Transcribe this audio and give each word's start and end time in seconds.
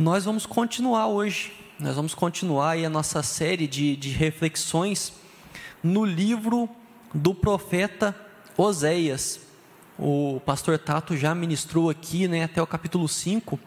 Nós 0.00 0.24
vamos 0.24 0.46
continuar 0.46 1.08
hoje, 1.08 1.52
nós 1.78 1.94
vamos 1.94 2.14
continuar 2.14 2.70
aí 2.70 2.86
a 2.86 2.88
nossa 2.88 3.22
série 3.22 3.66
de, 3.66 3.94
de 3.96 4.08
reflexões 4.08 5.12
no 5.82 6.06
livro 6.06 6.70
do 7.12 7.34
profeta 7.34 8.16
Oséias. 8.56 9.40
O 9.98 10.40
pastor 10.46 10.78
Tato 10.78 11.18
já 11.18 11.34
ministrou 11.34 11.90
aqui 11.90 12.26
né, 12.26 12.44
até 12.44 12.62
o 12.62 12.66
capítulo 12.66 13.06
5. 13.06 13.60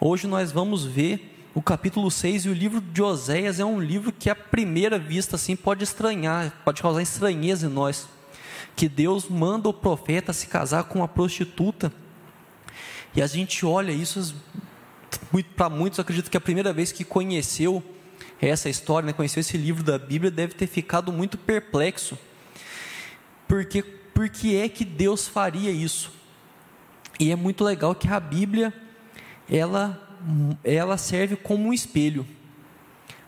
Hoje 0.00 0.26
nós 0.26 0.50
vamos 0.50 0.82
ver 0.82 1.46
o 1.54 1.60
capítulo 1.60 2.10
6 2.10 2.46
e 2.46 2.48
o 2.48 2.54
livro 2.54 2.80
de 2.80 3.02
Oséias 3.02 3.60
é 3.60 3.64
um 3.66 3.78
livro 3.78 4.10
que 4.10 4.30
à 4.30 4.34
primeira 4.34 4.98
vista 4.98 5.36
assim 5.36 5.54
pode 5.54 5.84
estranhar, 5.84 6.54
pode 6.64 6.80
causar 6.80 7.02
estranheza 7.02 7.66
em 7.66 7.70
nós. 7.70 8.08
Que 8.74 8.88
Deus 8.88 9.28
manda 9.28 9.68
o 9.68 9.74
profeta 9.74 10.32
se 10.32 10.46
casar 10.46 10.84
com 10.84 11.00
uma 11.00 11.08
prostituta. 11.08 11.92
E 13.14 13.20
a 13.20 13.26
gente 13.26 13.66
olha 13.66 13.92
isso 13.92 14.34
para 15.56 15.68
muitos, 15.68 15.98
acredito 15.98 16.30
que 16.30 16.36
a 16.36 16.40
primeira 16.40 16.72
vez 16.72 16.92
que 16.92 17.04
conheceu 17.04 17.82
essa 18.40 18.68
história, 18.68 19.06
né, 19.06 19.12
conheceu 19.12 19.40
esse 19.40 19.56
livro 19.56 19.82
da 19.82 19.98
Bíblia, 19.98 20.30
deve 20.30 20.54
ter 20.54 20.66
ficado 20.66 21.12
muito 21.12 21.38
perplexo. 21.38 22.18
Porque 23.48 23.82
por 23.82 24.28
que 24.28 24.56
é 24.56 24.68
que 24.68 24.84
Deus 24.84 25.26
faria 25.26 25.70
isso? 25.70 26.12
E 27.18 27.30
é 27.30 27.36
muito 27.36 27.64
legal 27.64 27.94
que 27.94 28.08
a 28.08 28.20
Bíblia 28.20 28.72
ela 29.50 30.02
ela 30.64 30.96
serve 30.96 31.36
como 31.36 31.68
um 31.68 31.72
espelho. 31.72 32.26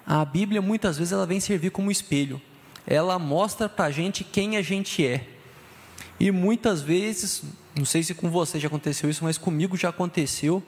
A 0.06 0.24
Bíblia 0.24 0.60
muitas 0.60 0.98
vezes 0.98 1.12
ela 1.12 1.26
vem 1.26 1.38
servir 1.38 1.70
como 1.70 1.88
um 1.88 1.90
espelho. 1.90 2.40
Ela 2.86 3.18
mostra 3.18 3.68
para 3.68 3.86
a 3.86 3.90
gente 3.90 4.24
quem 4.24 4.56
a 4.56 4.62
gente 4.62 5.06
é. 5.06 5.26
E 6.18 6.30
muitas 6.32 6.80
vezes, 6.80 7.42
não 7.76 7.84
sei 7.84 8.02
se 8.02 8.14
com 8.14 8.30
você 8.30 8.58
já 8.58 8.66
aconteceu 8.66 9.08
isso, 9.08 9.22
mas 9.22 9.38
comigo 9.38 9.76
já 9.76 9.90
aconteceu, 9.90 10.62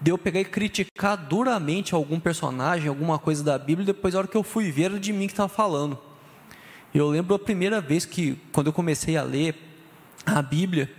de 0.00 0.10
eu 0.10 0.18
pegar 0.18 0.40
e 0.40 0.44
criticar 0.44 1.16
duramente 1.16 1.94
algum 1.94 2.20
personagem, 2.20 2.88
alguma 2.88 3.18
coisa 3.18 3.42
da 3.42 3.58
Bíblia, 3.58 3.84
e 3.84 3.86
depois, 3.86 4.14
a 4.14 4.18
hora 4.18 4.28
que 4.28 4.36
eu 4.36 4.42
fui 4.42 4.70
ver, 4.70 4.84
era 4.84 5.00
de 5.00 5.12
mim 5.12 5.26
que 5.26 5.32
estava 5.32 5.48
falando. 5.48 5.98
Eu 6.94 7.08
lembro 7.08 7.34
a 7.34 7.38
primeira 7.38 7.80
vez 7.80 8.04
que, 8.04 8.38
quando 8.52 8.68
eu 8.68 8.72
comecei 8.72 9.16
a 9.16 9.22
ler 9.22 9.54
a 10.24 10.40
Bíblia, 10.42 10.92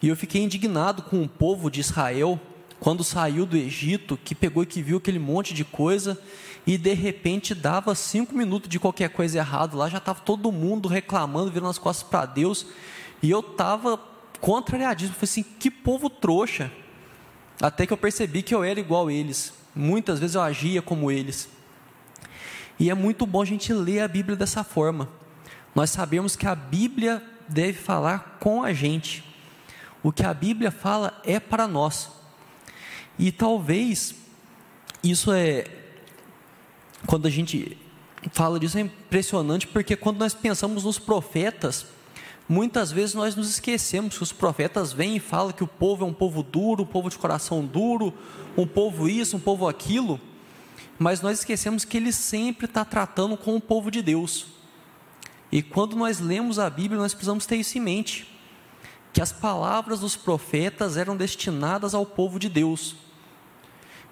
e 0.00 0.08
eu 0.08 0.16
fiquei 0.16 0.42
indignado 0.42 1.02
com 1.02 1.22
o 1.22 1.28
povo 1.28 1.70
de 1.70 1.80
Israel, 1.80 2.40
quando 2.78 3.02
saiu 3.02 3.44
do 3.44 3.56
Egito, 3.56 4.18
que 4.24 4.34
pegou 4.34 4.62
e 4.62 4.66
que 4.66 4.82
viu 4.82 4.98
aquele 4.98 5.18
monte 5.18 5.52
de 5.52 5.64
coisa, 5.64 6.20
e 6.66 6.78
de 6.78 6.94
repente 6.94 7.54
dava 7.54 7.94
cinco 7.94 8.34
minutos 8.34 8.68
de 8.68 8.78
qualquer 8.78 9.10
coisa 9.10 9.38
errado, 9.38 9.76
lá 9.76 9.88
já 9.88 9.98
estava 9.98 10.20
todo 10.20 10.52
mundo 10.52 10.88
reclamando, 10.88 11.50
virando 11.50 11.70
as 11.70 11.78
costas 11.78 12.08
para 12.08 12.26
Deus, 12.26 12.66
e 13.20 13.30
eu 13.30 13.40
estava 13.40 13.98
contrariadíssimo, 14.40 15.14
falei 15.14 15.24
assim, 15.24 15.42
que 15.42 15.70
povo 15.70 16.08
trouxa, 16.08 16.70
até 17.60 17.86
que 17.86 17.92
eu 17.92 17.96
percebi 17.96 18.42
que 18.42 18.54
eu 18.54 18.62
era 18.62 18.78
igual 18.78 19.08
a 19.08 19.12
eles. 19.12 19.52
Muitas 19.74 20.18
vezes 20.18 20.34
eu 20.34 20.42
agia 20.42 20.80
como 20.80 21.10
eles. 21.10 21.48
E 22.78 22.90
é 22.90 22.94
muito 22.94 23.26
bom 23.26 23.42
a 23.42 23.44
gente 23.44 23.72
ler 23.72 24.00
a 24.00 24.08
Bíblia 24.08 24.36
dessa 24.36 24.62
forma. 24.62 25.08
Nós 25.74 25.90
sabemos 25.90 26.36
que 26.36 26.46
a 26.46 26.54
Bíblia 26.54 27.22
deve 27.48 27.78
falar 27.78 28.38
com 28.40 28.62
a 28.62 28.72
gente. 28.72 29.24
O 30.02 30.12
que 30.12 30.22
a 30.22 30.32
Bíblia 30.32 30.70
fala 30.70 31.20
é 31.24 31.40
para 31.40 31.66
nós. 31.66 32.10
E 33.18 33.32
talvez 33.32 34.14
isso 35.02 35.32
é 35.32 35.64
quando 37.06 37.26
a 37.26 37.30
gente 37.30 37.76
fala 38.32 38.58
disso 38.58 38.78
é 38.78 38.80
impressionante 38.80 39.66
porque 39.66 39.94
quando 39.96 40.18
nós 40.18 40.34
pensamos 40.34 40.84
nos 40.84 40.98
profetas, 40.98 41.86
Muitas 42.48 42.90
vezes 42.90 43.14
nós 43.14 43.36
nos 43.36 43.50
esquecemos 43.50 44.16
que 44.16 44.22
os 44.22 44.32
profetas 44.32 44.90
vêm 44.90 45.16
e 45.16 45.20
falam 45.20 45.52
que 45.52 45.62
o 45.62 45.66
povo 45.66 46.04
é 46.04 46.08
um 46.08 46.14
povo 46.14 46.42
duro, 46.42 46.82
um 46.82 46.86
povo 46.86 47.10
de 47.10 47.18
coração 47.18 47.62
duro, 47.62 48.14
um 48.56 48.66
povo 48.66 49.06
isso, 49.06 49.36
um 49.36 49.40
povo 49.40 49.68
aquilo, 49.68 50.18
mas 50.98 51.20
nós 51.20 51.40
esquecemos 51.40 51.84
que 51.84 51.98
ele 51.98 52.10
sempre 52.10 52.64
está 52.64 52.86
tratando 52.86 53.36
com 53.36 53.54
o 53.54 53.60
povo 53.60 53.90
de 53.90 54.00
Deus. 54.00 54.46
E 55.52 55.62
quando 55.62 55.94
nós 55.94 56.20
lemos 56.20 56.58
a 56.58 56.70
Bíblia, 56.70 56.98
nós 56.98 57.12
precisamos 57.12 57.44
ter 57.44 57.56
isso 57.56 57.76
em 57.76 57.82
mente, 57.82 58.26
que 59.12 59.20
as 59.20 59.30
palavras 59.30 60.00
dos 60.00 60.16
profetas 60.16 60.96
eram 60.96 61.16
destinadas 61.16 61.94
ao 61.94 62.06
povo 62.06 62.38
de 62.38 62.48
Deus. 62.48 62.96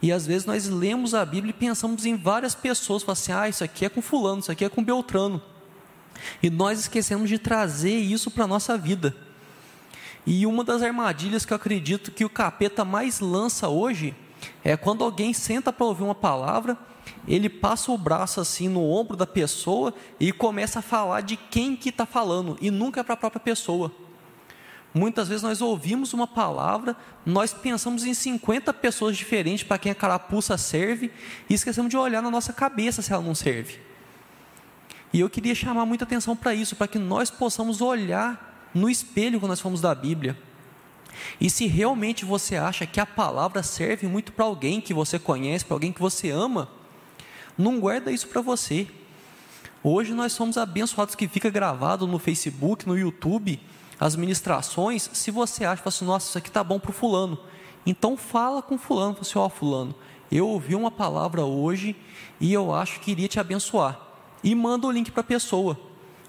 E 0.02 0.12
às 0.12 0.26
vezes 0.26 0.46
nós 0.46 0.68
lemos 0.68 1.14
a 1.14 1.24
Bíblia 1.24 1.50
e 1.50 1.58
pensamos 1.58 2.04
em 2.04 2.16
várias 2.16 2.54
pessoas, 2.54 3.02
falamos 3.02 3.22
assim, 3.22 3.32
ah, 3.32 3.48
isso 3.48 3.64
aqui 3.64 3.86
é 3.86 3.88
com 3.88 4.02
fulano, 4.02 4.40
isso 4.40 4.52
aqui 4.52 4.64
é 4.64 4.68
com 4.68 4.84
Beltrano. 4.84 5.40
E 6.42 6.50
nós 6.50 6.80
esquecemos 6.80 7.28
de 7.28 7.38
trazer 7.38 7.96
isso 7.96 8.30
para 8.30 8.44
a 8.44 8.48
nossa 8.48 8.76
vida. 8.76 9.14
E 10.26 10.44
uma 10.44 10.64
das 10.64 10.82
armadilhas 10.82 11.44
que 11.44 11.52
eu 11.52 11.56
acredito 11.56 12.10
que 12.10 12.24
o 12.24 12.30
capeta 12.30 12.84
mais 12.84 13.20
lança 13.20 13.68
hoje 13.68 14.14
é 14.64 14.76
quando 14.76 15.04
alguém 15.04 15.32
senta 15.32 15.72
para 15.72 15.86
ouvir 15.86 16.02
uma 16.02 16.14
palavra, 16.14 16.76
ele 17.28 17.48
passa 17.48 17.92
o 17.92 17.98
braço 17.98 18.40
assim 18.40 18.68
no 18.68 18.82
ombro 18.90 19.16
da 19.16 19.26
pessoa 19.26 19.94
e 20.18 20.32
começa 20.32 20.80
a 20.80 20.82
falar 20.82 21.20
de 21.20 21.36
quem 21.36 21.76
que 21.76 21.90
está 21.90 22.04
falando, 22.04 22.56
e 22.60 22.70
nunca 22.70 23.00
é 23.00 23.04
para 23.04 23.14
a 23.14 23.16
própria 23.16 23.40
pessoa. 23.40 23.92
Muitas 24.92 25.28
vezes 25.28 25.42
nós 25.42 25.60
ouvimos 25.60 26.12
uma 26.12 26.26
palavra, 26.26 26.96
nós 27.24 27.52
pensamos 27.52 28.04
em 28.04 28.14
50 28.14 28.72
pessoas 28.72 29.16
diferentes 29.16 29.62
para 29.62 29.78
quem 29.78 29.92
a 29.92 29.94
carapuça 29.94 30.56
serve, 30.56 31.12
e 31.48 31.54
esquecemos 31.54 31.90
de 31.90 31.96
olhar 31.96 32.22
na 32.22 32.30
nossa 32.30 32.52
cabeça 32.52 33.02
se 33.02 33.12
ela 33.12 33.22
não 33.22 33.34
serve. 33.34 33.85
E 35.16 35.20
eu 35.20 35.30
queria 35.30 35.54
chamar 35.54 35.86
muita 35.86 36.04
atenção 36.04 36.36
para 36.36 36.54
isso, 36.54 36.76
para 36.76 36.86
que 36.86 36.98
nós 36.98 37.30
possamos 37.30 37.80
olhar 37.80 38.68
no 38.74 38.86
espelho 38.90 39.40
quando 39.40 39.48
nós 39.48 39.60
formos 39.62 39.80
da 39.80 39.94
Bíblia. 39.94 40.38
E 41.40 41.48
se 41.48 41.66
realmente 41.66 42.22
você 42.22 42.54
acha 42.56 42.84
que 42.84 43.00
a 43.00 43.06
palavra 43.06 43.62
serve 43.62 44.06
muito 44.06 44.30
para 44.30 44.44
alguém 44.44 44.78
que 44.78 44.92
você 44.92 45.18
conhece, 45.18 45.64
para 45.64 45.74
alguém 45.74 45.90
que 45.90 46.02
você 46.02 46.28
ama, 46.28 46.68
não 47.56 47.80
guarda 47.80 48.12
isso 48.12 48.28
para 48.28 48.42
você. 48.42 48.86
Hoje 49.82 50.12
nós 50.12 50.34
somos 50.34 50.58
abençoados 50.58 51.14
que 51.14 51.26
fica 51.26 51.48
gravado 51.48 52.06
no 52.06 52.18
Facebook, 52.18 52.86
no 52.86 52.98
YouTube, 52.98 53.58
as 53.98 54.16
ministrações. 54.16 55.08
Se 55.14 55.30
você 55.30 55.64
acha, 55.64 55.82
assim, 55.86 56.04
nossa, 56.04 56.28
isso 56.28 56.36
aqui 56.36 56.50
tá 56.50 56.62
bom 56.62 56.78
para 56.78 56.90
o 56.90 56.92
fulano, 56.92 57.38
então 57.86 58.18
fala 58.18 58.60
com 58.60 58.76
fulano, 58.76 59.14
fala 59.14 59.22
assim, 59.26 59.38
ó 59.38 59.46
oh, 59.46 59.48
fulano, 59.48 59.94
eu 60.30 60.46
ouvi 60.46 60.74
uma 60.74 60.90
palavra 60.90 61.42
hoje 61.42 61.96
e 62.38 62.52
eu 62.52 62.74
acho 62.74 63.00
que 63.00 63.12
iria 63.12 63.28
te 63.28 63.40
abençoar 63.40 64.05
e 64.42 64.54
manda 64.54 64.86
o 64.86 64.90
link 64.90 65.10
para 65.10 65.20
a 65.20 65.24
pessoa. 65.24 65.78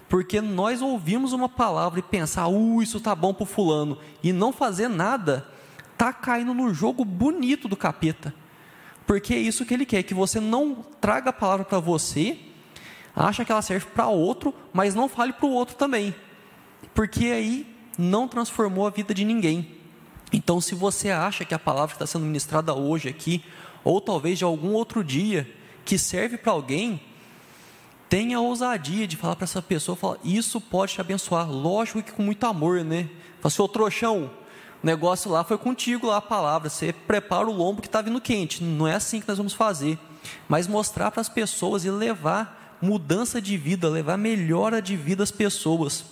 Porque 0.09 0.39
nós 0.39 0.81
ouvimos 0.81 1.33
uma 1.33 1.49
palavra 1.49 1.99
e 1.99 2.03
pensar, 2.03 2.47
uh, 2.47 2.81
isso 2.81 2.99
tá 2.99 3.13
bom 3.13 3.33
para 3.33 3.45
fulano, 3.45 3.97
e 4.23 4.31
não 4.31 4.53
fazer 4.53 4.87
nada, 4.87 5.47
tá 5.97 6.13
caindo 6.13 6.53
no 6.53 6.73
jogo 6.73 7.03
bonito 7.03 7.67
do 7.67 7.75
capeta. 7.75 8.33
Porque 9.05 9.33
é 9.33 9.37
isso 9.37 9.65
que 9.65 9.73
ele 9.73 9.85
quer, 9.85 10.03
que 10.03 10.13
você 10.13 10.39
não 10.39 10.85
traga 10.99 11.29
a 11.29 11.33
palavra 11.33 11.65
para 11.65 11.79
você, 11.79 12.37
acha 13.15 13.43
que 13.43 13.51
ela 13.51 13.61
serve 13.61 13.87
para 13.87 14.07
outro, 14.07 14.53
mas 14.71 14.93
não 14.93 15.09
fale 15.09 15.33
para 15.33 15.45
o 15.45 15.51
outro 15.51 15.75
também. 15.75 16.13
Porque 16.93 17.25
aí 17.25 17.75
não 17.97 18.27
transformou 18.27 18.85
a 18.85 18.89
vida 18.89 19.13
de 19.13 19.25
ninguém. 19.25 19.75
Então, 20.31 20.59
se 20.59 20.75
você 20.75 21.09
acha 21.09 21.45
que 21.45 21.53
a 21.53 21.59
palavra 21.59 21.89
que 21.89 21.95
está 21.95 22.05
sendo 22.05 22.25
ministrada 22.25 22.73
hoje 22.73 23.07
aqui, 23.09 23.43
ou 23.83 24.01
talvez 24.01 24.37
de 24.37 24.43
algum 24.43 24.73
outro 24.73 25.03
dia, 25.03 25.49
que 25.85 25.97
serve 25.97 26.37
para 26.37 26.51
alguém, 26.51 27.01
tenha 28.09 28.37
a 28.37 28.41
ousadia 28.41 29.07
de 29.07 29.17
falar 29.17 29.35
para 29.35 29.43
essa 29.43 29.61
pessoa, 29.61 29.95
falar, 29.95 30.17
isso 30.23 30.59
pode 30.61 30.93
te 30.93 31.01
abençoar, 31.01 31.49
lógico 31.49 32.01
que 32.01 32.11
com 32.11 32.23
muito 32.23 32.43
amor, 32.45 32.83
né? 32.83 33.09
Fala, 33.41 33.51
seu 33.51 33.67
trouxão, 33.67 34.31
o 34.81 34.85
negócio 34.85 35.29
lá 35.29 35.43
foi 35.43 35.57
contigo 35.57 36.07
lá 36.07 36.17
a 36.17 36.21
palavra, 36.21 36.69
você 36.69 36.93
prepara 36.93 37.47
o 37.47 37.51
lombo 37.51 37.81
que 37.81 37.87
está 37.87 38.01
vindo 38.01 38.21
quente, 38.21 38.63
não 38.63 38.87
é 38.87 38.95
assim 38.95 39.19
que 39.19 39.27
nós 39.27 39.37
vamos 39.37 39.53
fazer, 39.53 39.99
mas 40.47 40.67
mostrar 40.67 41.11
para 41.11 41.21
as 41.21 41.29
pessoas 41.29 41.83
e 41.85 41.91
levar 41.91 42.77
mudança 42.81 43.41
de 43.41 43.57
vida, 43.57 43.89
levar 43.89 44.17
melhora 44.17 44.81
de 44.81 44.95
vida 44.95 45.23
às 45.23 45.31
pessoas. 45.31 46.05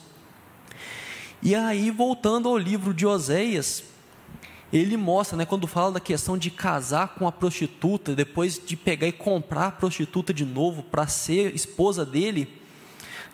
E 1.42 1.54
aí, 1.54 1.92
voltando 1.92 2.50
ao 2.50 2.58
livro 2.58 2.94
de 2.94 3.06
Oséias, 3.06 3.84
ele 4.74 4.98
mostra, 4.98 5.38
né, 5.38 5.46
quando 5.46 5.68
fala 5.68 5.94
da 5.94 6.00
questão 6.00 6.38
de 6.38 6.50
casar 6.50 7.10
com 7.10 7.28
a 7.28 7.32
prostituta, 7.32 8.16
depois 8.16 8.60
de 8.64 8.76
pegar 8.76 9.08
e 9.08 9.12
comprar 9.12 9.68
a 9.68 9.72
prostituta 9.72 10.34
de 10.34 10.46
novo 10.46 10.84
para 10.84 11.08
ser 11.08 11.54
esposa 11.54 12.06
dele, 12.06 12.62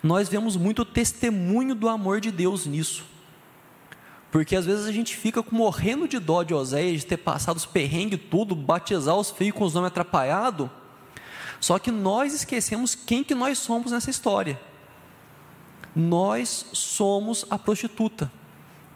nós 0.02 0.28
vemos 0.28 0.56
muito 0.56 0.84
testemunho 0.84 1.74
do 1.74 1.88
amor 1.88 2.20
de 2.20 2.30
Deus 2.30 2.66
nisso. 2.66 3.04
Porque 4.30 4.56
às 4.56 4.64
vezes 4.64 4.86
a 4.86 4.92
gente 4.92 5.16
fica 5.16 5.44
morrendo 5.50 6.08
de 6.08 6.18
dó 6.18 6.42
de 6.42 6.54
Oséias, 6.54 7.00
de 7.00 7.06
ter 7.06 7.18
passado 7.18 7.56
os 7.56 7.66
perrengues 7.66 8.20
tudo, 8.30 8.54
batizar 8.54 9.16
os 9.16 9.30
filhos 9.30 9.54
com 9.54 9.64
os 9.64 9.74
nomes 9.74 9.88
atrapalhados, 9.88 10.70
só 11.60 11.78
que 11.78 11.90
nós 11.90 12.34
esquecemos 12.34 12.94
quem 12.94 13.22
que 13.22 13.34
nós 13.34 13.58
somos 13.58 13.92
nessa 13.92 14.10
história. 14.10 14.60
Nós 15.94 16.66
somos 16.72 17.44
a 17.50 17.58
prostituta 17.58 18.30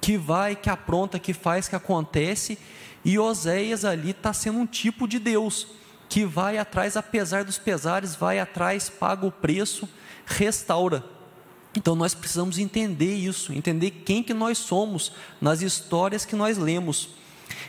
que 0.07 0.17
vai, 0.17 0.55
que 0.55 0.71
apronta, 0.71 1.19
que 1.19 1.33
faz, 1.33 1.67
que 1.67 1.75
acontece, 1.75 2.57
e 3.05 3.19
Oséias 3.19 3.85
ali 3.85 4.11
está 4.11 4.33
sendo 4.33 4.61
um 4.61 4.65
tipo 4.65 5.09
de 5.09 5.19
Deus, 5.19 5.67
que 6.09 6.25
vai 6.25 6.59
atrás, 6.59 6.97
apesar 6.97 7.43
dos 7.43 7.59
pesares, 7.59 8.15
vai 8.15 8.39
atrás, 8.39 8.89
paga 8.89 9.27
o 9.27 9.33
preço, 9.33 9.89
restaura. 10.25 11.05
Então 11.77 11.97
nós 11.97 12.15
precisamos 12.15 12.57
entender 12.57 13.17
isso, 13.17 13.53
entender 13.53 13.91
quem 13.91 14.23
que 14.23 14.33
nós 14.33 14.59
somos 14.59 15.11
nas 15.41 15.61
histórias 15.61 16.25
que 16.25 16.37
nós 16.37 16.57
lemos. 16.57 17.09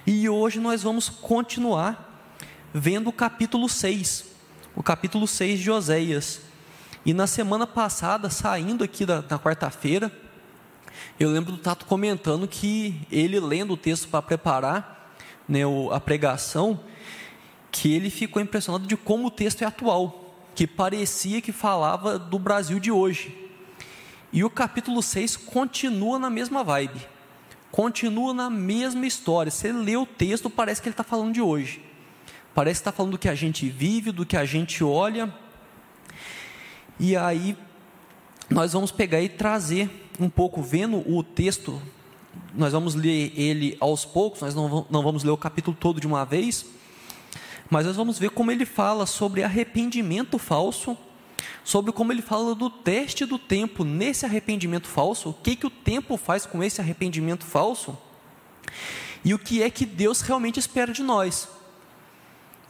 E 0.06 0.30
hoje 0.30 0.60
nós 0.60 0.84
vamos 0.84 1.10
continuar 1.10 2.22
vendo 2.72 3.08
o 3.08 3.14
capítulo 3.14 3.68
6, 3.68 4.26
o 4.76 4.84
capítulo 4.84 5.28
6 5.28 5.60
de 5.60 5.72
Oséias. 5.72 6.42
E 7.04 7.16
na 7.16 7.26
semana 7.26 7.66
passada, 7.66 8.30
saindo 8.30 8.84
aqui 8.84 9.08
da, 9.08 9.24
quarta-feira, 9.40 10.12
eu 11.20 11.32
lembro 11.32 11.52
do 11.52 11.58
Tato 11.58 11.86
comentando 11.86 12.48
que 12.48 13.02
ele 13.12 13.40
lendo 13.40 13.74
o 13.74 13.78
texto 13.78 14.08
para 14.08 14.22
preparar 14.22 15.16
né, 15.50 15.62
a 15.92 16.00
pregação, 16.00 16.80
que 17.72 17.92
ele 17.92 18.10
ficou 18.10 18.42
impressionado 18.42 18.86
de 18.86 18.96
como 18.96 19.28
o 19.28 19.32
texto 19.32 19.64
é 19.64 19.66
atual, 19.66 20.36
que 20.54 20.68
parecia 20.68 21.42
que 21.42 21.52
falava 21.52 22.20
do 22.20 22.38
Brasil 22.38 22.80
de 22.80 22.92
hoje. 22.92 23.36
E 24.32 24.44
o 24.44 24.50
capítulo 24.50 25.02
6 25.02 25.38
continua 25.38 26.20
na 26.20 26.30
mesma 26.30 26.64
vibe, 26.64 27.00
continua 27.72 28.34
na 28.34 28.50
mesma 28.50 29.08
história. 29.08 29.52
Você 29.52 29.72
lê 29.72 29.96
o 29.96 30.06
texto, 30.06 30.52
parece 30.52 30.82
que 30.82 30.88
ele 30.88 30.94
está 30.94 31.04
falando 31.04 31.34
de 31.34 31.42
hoje. 31.42 31.82
Parece 32.54 32.80
que 32.80 32.82
está 32.82 32.92
falando 32.92 33.14
do 33.14 33.18
que 33.18 33.30
a 33.30 33.36
gente 33.36 33.70
vive, 33.70 34.12
do 34.12 34.26
que 34.26 34.38
a 34.38 34.46
gente 34.46 34.84
olha. 34.84 35.34
E 37.00 37.16
aí, 37.16 37.58
nós 38.50 38.74
vamos 38.74 38.92
pegar 38.92 39.22
e 39.22 39.30
trazer 39.30 40.07
um 40.20 40.30
pouco, 40.30 40.62
vendo 40.62 40.98
o 41.12 41.24
texto, 41.24 41.82
nós 42.54 42.74
vamos 42.74 42.96
ler 42.96 43.32
ele 43.36 43.78
aos 43.80 44.06
poucos, 44.06 44.42
nós 44.42 44.56
não, 44.56 44.86
não 44.90 45.04
vamos 45.04 45.24
ler 45.24 45.32
o 45.32 45.38
capítulo 45.38 45.76
todo 45.80 46.00
de 46.00 46.08
uma 46.08 46.26
vez, 46.26 46.66
mas 47.70 47.86
nós 47.86 47.96
vamos 47.96 48.18
ver 48.18 48.30
como 48.30 48.52
ele 48.52 48.66
fala 48.66 49.06
sobre 49.06 49.44
arrependimento 49.44 50.38
falso, 50.38 50.98
sobre 51.64 51.92
como 51.92 52.12
ele 52.12 52.22
fala 52.22 52.56
do 52.56 52.70
teste 52.70 53.26
do 53.26 53.38
tempo 53.38 53.84
nesse 53.84 54.26
arrependimento 54.26 54.88
falso, 54.88 55.30
o 55.30 55.34
que, 55.34 55.56
que 55.56 55.68
o 55.68 55.70
tempo 55.70 56.18
faz 56.18 56.46
com 56.46 56.64
esse 56.64 56.80
arrependimento 56.80 57.46
falso, 57.46 57.98
e 59.24 59.34
o 59.34 59.40
que 59.40 59.62
é 59.62 59.70
que 59.70 59.86
Deus 59.86 60.22
realmente 60.22 60.60
espera 60.60 60.94
de 60.94 61.04
nós. 61.04 61.50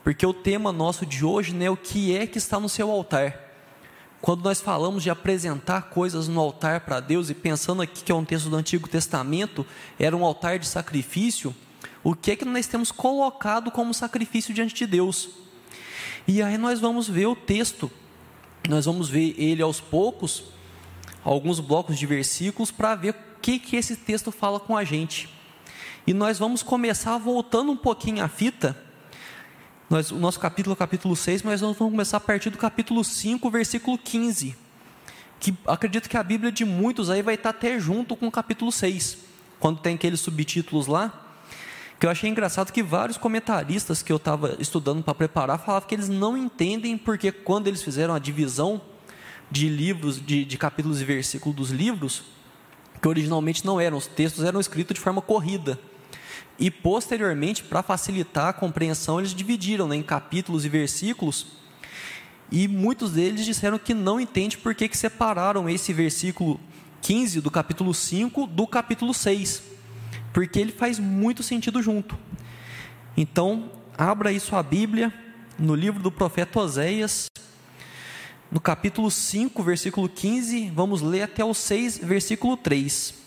Porque 0.03 0.25
o 0.25 0.33
tema 0.33 0.71
nosso 0.71 1.05
de 1.05 1.23
hoje 1.23 1.53
né, 1.53 1.65
é 1.65 1.69
o 1.69 1.77
que 1.77 2.15
é 2.15 2.25
que 2.25 2.38
está 2.38 2.59
no 2.59 2.69
seu 2.69 2.89
altar. 2.89 3.46
Quando 4.21 4.43
nós 4.43 4.59
falamos 4.59 5.03
de 5.03 5.09
apresentar 5.09 5.83
coisas 5.83 6.27
no 6.27 6.39
altar 6.39 6.81
para 6.81 6.99
Deus, 6.99 7.29
e 7.29 7.35
pensando 7.35 7.81
aqui 7.81 8.03
que 8.03 8.11
é 8.11 8.15
um 8.15 8.25
texto 8.25 8.49
do 8.49 8.55
Antigo 8.55 8.87
Testamento, 8.87 9.65
era 9.99 10.15
um 10.17 10.25
altar 10.25 10.57
de 10.57 10.67
sacrifício, 10.67 11.55
o 12.03 12.15
que 12.15 12.31
é 12.31 12.35
que 12.35 12.45
nós 12.45 12.67
temos 12.67 12.91
colocado 12.91 13.69
como 13.69 13.93
sacrifício 13.93 14.53
diante 14.53 14.73
de 14.73 14.87
Deus? 14.87 15.29
E 16.27 16.41
aí 16.41 16.57
nós 16.57 16.79
vamos 16.79 17.07
ver 17.07 17.27
o 17.27 17.35
texto, 17.35 17.91
nós 18.67 18.85
vamos 18.85 19.09
ver 19.09 19.35
ele 19.37 19.61
aos 19.61 19.79
poucos, 19.79 20.45
alguns 21.23 21.59
blocos 21.59 21.97
de 21.97 22.05
versículos, 22.05 22.71
para 22.71 22.95
ver 22.95 23.11
o 23.11 23.39
que, 23.41 23.59
que 23.59 23.75
esse 23.75 23.95
texto 23.95 24.31
fala 24.31 24.59
com 24.59 24.75
a 24.75 24.83
gente. 24.83 25.29
E 26.05 26.13
nós 26.13 26.39
vamos 26.39 26.63
começar 26.63 27.17
voltando 27.17 27.71
um 27.71 27.77
pouquinho 27.77 28.23
a 28.23 28.27
fita, 28.27 28.75
nós, 29.89 30.11
o 30.11 30.15
nosso 30.17 30.39
capítulo 30.39 30.73
é 30.73 30.75
o 30.75 30.77
capítulo 30.77 31.15
6, 31.15 31.43
mas 31.43 31.61
nós 31.61 31.77
vamos 31.77 31.91
começar 31.91 32.17
a 32.17 32.19
partir 32.19 32.49
do 32.49 32.57
capítulo 32.57 33.03
5, 33.03 33.49
versículo 33.49 33.97
15. 33.97 34.55
Que 35.39 35.55
acredito 35.65 36.09
que 36.09 36.17
a 36.17 36.23
Bíblia 36.23 36.51
de 36.51 36.65
muitos 36.65 37.09
aí 37.09 37.21
vai 37.21 37.35
estar 37.35 37.51
até 37.51 37.79
junto 37.79 38.15
com 38.15 38.27
o 38.27 38.31
capítulo 38.31 38.69
6, 38.71 39.19
quando 39.59 39.79
tem 39.79 39.95
aqueles 39.95 40.19
subtítulos 40.19 40.87
lá. 40.87 41.23
Que 41.99 42.05
eu 42.05 42.09
achei 42.09 42.29
engraçado 42.29 42.71
que 42.71 42.83
vários 42.83 43.17
comentaristas 43.17 44.03
que 44.03 44.11
eu 44.11 44.17
estava 44.17 44.57
estudando 44.59 45.01
para 45.01 45.15
preparar 45.15 45.57
falavam 45.57 45.87
que 45.87 45.95
eles 45.95 46.09
não 46.09 46.37
entendem 46.37 46.97
porque 46.97 47.31
quando 47.31 47.67
eles 47.67 47.81
fizeram 47.81 48.13
a 48.13 48.19
divisão 48.19 48.81
de 49.49 49.69
livros, 49.69 50.23
de, 50.23 50.43
de 50.43 50.57
capítulos 50.57 51.01
e 51.01 51.05
versículos 51.05 51.55
dos 51.55 51.69
livros, 51.71 52.23
que 53.01 53.07
originalmente 53.07 53.65
não 53.65 53.79
eram, 53.79 53.97
os 53.97 54.05
textos 54.05 54.43
eram 54.43 54.59
escritos 54.59 54.95
de 54.95 54.99
forma 54.99 55.21
corrida. 55.21 55.79
E 56.59 56.71
posteriormente, 56.71 57.63
para 57.63 57.83
facilitar 57.83 58.48
a 58.48 58.54
compreensão, 58.54 59.19
eles 59.19 59.33
dividiram 59.33 59.88
né, 59.88 59.95
em 59.95 60.04
capítulos 60.04 60.65
e 60.65 60.69
versículos. 60.69 61.48
E 62.51 62.68
muitos 62.68 63.12
deles 63.12 63.45
disseram 63.45 63.77
que 63.77 63.94
não 63.94 64.19
entende 64.19 64.57
por 64.57 64.74
que, 64.74 64.88
que 64.88 64.98
separaram 64.98 65.69
esse 65.69 65.94
versículo 65.94 66.59
15 67.01 67.42
do 67.42 67.51
capítulo 67.51 67.94
5 67.94 68.48
do 68.48 68.65
capítulo 68.65 69.13
6. 69.13 69.62
Porque 70.33 70.59
ele 70.59 70.71
faz 70.71 70.98
muito 70.98 71.44
sentido 71.44 71.81
junto. 71.81 72.18
Então, 73.15 73.71
abra 73.98 74.30
aí 74.30 74.39
sua 74.39 74.63
Bíblia 74.63 75.13
no 75.59 75.75
livro 75.75 76.01
do 76.01 76.12
profeta 76.12 76.59
Oséias, 76.59 77.27
no 78.50 78.62
capítulo 78.62 79.12
5, 79.12 79.62
versículo 79.62 80.07
15, 80.07 80.69
vamos 80.69 81.01
ler 81.01 81.24
até 81.24 81.44
o 81.44 81.54
6, 81.54 81.98
versículo 81.98 82.56
3. 82.56 83.26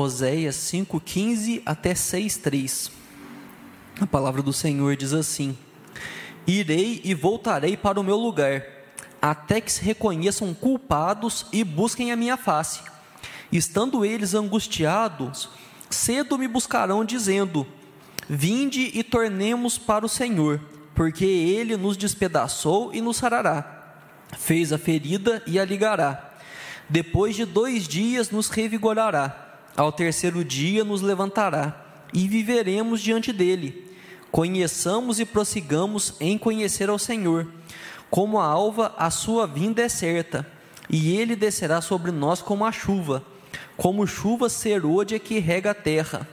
Oséias 0.00 0.56
5:15 0.56 1.62
até 1.66 1.94
6:3. 1.94 2.90
A 4.00 4.06
palavra 4.06 4.42
do 4.42 4.52
Senhor 4.52 4.96
diz 4.96 5.12
assim: 5.12 5.56
Irei 6.46 7.02
e 7.04 7.14
voltarei 7.14 7.76
para 7.76 8.00
o 8.00 8.02
meu 8.02 8.16
lugar, 8.16 8.64
até 9.20 9.60
que 9.60 9.70
se 9.70 9.82
reconheçam 9.82 10.54
culpados 10.54 11.46
e 11.52 11.62
busquem 11.62 12.12
a 12.12 12.16
minha 12.16 12.38
face. 12.38 12.80
Estando 13.52 14.02
eles 14.04 14.32
angustiados, 14.34 15.50
cedo 15.90 16.38
me 16.38 16.48
buscarão 16.48 17.04
dizendo: 17.04 17.66
Vinde 18.26 18.90
e 18.94 19.04
tornemos 19.04 19.76
para 19.76 20.06
o 20.06 20.08
Senhor, 20.08 20.62
porque 20.94 21.26
ele 21.26 21.76
nos 21.76 21.98
despedaçou 21.98 22.94
e 22.94 23.02
nos 23.02 23.18
sarará. 23.18 23.98
Fez 24.38 24.72
a 24.72 24.78
ferida 24.78 25.42
e 25.46 25.58
a 25.58 25.64
ligará. 25.64 26.32
Depois 26.88 27.36
de 27.36 27.44
dois 27.44 27.86
dias 27.86 28.30
nos 28.30 28.48
revigorará 28.48 29.49
ao 29.76 29.92
terceiro 29.92 30.44
dia 30.44 30.84
nos 30.84 31.00
levantará 31.00 31.86
e 32.12 32.26
viveremos 32.28 33.00
diante 33.00 33.32
dele. 33.32 33.90
Conheçamos 34.30 35.18
e 35.18 35.24
prossigamos 35.24 36.14
em 36.20 36.38
conhecer 36.38 36.88
ao 36.88 36.98
Senhor. 36.98 37.48
Como 38.08 38.38
a 38.38 38.44
alva, 38.44 38.94
a 38.96 39.10
sua 39.10 39.46
vinda 39.46 39.82
é 39.82 39.88
certa, 39.88 40.46
e 40.88 41.16
ele 41.16 41.36
descerá 41.36 41.80
sobre 41.80 42.10
nós 42.10 42.42
como 42.42 42.64
a 42.64 42.72
chuva, 42.72 43.24
como 43.76 44.06
chuva 44.06 44.48
serôdia 44.48 45.18
que 45.18 45.38
rega 45.38 45.70
a 45.70 45.74
terra. 45.74 46.28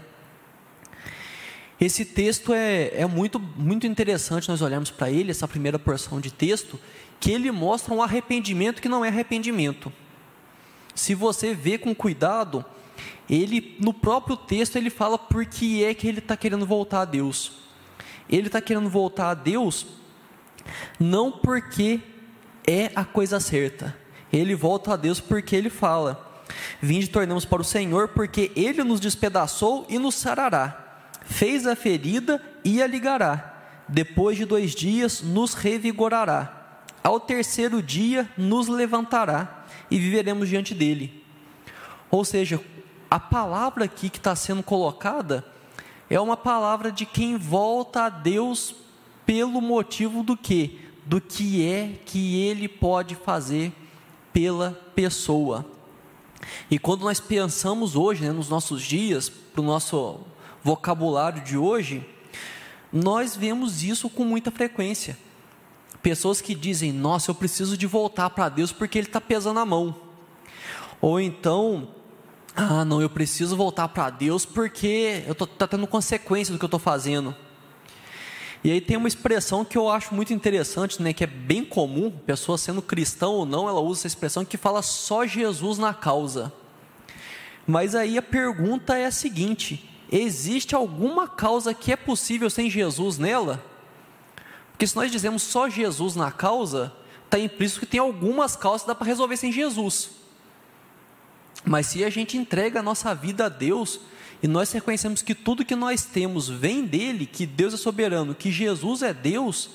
Esse 1.79 2.03
texto 2.03 2.53
é, 2.53 2.89
é 2.95 3.05
muito, 3.05 3.39
muito 3.39 3.85
interessante 3.85 4.49
nós 4.49 4.61
olharmos 4.61 4.89
para 4.89 5.11
ele, 5.11 5.29
essa 5.29 5.47
primeira 5.47 5.77
porção 5.77 6.19
de 6.19 6.31
texto, 6.31 6.79
que 7.19 7.31
ele 7.31 7.51
mostra 7.51 7.93
um 7.93 8.01
arrependimento 8.01 8.81
que 8.81 8.89
não 8.89 9.05
é 9.05 9.09
arrependimento. 9.09 9.93
Se 10.95 11.13
você 11.13 11.53
vê 11.53 11.77
com 11.77 11.93
cuidado, 11.93 12.65
ele 13.29 13.75
no 13.79 13.93
próprio 13.93 14.35
texto 14.37 14.75
ele 14.75 14.89
fala 14.89 15.17
por 15.17 15.45
que 15.45 15.83
é 15.83 15.93
que 15.93 16.07
ele 16.07 16.19
está 16.19 16.37
querendo 16.37 16.65
voltar 16.65 17.01
a 17.01 17.05
Deus. 17.05 17.53
Ele 18.29 18.47
está 18.47 18.59
querendo 18.61 18.89
voltar 18.89 19.29
a 19.29 19.33
Deus 19.33 19.85
não 20.99 21.31
porque 21.31 21.99
é 22.65 22.91
a 22.95 23.05
coisa 23.05 23.39
certa. 23.39 23.95
Ele 24.31 24.55
volta 24.55 24.93
a 24.93 24.97
Deus 24.97 25.19
porque 25.21 25.55
ele 25.55 25.69
fala: 25.69 26.27
Vinde 26.81 27.07
tornamos 27.07 27.45
para 27.45 27.61
o 27.61 27.65
Senhor, 27.65 28.09
porque 28.09 28.51
Ele 28.55 28.83
nos 28.83 28.99
despedaçou 28.99 29.85
e 29.89 29.97
nos 29.97 30.15
sarará. 30.15 30.83
Fez 31.25 31.67
a 31.67 31.75
ferida 31.75 32.41
e 32.63 32.81
a 32.81 32.87
ligará. 32.87 33.53
Depois 33.87 34.37
de 34.37 34.45
dois 34.45 34.75
dias 34.75 35.21
nos 35.21 35.53
revigorará. 35.53 36.53
Ao 37.03 37.19
terceiro 37.19 37.81
dia 37.81 38.29
nos 38.37 38.67
levantará 38.67 39.65
e 39.89 39.97
viveremos 39.97 40.49
diante 40.49 40.73
dele. 40.73 41.23
Ou 42.09 42.23
seja, 42.25 42.59
a 43.09 43.19
palavra 43.19 43.85
aqui 43.85 44.09
que 44.09 44.17
está 44.17 44.35
sendo 44.35 44.61
colocada 44.61 45.45
é 46.09 46.19
uma 46.19 46.37
palavra 46.37 46.91
de 46.91 47.05
quem 47.05 47.37
volta 47.37 48.03
a 48.03 48.09
Deus 48.09 48.75
pelo 49.25 49.61
motivo 49.61 50.23
do 50.23 50.37
que? 50.37 50.79
Do 51.05 51.19
que 51.19 51.65
é 51.65 51.99
que 52.05 52.41
Ele 52.41 52.67
pode 52.67 53.15
fazer 53.15 53.73
pela 54.31 54.71
pessoa. 54.93 55.65
E 56.69 56.77
quando 56.77 57.01
nós 57.01 57.19
pensamos 57.19 57.95
hoje, 57.95 58.23
né, 58.23 58.31
nos 58.31 58.49
nossos 58.49 58.81
dias, 58.81 59.29
para 59.29 59.61
o 59.61 59.65
nosso 59.65 60.19
vocabulário 60.63 61.43
de 61.43 61.57
hoje, 61.57 62.05
nós 62.91 63.35
vemos 63.35 63.83
isso 63.83 64.09
com 64.09 64.23
muita 64.23 64.51
frequência. 64.51 65.17
Pessoas 66.01 66.39
que 66.39 66.53
dizem: 66.55 66.91
Nossa, 66.91 67.31
eu 67.31 67.35
preciso 67.35 67.77
de 67.77 67.87
voltar 67.87 68.29
para 68.29 68.49
Deus 68.49 68.71
porque 68.71 68.97
Ele 68.97 69.07
está 69.07 69.19
pesando 69.19 69.59
a 69.59 69.65
mão. 69.65 69.95
Ou 71.01 71.19
então, 71.19 71.89
ah, 72.59 72.83
não, 72.83 72.99
eu 72.99 73.09
preciso 73.09 73.55
voltar 73.55 73.87
para 73.87 74.09
Deus 74.09 74.43
porque 74.43 75.23
eu 75.27 75.35
tô 75.35 75.45
tá 75.45 75.67
tendo 75.67 75.85
consequência 75.85 76.51
do 76.51 76.57
que 76.57 76.65
eu 76.65 76.67
estou 76.67 76.79
fazendo. 76.79 77.35
E 78.63 78.71
aí 78.71 78.81
tem 78.81 78.97
uma 78.97 79.07
expressão 79.07 79.63
que 79.63 79.77
eu 79.77 79.87
acho 79.87 80.15
muito 80.15 80.33
interessante, 80.33 80.99
né, 80.99 81.13
que 81.13 81.23
é 81.23 81.27
bem 81.27 81.63
comum, 81.63 82.09
pessoa 82.09 82.57
sendo 82.57 82.81
cristão 82.81 83.33
ou 83.33 83.45
não, 83.45 83.69
ela 83.69 83.79
usa 83.79 84.01
essa 84.01 84.07
expressão 84.07 84.43
que 84.43 84.57
fala 84.57 84.81
só 84.81 85.23
Jesus 85.23 85.77
na 85.77 85.93
causa. 85.93 86.51
Mas 87.67 87.93
aí 87.93 88.17
a 88.17 88.23
pergunta 88.23 88.97
é 88.97 89.05
a 89.05 89.11
seguinte: 89.11 89.87
existe 90.11 90.73
alguma 90.73 91.27
causa 91.27 91.75
que 91.75 91.91
é 91.91 91.95
possível 91.95 92.49
sem 92.49 92.71
Jesus 92.71 93.19
nela? 93.19 93.63
Porque 94.71 94.87
se 94.87 94.95
nós 94.95 95.11
dizemos 95.11 95.43
só 95.43 95.69
Jesus 95.69 96.15
na 96.15 96.31
causa, 96.31 96.91
está 97.23 97.37
implícito 97.37 97.81
que 97.81 97.85
tem 97.85 97.99
algumas 97.99 98.55
causas 98.55 98.81
que 98.81 98.87
dá 98.87 98.95
para 98.95 99.05
resolver 99.05 99.37
sem 99.37 99.51
Jesus. 99.51 100.17
Mas 101.67 101.87
se 101.87 102.03
a 102.05 102.09
gente 102.09 102.37
entrega 102.37 102.79
a 102.79 102.83
nossa 102.83 103.13
vida 103.13 103.47
a 103.47 103.49
Deus 103.49 103.99
e 104.41 104.47
nós 104.47 104.71
reconhecemos 104.71 105.21
que 105.21 105.35
tudo 105.35 105.65
que 105.65 105.75
nós 105.75 106.05
temos 106.05 106.47
vem 106.47 106.85
dele, 106.85 107.25
que 107.25 107.45
Deus 107.45 107.73
é 107.73 107.77
soberano, 107.77 108.33
que 108.33 108.49
Jesus 108.49 109.01
é 109.01 109.13
Deus, 109.13 109.71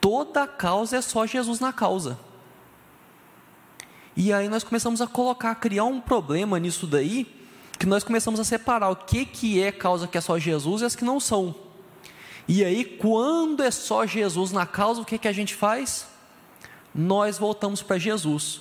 toda 0.00 0.48
causa 0.48 0.96
é 0.96 1.00
só 1.00 1.24
Jesus 1.24 1.60
na 1.60 1.72
causa. 1.72 2.18
E 4.16 4.32
aí 4.32 4.48
nós 4.48 4.64
começamos 4.64 5.00
a 5.00 5.06
colocar, 5.06 5.52
a 5.52 5.54
criar 5.54 5.84
um 5.84 6.00
problema 6.00 6.58
nisso 6.58 6.88
daí, 6.88 7.32
que 7.78 7.86
nós 7.86 8.02
começamos 8.02 8.40
a 8.40 8.44
separar 8.44 8.90
o 8.90 8.96
que, 8.96 9.24
que 9.24 9.62
é 9.62 9.70
causa 9.70 10.08
que 10.08 10.18
é 10.18 10.20
só 10.20 10.40
Jesus 10.40 10.82
e 10.82 10.86
as 10.86 10.96
que 10.96 11.04
não 11.04 11.20
são. 11.20 11.54
E 12.48 12.64
aí, 12.64 12.84
quando 12.84 13.62
é 13.62 13.70
só 13.70 14.04
Jesus 14.04 14.50
na 14.50 14.66
causa, 14.66 15.00
o 15.00 15.04
que, 15.04 15.18
que 15.18 15.28
a 15.28 15.32
gente 15.32 15.54
faz? 15.54 16.08
Nós 16.92 17.38
voltamos 17.38 17.80
para 17.80 17.96
Jesus, 17.96 18.60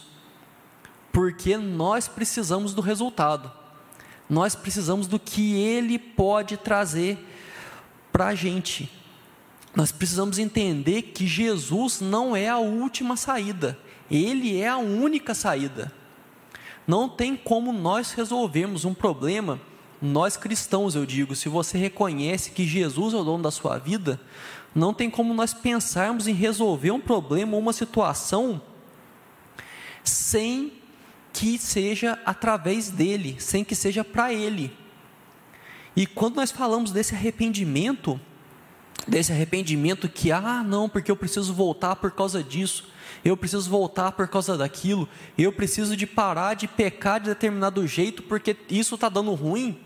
porque 1.11 1.57
nós 1.57 2.07
precisamos 2.07 2.73
do 2.73 2.81
resultado, 2.81 3.51
nós 4.29 4.55
precisamos 4.55 5.07
do 5.07 5.19
que 5.19 5.55
Ele 5.55 5.99
pode 5.99 6.57
trazer 6.57 7.17
para 8.11 8.27
a 8.27 8.35
gente. 8.35 8.89
Nós 9.75 9.91
precisamos 9.91 10.37
entender 10.37 11.01
que 11.03 11.25
Jesus 11.25 12.01
não 12.01 12.35
é 12.35 12.47
a 12.47 12.57
última 12.57 13.15
saída, 13.17 13.77
Ele 14.09 14.59
é 14.59 14.67
a 14.67 14.77
única 14.77 15.33
saída. 15.33 15.91
Não 16.87 17.07
tem 17.07 17.35
como 17.35 17.71
nós 17.71 18.11
resolvermos 18.11 18.85
um 18.85 18.93
problema 18.93 19.59
nós 20.01 20.35
cristãos, 20.35 20.95
eu 20.95 21.05
digo, 21.05 21.35
se 21.35 21.47
você 21.47 21.77
reconhece 21.77 22.51
que 22.51 22.65
Jesus 22.65 23.13
é 23.13 23.17
o 23.17 23.23
dono 23.23 23.43
da 23.43 23.51
sua 23.51 23.77
vida, 23.77 24.19
não 24.73 24.93
tem 24.93 25.11
como 25.11 25.31
nós 25.33 25.53
pensarmos 25.53 26.27
em 26.27 26.33
resolver 26.33 26.89
um 26.89 26.99
problema 26.99 27.53
ou 27.53 27.59
uma 27.59 27.71
situação 27.71 28.59
sem 30.03 30.80
que 31.33 31.57
seja 31.57 32.19
através 32.25 32.89
dele, 32.89 33.35
sem 33.39 33.63
que 33.63 33.75
seja 33.75 34.03
para 34.03 34.33
ele. 34.33 34.75
E 35.95 36.05
quando 36.05 36.35
nós 36.35 36.51
falamos 36.51 36.91
desse 36.91 37.13
arrependimento, 37.13 38.19
desse 39.07 39.31
arrependimento 39.31 40.07
que, 40.07 40.31
ah, 40.31 40.63
não, 40.63 40.87
porque 40.87 41.11
eu 41.11 41.15
preciso 41.15 41.53
voltar 41.53 41.95
por 41.97 42.11
causa 42.11 42.43
disso, 42.43 42.89
eu 43.23 43.35
preciso 43.35 43.69
voltar 43.69 44.11
por 44.13 44.27
causa 44.27 44.57
daquilo, 44.57 45.07
eu 45.37 45.51
preciso 45.51 45.95
de 45.95 46.07
parar 46.07 46.53
de 46.53 46.67
pecar 46.67 47.19
de 47.19 47.27
determinado 47.27 47.85
jeito 47.85 48.23
porque 48.23 48.55
isso 48.69 48.95
está 48.95 49.09
dando 49.09 49.33
ruim. 49.33 49.79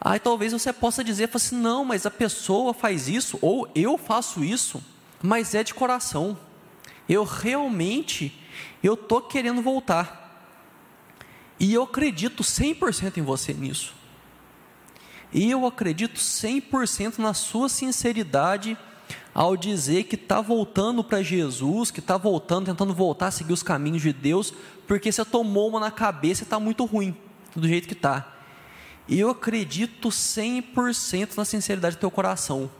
Aí 0.00 0.18
talvez 0.18 0.52
você 0.52 0.72
possa 0.72 1.04
dizer 1.04 1.30
assim: 1.32 1.56
não, 1.56 1.84
mas 1.84 2.04
a 2.04 2.10
pessoa 2.10 2.74
faz 2.74 3.08
isso, 3.08 3.38
ou 3.40 3.70
eu 3.74 3.96
faço 3.96 4.42
isso, 4.42 4.82
mas 5.22 5.54
é 5.54 5.62
de 5.62 5.72
coração. 5.72 6.36
Eu 7.08 7.24
realmente, 7.24 8.36
eu 8.82 8.94
estou 8.94 9.20
querendo 9.20 9.62
voltar. 9.62 10.20
E 11.58 11.72
eu 11.72 11.84
acredito 11.84 12.42
100% 12.42 13.18
em 13.18 13.22
você 13.22 13.52
nisso. 13.52 13.94
E 15.32 15.50
eu 15.50 15.64
acredito 15.64 16.18
100% 16.18 17.18
na 17.18 17.32
sua 17.32 17.68
sinceridade 17.68 18.76
ao 19.34 19.56
dizer 19.56 20.04
que 20.04 20.14
está 20.14 20.40
voltando 20.40 21.02
para 21.02 21.22
Jesus, 21.22 21.90
que 21.90 22.00
está 22.00 22.16
voltando, 22.16 22.66
tentando 22.66 22.92
voltar 22.92 23.28
a 23.28 23.30
seguir 23.30 23.52
os 23.52 23.62
caminhos 23.62 24.02
de 24.02 24.12
Deus, 24.12 24.52
porque 24.86 25.10
você 25.10 25.24
tomou 25.24 25.68
uma 25.68 25.80
na 25.80 25.90
cabeça 25.90 26.42
e 26.42 26.44
está 26.44 26.60
muito 26.60 26.84
ruim, 26.84 27.16
do 27.56 27.66
jeito 27.66 27.88
que 27.88 27.94
está. 27.94 28.36
E 29.08 29.18
eu 29.18 29.30
acredito 29.30 30.10
100% 30.10 31.36
na 31.36 31.44
sinceridade 31.44 31.96
do 31.96 32.00
teu 32.00 32.10
coração. 32.10 32.70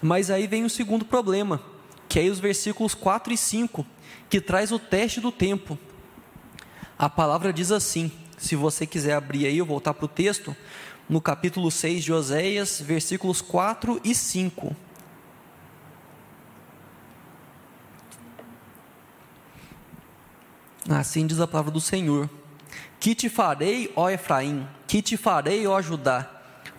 Mas 0.00 0.30
aí 0.30 0.46
vem 0.46 0.64
o 0.64 0.70
segundo 0.70 1.04
problema, 1.04 1.60
que 2.08 2.18
é 2.18 2.24
os 2.24 2.38
versículos 2.38 2.94
4 2.94 3.32
e 3.32 3.36
5, 3.36 3.84
que 4.28 4.40
traz 4.40 4.72
o 4.72 4.78
teste 4.78 5.20
do 5.20 5.32
tempo. 5.32 5.78
A 6.98 7.08
palavra 7.08 7.52
diz 7.52 7.70
assim, 7.70 8.10
se 8.36 8.56
você 8.56 8.86
quiser 8.86 9.14
abrir 9.14 9.46
aí, 9.46 9.58
eu 9.58 9.66
voltar 9.66 9.94
para 9.94 10.04
o 10.04 10.08
texto, 10.08 10.56
no 11.08 11.20
capítulo 11.20 11.70
6 11.70 12.04
de 12.04 12.12
Oséias, 12.12 12.80
versículos 12.80 13.40
4 13.40 14.00
e 14.04 14.14
5. 14.14 14.76
Assim 20.88 21.26
diz 21.26 21.38
a 21.38 21.46
palavra 21.46 21.70
do 21.70 21.80
Senhor: 21.80 22.30
Que 22.98 23.14
te 23.14 23.28
farei, 23.28 23.92
ó 23.94 24.08
Efraim? 24.08 24.66
que 24.88 25.02
te 25.02 25.18
farei, 25.18 25.66
ó 25.66 25.80
Judá, 25.82 26.26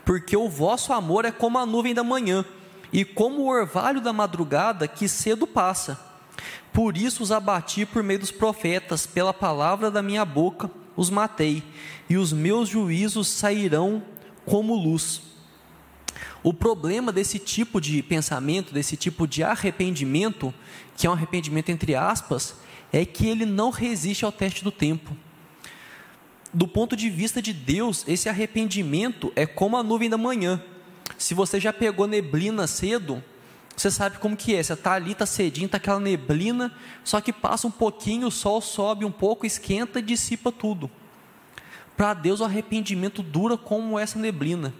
porque 0.04 0.36
o 0.36 0.50
vosso 0.50 0.92
amor 0.92 1.24
é 1.26 1.32
como 1.32 1.60
a 1.60 1.66
nuvem 1.66 1.94
da 1.94 2.04
manhã, 2.04 2.44
e 2.92 3.06
como 3.06 3.44
o 3.44 3.48
orvalho 3.48 4.02
da 4.02 4.12
madrugada 4.12 4.88
que 4.88 5.08
cedo 5.08 5.46
passa. 5.46 6.09
Por 6.72 6.96
isso 6.96 7.24
os 7.24 7.32
abati 7.32 7.86
por 7.86 8.04
meio 8.04 8.20
dos 8.20 8.32
profetas, 8.32 9.06
pela 9.06 9.34
palavra 9.34 9.90
da 9.90 10.02
minha 10.02 10.24
boca 10.24 10.70
os 10.96 11.10
matei, 11.10 11.64
e 12.10 12.18
os 12.18 12.34
meus 12.34 12.68
juízos 12.68 13.28
sairão 13.28 14.04
como 14.46 14.76
luz. 14.76 15.22
O 16.44 16.54
problema 16.54 17.12
desse 17.12 17.40
tipo 17.40 17.80
de 17.80 18.04
pensamento, 18.04 18.74
desse 18.74 18.98
tipo 18.98 19.26
de 19.26 19.44
arrependimento, 19.44 20.54
que 20.98 21.08
é 21.08 21.10
um 21.10 21.14
arrependimento 21.14 21.70
entre 21.70 21.96
aspas, 21.96 22.56
é 22.92 23.06
que 23.06 23.28
ele 23.28 23.46
não 23.46 23.70
resiste 23.70 24.26
ao 24.26 24.32
teste 24.32 24.64
do 24.64 24.72
tempo 24.72 25.16
do 26.54 26.68
ponto 26.68 26.96
de 26.96 27.10
vista 27.10 27.42
de 27.42 27.54
Deus, 27.54 28.04
esse 28.08 28.28
arrependimento 28.28 29.32
é 29.36 29.46
como 29.46 29.78
a 29.78 29.84
nuvem 29.84 30.10
da 30.10 30.18
manhã. 30.18 30.62
Se 31.18 31.34
você 31.34 31.60
já 31.60 31.72
pegou 31.72 32.08
neblina 32.08 32.66
cedo, 32.66 33.24
você 33.80 33.90
sabe 33.90 34.18
como 34.18 34.36
que 34.36 34.54
é. 34.54 34.62
Você 34.62 34.74
está 34.74 34.92
ali, 34.92 35.14
está 35.14 35.26
cedinho, 35.26 35.68
está 35.68 35.78
aquela 35.78 36.02
neblina, 36.02 36.70
só 37.02 37.22
que 37.22 37.32
passa 37.32 37.66
um 37.66 37.72
pouquinho, 37.72 38.28
o 38.28 38.32
sol 38.32 38.60
sobe 38.60 39.06
um 39.06 39.12
pouco, 39.12 39.46
esquenta 39.46 40.00
e 40.00 40.02
dissipa 40.02 40.52
tudo. 40.52 40.92
Para 41.96 42.14
Deus 42.14 42.42
o 42.42 42.44
arrependimento 42.44 43.24
dura 43.24 43.58
como 43.58 43.98
essa 43.98 44.20
neblina. 44.20 44.74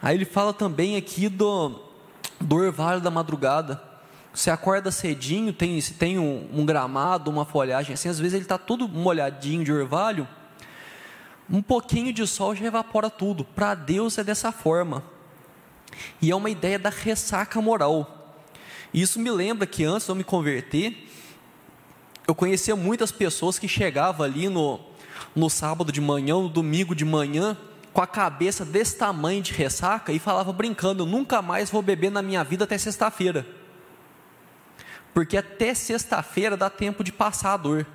Aí 0.00 0.16
ele 0.16 0.24
fala 0.24 0.52
também 0.52 0.96
aqui 0.96 1.28
do, 1.28 1.80
do 2.40 2.56
orvalho 2.56 3.00
da 3.00 3.10
madrugada. 3.10 3.82
Você 4.32 4.52
acorda 4.52 4.92
cedinho, 4.92 5.52
tem, 5.52 5.80
tem 5.98 6.16
um, 6.16 6.48
um 6.52 6.64
gramado, 6.64 7.32
uma 7.32 7.44
folhagem 7.44 7.94
assim, 7.94 8.08
às 8.08 8.20
vezes 8.20 8.34
ele 8.34 8.44
está 8.44 8.56
todo 8.56 8.88
molhadinho 8.88 9.64
de 9.64 9.72
orvalho, 9.72 10.28
um 11.50 11.60
pouquinho 11.60 12.12
de 12.12 12.24
sol 12.24 12.54
já 12.54 12.66
evapora 12.66 13.10
tudo. 13.10 13.42
Para 13.42 13.74
Deus 13.74 14.16
é 14.16 14.22
dessa 14.22 14.52
forma. 14.52 15.02
E 16.22 16.30
é 16.30 16.36
uma 16.36 16.50
ideia 16.50 16.78
da 16.78 16.90
ressaca 16.90 17.60
moral. 17.60 18.14
Isso 18.92 19.18
me 19.18 19.30
lembra 19.30 19.66
que 19.66 19.84
antes 19.84 20.06
de 20.06 20.10
eu 20.10 20.16
me 20.16 20.24
converter, 20.24 21.08
eu 22.26 22.34
conhecia 22.34 22.74
muitas 22.76 23.10
pessoas 23.12 23.58
que 23.58 23.68
chegavam 23.68 24.24
ali 24.24 24.48
no, 24.48 24.80
no 25.34 25.48
sábado 25.48 25.92
de 25.92 26.00
manhã, 26.00 26.34
no 26.34 26.48
domingo 26.48 26.94
de 26.94 27.04
manhã, 27.04 27.56
com 27.92 28.02
a 28.02 28.06
cabeça 28.06 28.64
desse 28.64 28.96
tamanho 28.96 29.42
de 29.42 29.52
ressaca 29.52 30.12
e 30.12 30.18
falava 30.18 30.52
brincando: 30.52 31.02
eu 31.02 31.06
nunca 31.06 31.42
mais 31.42 31.70
vou 31.70 31.82
beber 31.82 32.10
na 32.10 32.22
minha 32.22 32.42
vida 32.44 32.64
até 32.64 32.76
sexta-feira. 32.78 33.46
Porque 35.12 35.36
até 35.36 35.74
sexta-feira 35.74 36.56
dá 36.56 36.70
tempo 36.70 37.02
de 37.02 37.12
passar 37.12 37.54
a 37.54 37.56
dor 37.56 37.86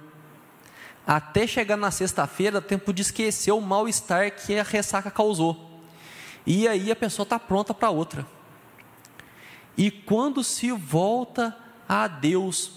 até 1.06 1.46
chegar 1.46 1.78
na 1.78 1.92
sexta-feira, 1.92 2.62
tempo 2.62 2.94
de 2.94 3.02
esquecer 3.02 3.52
o 3.52 3.62
mal-estar 3.62 4.32
que 4.32 4.58
a 4.58 4.64
ressaca 4.64 5.12
causou. 5.12 5.82
E 6.46 6.68
aí 6.68 6.92
a 6.92 6.96
pessoa 6.96 7.24
está 7.24 7.38
pronta 7.38 7.74
para 7.74 7.90
outra. 7.90 8.26
E 9.78 9.90
quando 9.90 10.44
se 10.44 10.72
volta 10.72 11.56
a 11.88 12.08
Deus, 12.08 12.72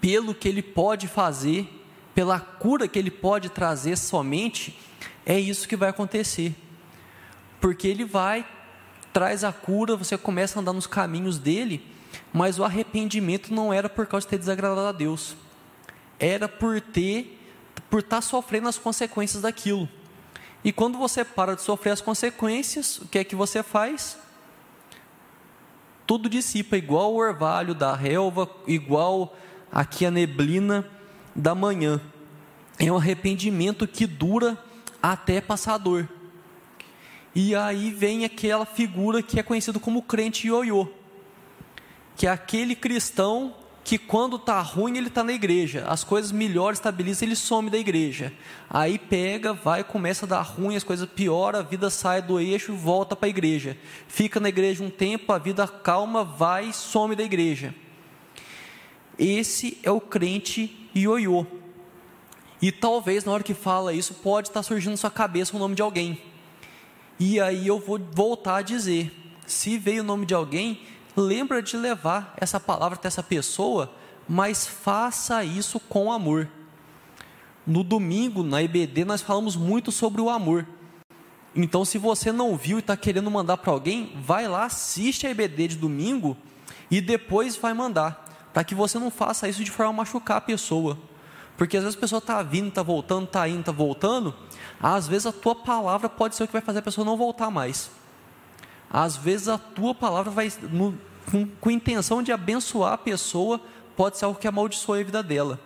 pelo 0.00 0.34
que 0.34 0.48
Ele 0.48 0.62
pode 0.62 1.08
fazer, 1.08 1.68
pela 2.14 2.38
cura 2.38 2.88
que 2.88 2.98
Ele 2.98 3.10
pode 3.10 3.48
trazer 3.48 3.96
somente, 3.96 4.78
é 5.26 5.38
isso 5.38 5.68
que 5.68 5.76
vai 5.76 5.88
acontecer. 5.88 6.54
Porque 7.60 7.88
Ele 7.88 8.04
vai, 8.04 8.46
traz 9.12 9.44
a 9.44 9.52
cura, 9.52 9.96
você 9.96 10.16
começa 10.16 10.58
a 10.58 10.62
andar 10.62 10.72
nos 10.72 10.86
caminhos 10.86 11.38
dele, 11.38 11.84
mas 12.32 12.58
o 12.58 12.64
arrependimento 12.64 13.52
não 13.52 13.72
era 13.72 13.88
por 13.88 14.06
causa 14.06 14.26
de 14.26 14.30
ter 14.30 14.38
desagradado 14.38 14.86
a 14.86 14.92
Deus, 14.92 15.36
era 16.18 16.48
por 16.48 16.80
ter 16.80 17.38
por 17.92 18.00
estar 18.00 18.16
tá 18.16 18.22
sofrendo 18.22 18.68
as 18.68 18.78
consequências 18.78 19.42
daquilo. 19.42 19.86
E 20.64 20.72
quando 20.72 20.96
você 20.96 21.24
para 21.24 21.54
de 21.54 21.60
sofrer 21.60 21.90
as 21.90 22.00
consequências, 22.00 22.98
o 22.98 23.06
que 23.06 23.18
é 23.18 23.24
que 23.24 23.36
você 23.36 23.62
faz? 23.62 24.16
Tudo 26.12 26.28
dissipa, 26.28 26.76
igual 26.76 27.14
o 27.14 27.16
orvalho 27.16 27.74
da 27.74 27.96
relva, 27.96 28.46
igual 28.66 29.34
aqui 29.72 30.04
a 30.04 30.10
neblina 30.10 30.86
da 31.34 31.54
manhã. 31.54 32.02
É 32.78 32.92
um 32.92 32.98
arrependimento 32.98 33.88
que 33.88 34.06
dura 34.06 34.62
até 35.02 35.40
passar 35.40 35.78
dor. 35.78 36.06
E 37.34 37.54
aí 37.54 37.90
vem 37.90 38.26
aquela 38.26 38.66
figura 38.66 39.22
que 39.22 39.40
é 39.40 39.42
conhecido 39.42 39.80
como 39.80 40.02
crente 40.02 40.48
ioiô, 40.48 40.86
que 42.14 42.26
é 42.26 42.30
aquele 42.30 42.76
cristão 42.76 43.54
que 43.84 43.98
quando 43.98 44.36
está 44.36 44.60
ruim 44.60 44.96
ele 44.96 45.08
está 45.08 45.24
na 45.24 45.32
igreja, 45.32 45.84
as 45.88 46.04
coisas 46.04 46.30
melhores 46.30 46.78
estabilizam, 46.78 47.26
ele 47.26 47.34
some 47.34 47.68
da 47.68 47.78
igreja. 47.78 48.32
Aí 48.70 48.98
pega, 48.98 49.52
vai, 49.52 49.82
começa 49.82 50.24
a 50.24 50.28
dar 50.28 50.42
ruim, 50.42 50.76
as 50.76 50.84
coisas 50.84 51.08
pioram, 51.08 51.58
a 51.58 51.62
vida 51.62 51.90
sai 51.90 52.22
do 52.22 52.38
eixo, 52.38 52.74
volta 52.74 53.16
para 53.16 53.26
a 53.26 53.30
igreja. 53.30 53.76
Fica 54.06 54.38
na 54.38 54.48
igreja 54.48 54.84
um 54.84 54.90
tempo, 54.90 55.32
a 55.32 55.38
vida 55.38 55.66
calma, 55.66 56.22
vai, 56.22 56.72
some 56.72 57.16
da 57.16 57.24
igreja. 57.24 57.74
esse 59.18 59.78
é 59.82 59.90
o 59.90 60.00
crente 60.00 60.88
ioiô. 60.94 61.46
E 62.60 62.70
talvez 62.70 63.24
na 63.24 63.32
hora 63.32 63.42
que 63.42 63.54
fala 63.54 63.92
isso 63.92 64.14
pode 64.14 64.48
estar 64.48 64.62
surgindo 64.62 64.92
na 64.92 64.96
sua 64.96 65.10
cabeça 65.10 65.56
o 65.56 65.58
nome 65.58 65.74
de 65.74 65.82
alguém. 65.82 66.22
E 67.18 67.40
aí 67.40 67.66
eu 67.66 67.80
vou 67.80 67.98
voltar 67.98 68.58
a 68.58 68.62
dizer: 68.62 69.12
se 69.44 69.76
veio 69.76 70.02
o 70.02 70.06
nome 70.06 70.24
de 70.24 70.34
alguém, 70.34 70.80
lembra 71.16 71.62
de 71.62 71.76
levar 71.76 72.34
essa 72.36 72.58
palavra 72.58 72.98
até 72.98 73.08
essa 73.08 73.22
pessoa, 73.22 73.92
mas 74.28 74.66
faça 74.66 75.44
isso 75.44 75.78
com 75.80 76.12
amor. 76.12 76.48
No 77.66 77.84
domingo, 77.84 78.42
na 78.42 78.62
IBD, 78.62 79.04
nós 79.04 79.20
falamos 79.20 79.56
muito 79.56 79.92
sobre 79.92 80.20
o 80.20 80.28
amor. 80.28 80.66
Então, 81.54 81.84
se 81.84 81.98
você 81.98 82.32
não 82.32 82.56
viu 82.56 82.78
e 82.78 82.80
está 82.80 82.96
querendo 82.96 83.30
mandar 83.30 83.58
para 83.58 83.72
alguém, 83.72 84.12
vai 84.24 84.48
lá, 84.48 84.64
assiste 84.64 85.26
a 85.26 85.30
IBD 85.30 85.68
de 85.68 85.76
domingo 85.76 86.36
e 86.90 87.00
depois 87.00 87.56
vai 87.56 87.74
mandar, 87.74 88.24
para 88.52 88.64
que 88.64 88.74
você 88.74 88.98
não 88.98 89.10
faça 89.10 89.48
isso 89.48 89.62
de 89.62 89.70
forma 89.70 89.90
a 89.90 89.96
machucar 89.96 90.38
a 90.38 90.40
pessoa. 90.40 90.98
Porque 91.56 91.76
às 91.76 91.84
vezes 91.84 91.96
a 91.96 92.00
pessoa 92.00 92.18
está 92.18 92.42
vindo, 92.42 92.68
está 92.68 92.82
voltando, 92.82 93.24
está 93.24 93.46
indo, 93.46 93.60
está 93.60 93.72
voltando. 93.72 94.34
Às 94.82 95.06
vezes 95.06 95.26
a 95.26 95.32
tua 95.32 95.54
palavra 95.54 96.08
pode 96.08 96.34
ser 96.34 96.44
o 96.44 96.46
que 96.46 96.52
vai 96.52 96.62
fazer 96.62 96.80
a 96.80 96.82
pessoa 96.82 97.04
não 97.04 97.16
voltar 97.16 97.50
mais. 97.50 97.90
Às 98.92 99.16
vezes 99.16 99.48
a 99.48 99.56
tua 99.56 99.94
palavra 99.94 100.30
vai, 100.30 100.52
no, 100.70 100.98
com, 101.30 101.46
com 101.46 101.70
intenção 101.70 102.22
de 102.22 102.30
abençoar 102.30 102.92
a 102.92 102.98
pessoa, 102.98 103.58
pode 103.96 104.18
ser 104.18 104.26
algo 104.26 104.38
que 104.38 104.46
amaldiçoe 104.46 105.00
a 105.00 105.04
vida 105.04 105.22
dela. 105.22 105.58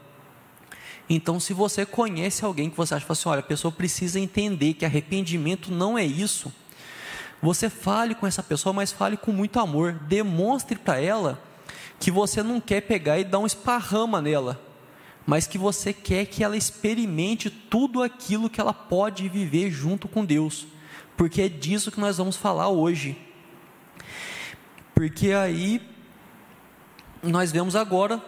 Então, 1.08 1.40
se 1.40 1.52
você 1.52 1.84
conhece 1.84 2.44
alguém 2.44 2.70
que 2.70 2.76
você 2.76 2.94
acha 2.94 3.06
assim, 3.08 3.28
olha, 3.28 3.40
a 3.40 3.42
pessoa 3.42 3.72
precisa 3.72 4.20
entender 4.20 4.74
que 4.74 4.84
arrependimento 4.84 5.72
não 5.72 5.98
é 5.98 6.04
isso, 6.04 6.52
você 7.40 7.68
fale 7.68 8.14
com 8.14 8.26
essa 8.26 8.42
pessoa, 8.42 8.72
mas 8.72 8.92
fale 8.92 9.16
com 9.16 9.32
muito 9.32 9.58
amor. 9.60 9.92
Demonstre 9.92 10.78
para 10.78 11.00
ela 11.00 11.40
que 11.98 12.10
você 12.10 12.42
não 12.42 12.60
quer 12.60 12.82
pegar 12.82 13.18
e 13.18 13.24
dar 13.24 13.38
um 13.38 13.46
esparrama 13.46 14.20
nela, 14.20 14.60
mas 15.26 15.46
que 15.46 15.58
você 15.58 15.92
quer 15.92 16.26
que 16.26 16.42
ela 16.42 16.56
experimente 16.56 17.50
tudo 17.50 18.02
aquilo 18.02 18.50
que 18.50 18.60
ela 18.60 18.72
pode 18.72 19.28
viver 19.28 19.70
junto 19.70 20.08
com 20.08 20.24
Deus, 20.24 20.66
porque 21.16 21.42
é 21.42 21.48
disso 21.48 21.90
que 21.90 22.00
nós 22.00 22.18
vamos 22.18 22.36
falar 22.36 22.68
hoje. 22.68 23.16
Porque 24.94 25.32
aí 25.32 25.80
nós 27.22 27.50
vemos 27.50 27.74
agora 27.76 28.22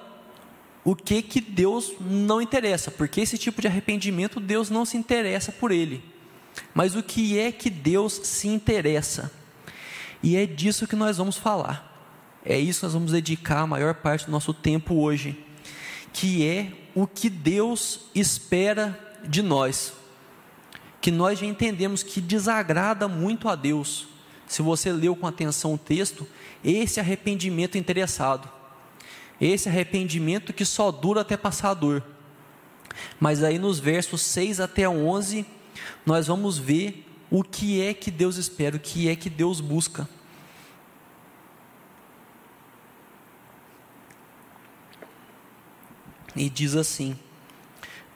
o 0.85 0.97
que 0.97 1.23
que 1.23 1.40
Deus 1.40 1.92
não 2.00 2.40
interessa, 2.40 2.90
porque 2.90 3.21
esse 3.21 3.37
tipo 3.37 3.61
de 3.61 3.68
arrependimento 3.68 4.40
Deus 4.40 4.71
não 4.71 4.85
se 4.85 4.97
interessa 4.97 5.52
por 5.52 5.71
ele. 5.71 6.02
Mas 6.75 6.97
o 6.97 7.02
que 7.02 7.38
é 7.38 7.52
que 7.52 7.71
Deus 7.71 8.21
se 8.25 8.49
interessa? 8.49 9.30
E 10.23 10.37
é 10.37 10.47
disso 10.47 10.87
que 10.87 10.97
nós 10.97 11.18
vamos 11.18 11.37
falar. 11.37 11.87
É 12.45 12.59
isso 12.59 12.80
que 12.80 12.87
nós 12.87 12.95
vamos 12.95 13.12
dedicar 13.12 13.61
a 13.61 13.66
maior 13.66 13.95
parte 13.95 14.26
do 14.26 14.33
nosso 14.33 14.54
tempo 14.54 14.95
hoje, 14.95 15.45
que 16.12 16.47
é 16.47 16.73
o 16.95 17.07
que 17.07 17.28
Deus 17.28 18.07
espera 18.14 18.99
de 19.25 19.42
nós, 19.42 19.92
que 21.00 21.11
nós 21.11 21.38
já 21.38 21.47
entendemos 21.47 22.02
que 22.02 22.21
desagrada 22.21 23.07
muito 23.07 23.49
a 23.49 23.55
Deus. 23.55 24.09
Se 24.47 24.62
você 24.62 24.93
leu 24.93 25.14
com 25.14 25.26
atenção 25.26 25.75
o 25.75 25.78
texto, 25.78 26.26
esse 26.64 26.99
arrependimento 26.99 27.78
interessado, 27.78 28.50
esse 29.40 29.69
arrependimento 29.69 30.52
que 30.52 30.64
só 30.64 30.90
dura 30.90 31.21
até 31.21 31.37
passar 31.37 31.71
a 31.71 31.75
dor. 31.75 32.02
Mas 33.21 33.43
aí 33.43 33.59
nos 33.59 33.78
versos 33.78 34.23
6 34.23 34.59
até 34.59 34.88
11, 34.88 35.47
nós 36.05 36.26
vamos 36.26 36.59
ver 36.59 37.07
o 37.31 37.45
que 37.45 37.81
é 37.83 37.95
que 37.95 38.11
Deus 38.11 38.37
espera, 38.37 38.76
o 38.76 38.81
que 38.81 39.09
é 39.09 39.14
que 39.14 39.31
Deus 39.31 39.61
busca. 39.61 40.09
e 46.38 46.49
diz 46.49 46.75
assim: 46.76 47.19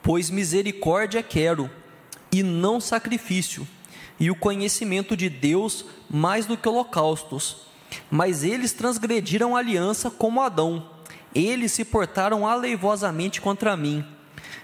Pois 0.03 0.31
misericórdia 0.31 1.23
quero, 1.23 1.71
e 2.33 2.43
não 2.43 2.81
sacrifício, 2.81 3.67
e 4.19 4.31
o 4.31 4.35
conhecimento 4.35 5.17
de 5.17 5.29
Deus 5.29 5.85
mais 6.09 6.47
do 6.47 6.57
que 6.57 6.69
holocaustos. 6.69 7.67
Mas 8.11 8.43
eles 8.43 8.73
transgrediram 8.73 9.55
a 9.55 9.59
aliança 9.59 10.11
como 10.11 10.41
Adão, 10.41 10.89
eles 11.35 11.73
se 11.73 11.85
portaram 11.85 12.47
aleivosamente 12.47 13.41
contra 13.41 13.77
mim. 13.77 14.05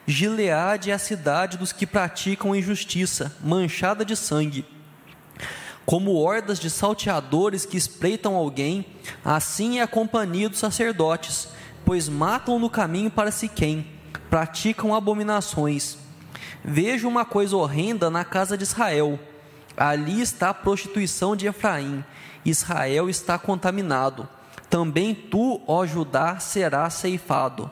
Gileade 0.07 0.91
é 0.91 0.95
a 0.95 0.99
cidade 0.99 1.59
dos 1.59 1.73
que 1.73 1.87
praticam 1.87 2.57
injustiça, 2.57 3.37
manchada 3.45 4.05
de 4.05 4.17
sangue. 4.17 4.65
Como 5.85 6.15
hordas 6.15 6.59
de 6.59 6.71
salteadores 6.71 7.67
que 7.67 7.77
espreitam 7.77 8.35
alguém, 8.35 8.87
assim 9.25 9.79
é 9.79 9.83
a 9.83 9.87
companhia 9.87 10.49
dos 10.49 10.59
sacerdotes 10.59 11.49
pois 11.89 12.07
matam 12.07 12.59
no 12.59 12.69
caminho 12.69 13.11
para 13.11 13.31
Siquém, 13.31 13.87
praticam 14.29 14.95
abominações. 14.95 15.97
Vejo 16.71 17.09
uma 17.09 17.25
coisa 17.25 17.57
horrenda 17.57 18.11
na 18.11 18.25
casa 18.25 18.57
de 18.57 18.65
Israel. 18.65 19.19
Ali 19.77 20.21
está 20.21 20.51
a 20.51 20.55
prostituição 20.55 21.35
de 21.35 21.47
Efraim. 21.47 22.05
Israel 22.45 23.09
está 23.09 23.39
contaminado. 23.39 24.29
Também 24.69 25.15
tu, 25.15 25.63
ó 25.67 25.87
Judá, 25.87 26.39
serás 26.39 26.95
ceifado. 26.95 27.71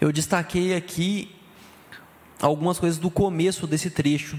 Eu 0.00 0.10
destaquei 0.10 0.74
aqui 0.74 1.34
algumas 2.40 2.78
coisas 2.78 2.98
do 2.98 3.10
começo 3.10 3.66
desse 3.66 3.90
trecho, 3.90 4.38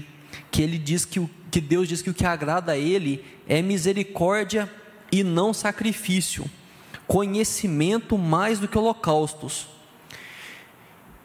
que 0.50 0.60
ele 0.60 0.76
diz 0.76 1.04
que, 1.04 1.20
o, 1.20 1.30
que 1.50 1.60
Deus 1.60 1.86
diz 1.86 2.02
que 2.02 2.10
o 2.10 2.14
que 2.14 2.26
agrada 2.26 2.72
a 2.72 2.76
ele 2.76 3.24
é 3.48 3.62
misericórdia 3.62 4.70
e 5.12 5.22
não 5.22 5.54
sacrifício 5.54 6.44
conhecimento 7.06 8.18
mais 8.18 8.58
do 8.58 8.68
que 8.68 8.76
holocaustos. 8.76 9.68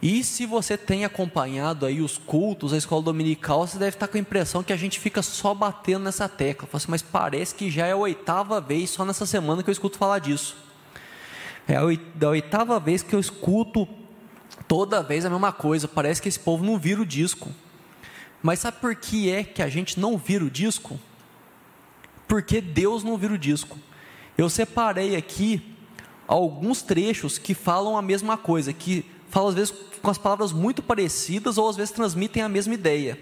E 0.01 0.23
se 0.23 0.47
você 0.47 0.75
tem 0.75 1.05
acompanhado 1.05 1.85
aí 1.85 2.01
os 2.01 2.17
cultos, 2.17 2.73
a 2.73 2.77
escola 2.77 3.03
dominical, 3.03 3.67
você 3.67 3.77
deve 3.77 3.95
estar 3.95 4.07
com 4.07 4.17
a 4.17 4.19
impressão 4.19 4.63
que 4.63 4.73
a 4.73 4.77
gente 4.77 4.99
fica 4.99 5.21
só 5.21 5.53
batendo 5.53 6.05
nessa 6.05 6.27
tecla. 6.27 6.67
Assim, 6.73 6.87
mas 6.89 7.03
parece 7.03 7.53
que 7.53 7.69
já 7.69 7.85
é 7.85 7.91
a 7.91 7.95
oitava 7.95 8.59
vez, 8.59 8.89
só 8.89 9.05
nessa 9.05 9.27
semana 9.27 9.61
que 9.61 9.69
eu 9.69 9.71
escuto 9.71 9.99
falar 9.99 10.17
disso. 10.17 10.57
É 11.67 11.75
a 11.75 12.29
oitava 12.29 12.79
vez 12.79 13.03
que 13.03 13.13
eu 13.13 13.19
escuto 13.19 13.87
toda 14.67 15.03
vez 15.03 15.23
a 15.23 15.29
mesma 15.29 15.51
coisa. 15.51 15.87
Parece 15.87 16.19
que 16.19 16.27
esse 16.27 16.39
povo 16.39 16.65
não 16.65 16.79
vira 16.79 16.99
o 16.99 17.05
disco. 17.05 17.51
Mas 18.41 18.59
sabe 18.59 18.77
por 18.81 18.95
que 18.95 19.29
é 19.29 19.43
que 19.43 19.61
a 19.61 19.69
gente 19.69 19.99
não 19.99 20.17
vira 20.17 20.43
o 20.43 20.49
disco? 20.49 20.99
Porque 22.27 22.59
Deus 22.59 23.03
não 23.03 23.17
vira 23.17 23.35
o 23.35 23.37
disco. 23.37 23.77
Eu 24.35 24.49
separei 24.49 25.15
aqui 25.15 25.75
alguns 26.27 26.81
trechos 26.81 27.37
que 27.37 27.53
falam 27.53 27.95
a 27.95 28.01
mesma 28.01 28.35
coisa, 28.35 28.73
que 28.73 29.05
falam 29.31 29.49
às 29.49 29.55
vezes 29.55 29.73
com 30.01 30.11
as 30.11 30.17
palavras 30.17 30.51
muito 30.51 30.83
parecidas 30.83 31.57
ou 31.57 31.67
às 31.67 31.75
vezes 31.75 31.91
transmitem 31.91 32.43
a 32.43 32.49
mesma 32.49 32.73
ideia. 32.73 33.17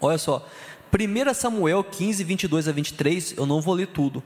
Olha 0.00 0.18
só, 0.18 0.46
1 0.92 1.34
Samuel 1.34 1.84
15, 1.84 2.24
22 2.24 2.66
a 2.66 2.72
23, 2.72 3.34
eu 3.36 3.46
não 3.46 3.60
vou 3.60 3.74
ler 3.74 3.88
tudo. 3.88 4.22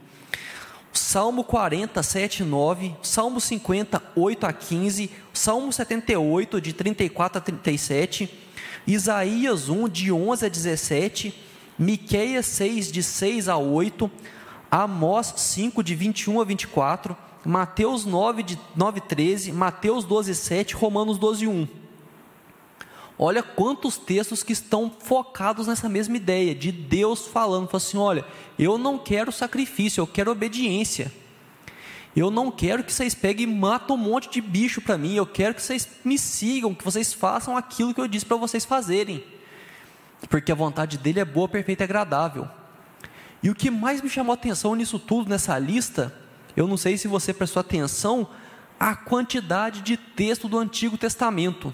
Salmo 0.93 1.43
40, 1.43 2.01
7 2.01 2.43
9, 2.43 2.95
Salmo 3.01 3.41
50, 3.41 4.01
8 4.15 4.45
a 4.45 4.53
15, 4.53 5.11
Salmo 5.33 5.73
78, 5.73 6.61
de 6.61 6.71
34 6.71 7.39
a 7.39 7.41
37, 7.41 8.31
Isaías 8.85 9.69
1, 9.69 9.89
de 9.89 10.11
11 10.11 10.45
a 10.45 10.49
17, 10.49 11.33
Miqueias 11.77 12.45
6, 12.45 12.91
de 12.91 13.01
6 13.01 13.49
a 13.49 13.57
8, 13.57 14.09
Amós 14.69 15.33
5, 15.35 15.83
de 15.83 15.95
21 15.95 16.39
a 16.39 16.43
24, 16.43 17.17
Mateus 17.45 18.05
9, 18.05 18.43
de 18.43 18.59
9, 18.75 19.01
13, 19.01 19.51
Mateus 19.51 20.05
12, 20.05 20.33
7, 20.33 20.75
Romanos 20.75 21.17
12, 21.17 21.47
1. 21.47 21.67
Olha 23.17 23.43
quantos 23.43 23.97
textos 23.97 24.41
que 24.41 24.53
estão 24.53 24.89
focados 24.89 25.67
nessa 25.67 25.87
mesma 25.87 26.17
ideia, 26.17 26.55
de 26.55 26.71
Deus 26.71 27.27
falando, 27.27 27.67
falando 27.67 27.75
assim: 27.75 27.97
olha, 27.97 28.25
eu 28.57 28.77
não 28.77 28.97
quero 28.97 29.31
sacrifício, 29.31 30.01
eu 30.01 30.07
quero 30.07 30.31
obediência. 30.31 31.11
Eu 32.15 32.29
não 32.29 32.51
quero 32.51 32.83
que 32.83 32.93
vocês 32.93 33.15
peguem 33.15 33.47
e 33.47 33.55
matem 33.55 33.95
um 33.95 33.99
monte 33.99 34.29
de 34.29 34.39
bicho 34.39 34.81
para 34.81 34.97
mim, 34.97 35.15
eu 35.15 35.25
quero 35.25 35.55
que 35.55 35.61
vocês 35.61 35.89
me 36.05 36.17
sigam, 36.17 36.73
que 36.73 36.83
vocês 36.83 37.11
façam 37.11 37.57
aquilo 37.57 37.93
que 37.93 37.99
eu 37.99 38.07
disse 38.07 38.25
para 38.25 38.37
vocês 38.37 38.63
fazerem. 38.63 39.23
Porque 40.29 40.51
a 40.51 40.55
vontade 40.55 40.97
dele 40.97 41.19
é 41.19 41.25
boa, 41.25 41.49
perfeita 41.49 41.83
e 41.83 41.85
agradável. 41.85 42.47
E 43.41 43.49
o 43.49 43.55
que 43.55 43.71
mais 43.71 44.01
me 44.01 44.09
chamou 44.09 44.31
a 44.31 44.35
atenção 44.35 44.75
nisso 44.75 44.99
tudo, 44.99 45.29
nessa 45.29 45.57
lista, 45.57 46.15
eu 46.55 46.67
não 46.67 46.77
sei 46.77 46.97
se 46.97 47.07
você 47.07 47.33
prestou 47.33 47.61
atenção 47.61 48.27
à 48.79 48.95
quantidade 48.95 49.81
de 49.81 49.97
texto 49.97 50.47
do 50.47 50.57
Antigo 50.57 50.97
Testamento. 50.97 51.73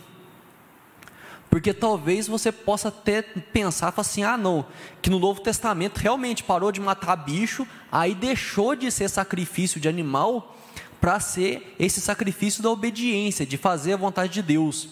Porque 1.50 1.74
talvez 1.74 2.28
você 2.28 2.52
possa 2.52 2.90
até 2.90 3.22
pensar 3.22 3.94
assim: 3.98 4.24
ah, 4.24 4.38
não, 4.38 4.66
que 5.02 5.10
no 5.10 5.20
Novo 5.20 5.42
Testamento 5.42 5.98
realmente 5.98 6.44
parou 6.44 6.72
de 6.72 6.80
matar 6.80 7.16
bicho, 7.16 7.68
aí 7.92 8.14
deixou 8.14 8.76
de 8.76 8.92
ser 8.92 9.10
sacrifício 9.10 9.80
de 9.80 9.90
animal 9.90 10.56
para 11.02 11.20
ser 11.20 11.76
esse 11.80 12.00
sacrifício 12.02 12.62
da 12.62 12.70
obediência, 12.70 13.46
de 13.46 13.58
fazer 13.58 13.94
a 13.94 13.98
vontade 13.98 14.34
de 14.34 14.44
Deus. 14.44 14.90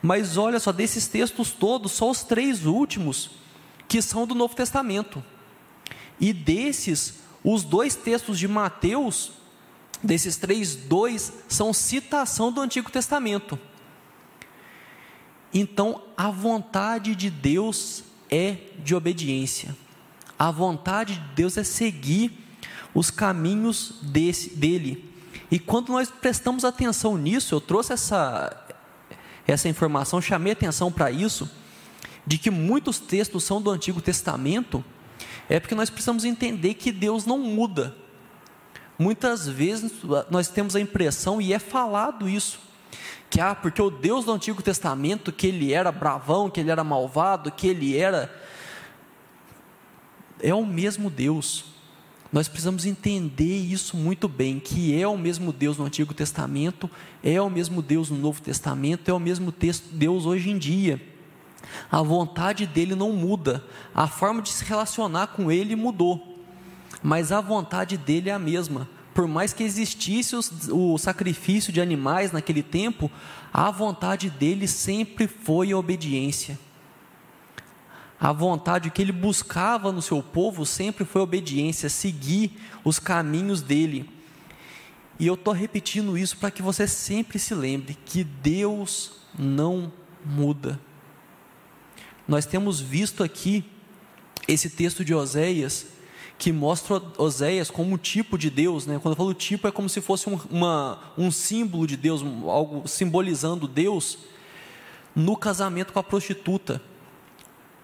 Mas 0.00 0.36
olha 0.36 0.60
só, 0.60 0.70
desses 0.70 1.06
textos 1.06 1.50
todos, 1.50 1.92
só 1.92 2.10
os 2.10 2.22
três 2.22 2.66
últimos 2.66 3.30
que 3.88 4.00
são 4.00 4.26
do 4.26 4.34
Novo 4.34 4.54
Testamento. 4.54 5.24
E 6.20 6.32
desses, 6.32 7.23
os 7.44 7.62
dois 7.62 7.94
textos 7.94 8.38
de 8.38 8.48
Mateus 8.48 9.32
Desses 10.04 10.36
três, 10.36 10.76
dois 10.76 11.32
são 11.48 11.72
citação 11.72 12.52
do 12.52 12.60
Antigo 12.60 12.90
Testamento. 12.90 13.58
Então, 15.52 16.02
a 16.14 16.30
vontade 16.30 17.14
de 17.14 17.30
Deus 17.30 18.04
é 18.30 18.58
de 18.80 18.94
obediência. 18.94 19.74
A 20.38 20.50
vontade 20.50 21.14
de 21.14 21.34
Deus 21.34 21.56
é 21.56 21.64
seguir 21.64 22.38
os 22.92 23.10
caminhos 23.10 23.94
desse, 24.02 24.50
dele. 24.54 25.10
E 25.50 25.58
quando 25.58 25.88
nós 25.90 26.10
prestamos 26.10 26.66
atenção 26.66 27.16
nisso, 27.16 27.54
eu 27.54 27.60
trouxe 27.60 27.94
essa, 27.94 28.54
essa 29.46 29.70
informação, 29.70 30.20
chamei 30.20 30.52
atenção 30.52 30.92
para 30.92 31.10
isso, 31.10 31.50
de 32.26 32.36
que 32.36 32.50
muitos 32.50 32.98
textos 32.98 33.42
são 33.42 33.62
do 33.62 33.70
Antigo 33.70 34.02
Testamento, 34.02 34.84
é 35.48 35.60
porque 35.60 35.74
nós 35.74 35.90
precisamos 35.90 36.24
entender 36.24 36.74
que 36.74 36.90
Deus 36.90 37.26
não 37.26 37.38
muda. 37.38 37.94
Muitas 38.98 39.48
vezes 39.48 39.92
nós 40.30 40.48
temos 40.48 40.76
a 40.76 40.80
impressão, 40.80 41.40
e 41.40 41.52
é 41.52 41.58
falado 41.58 42.28
isso, 42.28 42.60
que 43.28 43.40
ah, 43.40 43.54
porque 43.54 43.82
o 43.82 43.90
Deus 43.90 44.24
do 44.24 44.32
Antigo 44.32 44.62
Testamento, 44.62 45.32
que 45.32 45.48
ele 45.48 45.72
era 45.72 45.90
bravão, 45.90 46.48
que 46.48 46.60
ele 46.60 46.70
era 46.70 46.84
malvado, 46.84 47.50
que 47.50 47.66
ele 47.66 47.96
era. 47.96 48.32
É 50.40 50.54
o 50.54 50.64
mesmo 50.64 51.10
Deus. 51.10 51.64
Nós 52.32 52.48
precisamos 52.48 52.84
entender 52.86 53.58
isso 53.58 53.96
muito 53.96 54.28
bem, 54.28 54.58
que 54.58 55.00
é 55.00 55.06
o 55.06 55.16
mesmo 55.16 55.52
Deus 55.52 55.78
no 55.78 55.84
Antigo 55.84 56.14
Testamento, 56.14 56.90
é 57.22 57.40
o 57.40 57.50
mesmo 57.50 57.80
Deus 57.80 58.10
no 58.10 58.18
Novo 58.18 58.40
Testamento, 58.40 59.08
é 59.08 59.12
o 59.12 59.20
mesmo 59.20 59.52
Deus 59.92 60.26
hoje 60.26 60.50
em 60.50 60.58
dia. 60.58 61.00
A 61.90 62.02
vontade 62.02 62.66
dele 62.66 62.94
não 62.94 63.12
muda, 63.12 63.64
a 63.94 64.06
forma 64.06 64.42
de 64.42 64.50
se 64.50 64.64
relacionar 64.64 65.28
com 65.28 65.50
ele 65.50 65.76
mudou, 65.76 66.38
mas 67.02 67.32
a 67.32 67.40
vontade 67.40 67.96
dele 67.96 68.30
é 68.30 68.32
a 68.32 68.38
mesma. 68.38 68.88
Por 69.14 69.28
mais 69.28 69.52
que 69.52 69.62
existisse 69.62 70.34
o 70.70 70.98
sacrifício 70.98 71.72
de 71.72 71.80
animais 71.80 72.32
naquele 72.32 72.62
tempo, 72.62 73.10
a 73.52 73.70
vontade 73.70 74.28
dele 74.28 74.66
sempre 74.66 75.28
foi 75.28 75.70
a 75.70 75.78
obediência. 75.78 76.58
A 78.18 78.32
vontade 78.32 78.90
que 78.90 79.02
ele 79.02 79.12
buscava 79.12 79.92
no 79.92 80.02
seu 80.02 80.22
povo 80.22 80.64
sempre 80.64 81.04
foi 81.04 81.20
obediência, 81.20 81.88
seguir 81.88 82.58
os 82.82 82.98
caminhos 82.98 83.62
dele. 83.62 84.10
E 85.18 85.26
eu 85.26 85.34
estou 85.34 85.54
repetindo 85.54 86.18
isso 86.18 86.38
para 86.38 86.50
que 86.50 86.62
você 86.62 86.88
sempre 86.88 87.38
se 87.38 87.54
lembre 87.54 87.96
que 88.04 88.24
Deus 88.24 89.20
não 89.38 89.92
muda. 90.24 90.80
Nós 92.26 92.46
temos 92.46 92.80
visto 92.80 93.22
aqui 93.22 93.64
esse 94.48 94.70
texto 94.70 95.04
de 95.04 95.14
Oséias, 95.14 95.86
que 96.38 96.52
mostra 96.52 97.00
Oséias 97.18 97.70
como 97.70 97.98
tipo 97.98 98.36
de 98.38 98.50
Deus, 98.50 98.86
né? 98.86 98.98
quando 99.00 99.12
eu 99.12 99.16
falo 99.16 99.34
tipo, 99.34 99.68
é 99.68 99.70
como 99.70 99.88
se 99.88 100.00
fosse 100.00 100.28
um, 100.28 100.38
uma, 100.50 100.98
um 101.16 101.30
símbolo 101.30 101.86
de 101.86 101.96
Deus, 101.96 102.22
algo 102.22 102.88
simbolizando 102.88 103.68
Deus, 103.68 104.18
no 105.14 105.36
casamento 105.36 105.92
com 105.92 105.98
a 105.98 106.02
prostituta. 106.02 106.82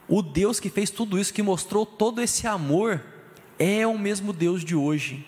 O 0.09 0.23
Deus 0.23 0.59
que 0.59 0.69
fez 0.69 0.91
tudo 0.91 1.19
isso, 1.19 1.33
que 1.33 1.43
mostrou 1.43 1.87
todo 1.87 2.21
esse 2.21 2.47
amor, 2.47 3.03
é 3.59 3.87
o 3.87 3.99
mesmo 3.99 4.33
Deus 4.33 4.65
de 4.65 4.75
hoje. 4.75 5.25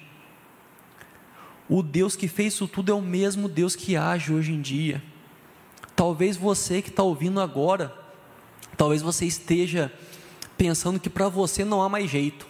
O 1.69 1.83
Deus 1.83 2.17
que 2.17 2.27
fez 2.27 2.55
isso 2.55 2.67
tudo 2.67 2.91
é 2.91 2.95
o 2.95 3.01
mesmo 3.01 3.49
Deus 3.49 3.77
que 3.77 3.97
age 3.97 4.33
hoje 4.33 4.53
em 4.53 4.61
dia. 4.61 5.03
Talvez 5.95 6.37
você 6.37 6.83
que 6.83 6.89
está 6.89 7.03
ouvindo 7.03 7.41
agora, 7.41 8.02
Talvez 8.77 9.03
você 9.03 9.27
esteja 9.27 9.93
pensando 10.57 11.01
que 11.01 11.11
para 11.11 11.29
você 11.29 11.65
não 11.65 11.83
há 11.83 11.89
mais 11.89 12.11
jeito, 12.11 12.47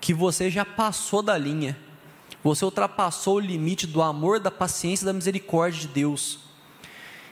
que 0.00 0.14
você 0.14 0.50
já 0.50 0.64
passou 0.64 1.22
da 1.22 1.36
linha, 1.36 1.78
você 2.42 2.64
ultrapassou 2.64 3.36
o 3.36 3.40
limite 3.40 3.86
do 3.86 4.00
amor, 4.02 4.40
da 4.40 4.50
paciência, 4.50 5.04
da 5.04 5.12
misericórdia 5.12 5.80
de 5.80 5.88
Deus. 5.88 6.40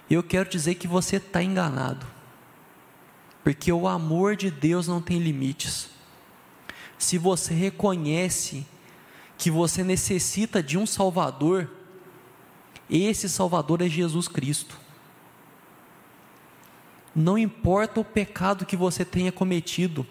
E 0.08 0.14
eu 0.14 0.22
quero 0.22 0.48
dizer 0.48 0.74
que 0.74 0.86
você 0.86 1.16
está 1.16 1.42
enganado, 1.42 2.06
porque 3.42 3.72
o 3.72 3.88
amor 3.88 4.36
de 4.36 4.50
Deus 4.50 4.86
não 4.86 5.00
tem 5.00 5.18
limites. 5.18 5.90
Se 6.98 7.16
você 7.16 7.54
reconhece 7.54 8.66
que 9.36 9.50
você 9.50 9.84
necessita 9.84 10.62
de 10.62 10.76
um 10.76 10.86
Salvador, 10.86 11.70
esse 12.90 13.28
Salvador 13.28 13.82
é 13.82 13.88
Jesus 13.88 14.28
Cristo. 14.28 14.78
Não 17.18 17.36
importa 17.36 17.98
o 17.98 18.04
pecado 18.04 18.64
que 18.64 18.76
você 18.76 19.04
tenha 19.04 19.32
cometido, 19.32 20.06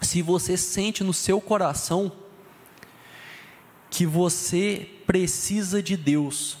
se 0.00 0.22
você 0.22 0.56
sente 0.56 1.02
no 1.02 1.12
seu 1.12 1.40
coração 1.40 2.12
que 3.90 4.06
você 4.06 4.88
precisa 5.04 5.82
de 5.82 5.96
Deus, 5.96 6.56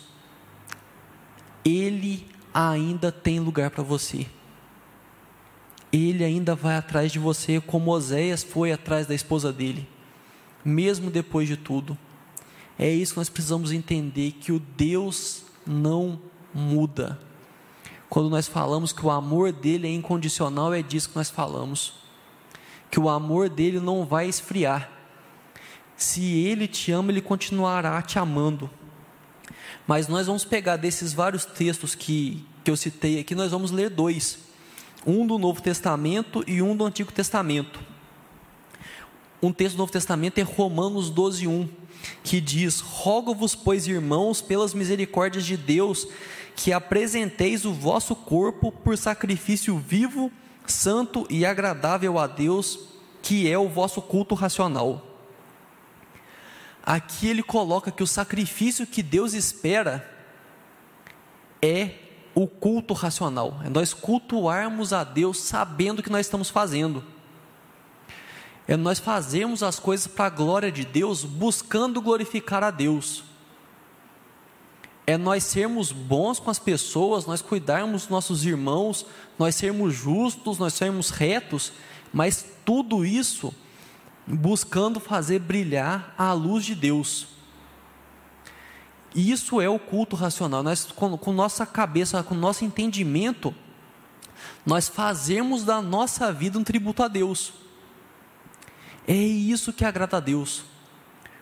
Ele 1.64 2.26
ainda 2.52 3.12
tem 3.12 3.38
lugar 3.38 3.70
para 3.70 3.84
você. 3.84 4.26
Ele 5.92 6.24
ainda 6.24 6.56
vai 6.56 6.76
atrás 6.76 7.12
de 7.12 7.20
você, 7.20 7.60
como 7.60 7.92
Oséias 7.92 8.42
foi 8.42 8.72
atrás 8.72 9.06
da 9.06 9.14
esposa 9.14 9.52
dele, 9.52 9.88
mesmo 10.64 11.12
depois 11.12 11.46
de 11.46 11.56
tudo. 11.56 11.96
É 12.76 12.90
isso 12.90 13.12
que 13.12 13.20
nós 13.20 13.30
precisamos 13.30 13.70
entender: 13.70 14.32
que 14.32 14.50
o 14.50 14.58
Deus 14.58 15.44
não 15.64 16.20
muda. 16.52 17.29
Quando 18.10 18.28
nós 18.28 18.48
falamos 18.48 18.92
que 18.92 19.06
o 19.06 19.10
amor 19.10 19.52
dele 19.52 19.86
é 19.86 19.92
incondicional, 19.92 20.74
é 20.74 20.82
disso 20.82 21.10
que 21.10 21.16
nós 21.16 21.30
falamos. 21.30 21.92
Que 22.90 22.98
o 22.98 23.08
amor 23.08 23.48
dele 23.48 23.78
não 23.78 24.04
vai 24.04 24.28
esfriar. 24.28 24.90
Se 25.96 26.24
ele 26.24 26.66
te 26.66 26.90
ama, 26.90 27.12
ele 27.12 27.22
continuará 27.22 28.02
te 28.02 28.18
amando. 28.18 28.68
Mas 29.86 30.08
nós 30.08 30.26
vamos 30.26 30.44
pegar 30.44 30.76
desses 30.76 31.12
vários 31.12 31.44
textos 31.44 31.94
que, 31.94 32.44
que 32.64 32.70
eu 32.70 32.76
citei 32.76 33.20
aqui, 33.20 33.34
nós 33.34 33.52
vamos 33.52 33.70
ler 33.70 33.88
dois: 33.88 34.40
um 35.06 35.24
do 35.24 35.38
Novo 35.38 35.62
Testamento 35.62 36.42
e 36.48 36.60
um 36.60 36.76
do 36.76 36.84
Antigo 36.84 37.12
Testamento. 37.12 37.78
Um 39.40 39.52
texto 39.52 39.76
do 39.76 39.78
Novo 39.78 39.92
Testamento 39.92 40.38
é 40.38 40.42
Romanos 40.42 41.10
12, 41.10 41.46
1, 41.46 41.68
que 42.24 42.40
diz: 42.40 42.80
Rogo-vos, 42.80 43.54
pois, 43.54 43.86
irmãos, 43.86 44.42
pelas 44.42 44.74
misericórdias 44.74 45.46
de 45.46 45.56
Deus, 45.56 46.08
que 46.62 46.74
apresenteis 46.74 47.64
o 47.64 47.72
vosso 47.72 48.14
corpo 48.14 48.70
por 48.70 48.98
sacrifício 48.98 49.78
vivo, 49.78 50.30
santo 50.66 51.26
e 51.30 51.46
agradável 51.46 52.18
a 52.18 52.26
Deus, 52.26 52.78
que 53.22 53.50
é 53.50 53.56
o 53.56 53.66
vosso 53.66 54.02
culto 54.02 54.34
racional. 54.34 55.06
Aqui 56.82 57.28
ele 57.28 57.42
coloca 57.42 57.90
que 57.90 58.02
o 58.02 58.06
sacrifício 58.06 58.86
que 58.86 59.02
Deus 59.02 59.32
espera 59.32 60.06
é 61.62 61.94
o 62.34 62.46
culto 62.46 62.92
racional, 62.92 63.58
é 63.64 63.70
nós 63.70 63.94
cultuarmos 63.94 64.92
a 64.92 65.02
Deus 65.02 65.38
sabendo 65.38 66.00
o 66.00 66.02
que 66.02 66.12
nós 66.12 66.26
estamos 66.26 66.50
fazendo. 66.50 67.02
É 68.68 68.76
nós 68.76 68.98
fazermos 68.98 69.62
as 69.62 69.80
coisas 69.80 70.06
para 70.06 70.26
a 70.26 70.30
glória 70.30 70.70
de 70.70 70.84
Deus, 70.84 71.24
buscando 71.24 72.02
glorificar 72.02 72.62
a 72.62 72.70
Deus 72.70 73.29
é 75.06 75.16
nós 75.16 75.44
sermos 75.44 75.92
bons 75.92 76.38
com 76.38 76.50
as 76.50 76.58
pessoas, 76.58 77.26
nós 77.26 77.42
cuidarmos 77.42 78.02
dos 78.02 78.10
nossos 78.10 78.44
irmãos, 78.44 79.06
nós 79.38 79.54
sermos 79.54 79.94
justos, 79.94 80.58
nós 80.58 80.74
sermos 80.74 81.10
retos, 81.10 81.72
mas 82.12 82.44
tudo 82.64 83.04
isso 83.04 83.52
buscando 84.26 85.00
fazer 85.00 85.40
brilhar 85.40 86.14
a 86.16 86.32
luz 86.32 86.64
de 86.64 86.74
Deus. 86.74 87.28
Isso 89.14 89.60
é 89.60 89.68
o 89.68 89.78
culto 89.78 90.14
racional. 90.14 90.62
Nós, 90.62 90.84
com, 90.92 91.16
com 91.18 91.32
nossa 91.32 91.66
cabeça, 91.66 92.22
com 92.22 92.34
nosso 92.34 92.64
entendimento, 92.64 93.54
nós 94.64 94.88
fazemos 94.88 95.64
da 95.64 95.82
nossa 95.82 96.32
vida 96.32 96.58
um 96.58 96.64
tributo 96.64 97.02
a 97.02 97.08
Deus. 97.08 97.52
É 99.08 99.14
isso 99.14 99.72
que 99.72 99.84
agrada 99.84 100.18
a 100.18 100.20
Deus. 100.20 100.69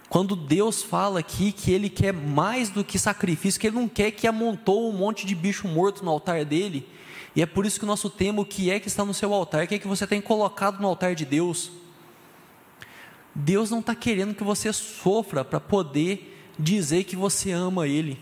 Quando 0.08 0.34
Deus 0.34 0.82
fala 0.82 1.20
aqui 1.20 1.52
que 1.52 1.70
Ele 1.70 1.90
quer 1.90 2.12
mais 2.12 2.70
do 2.70 2.82
que 2.82 2.98
sacrifício, 2.98 3.60
que 3.60 3.66
Ele 3.66 3.76
não 3.76 3.88
quer 3.88 4.10
que 4.10 4.26
amontou 4.26 4.88
um 4.88 4.96
monte 4.96 5.26
de 5.26 5.34
bicho 5.34 5.68
morto 5.68 6.04
no 6.04 6.10
altar 6.10 6.44
dele, 6.44 6.88
e 7.36 7.42
é 7.42 7.46
por 7.46 7.66
isso 7.66 7.78
que 7.78 7.84
o 7.84 7.88
nosso 7.88 8.08
tema, 8.08 8.40
o 8.40 8.44
que 8.44 8.70
é 8.70 8.80
que 8.80 8.88
está 8.88 9.04
no 9.04 9.12
seu 9.12 9.34
altar, 9.34 9.64
o 9.64 9.68
que 9.68 9.74
é 9.74 9.78
que 9.78 9.86
você 9.86 10.06
tem 10.06 10.20
colocado 10.20 10.80
no 10.80 10.88
altar 10.88 11.14
de 11.14 11.24
Deus. 11.24 11.70
Deus 13.34 13.70
não 13.70 13.80
está 13.80 13.94
querendo 13.94 14.34
que 14.34 14.42
você 14.42 14.72
sofra 14.72 15.44
para 15.44 15.60
poder 15.60 16.36
dizer 16.58 17.04
que 17.04 17.14
você 17.14 17.52
ama 17.52 17.86
Ele. 17.86 18.18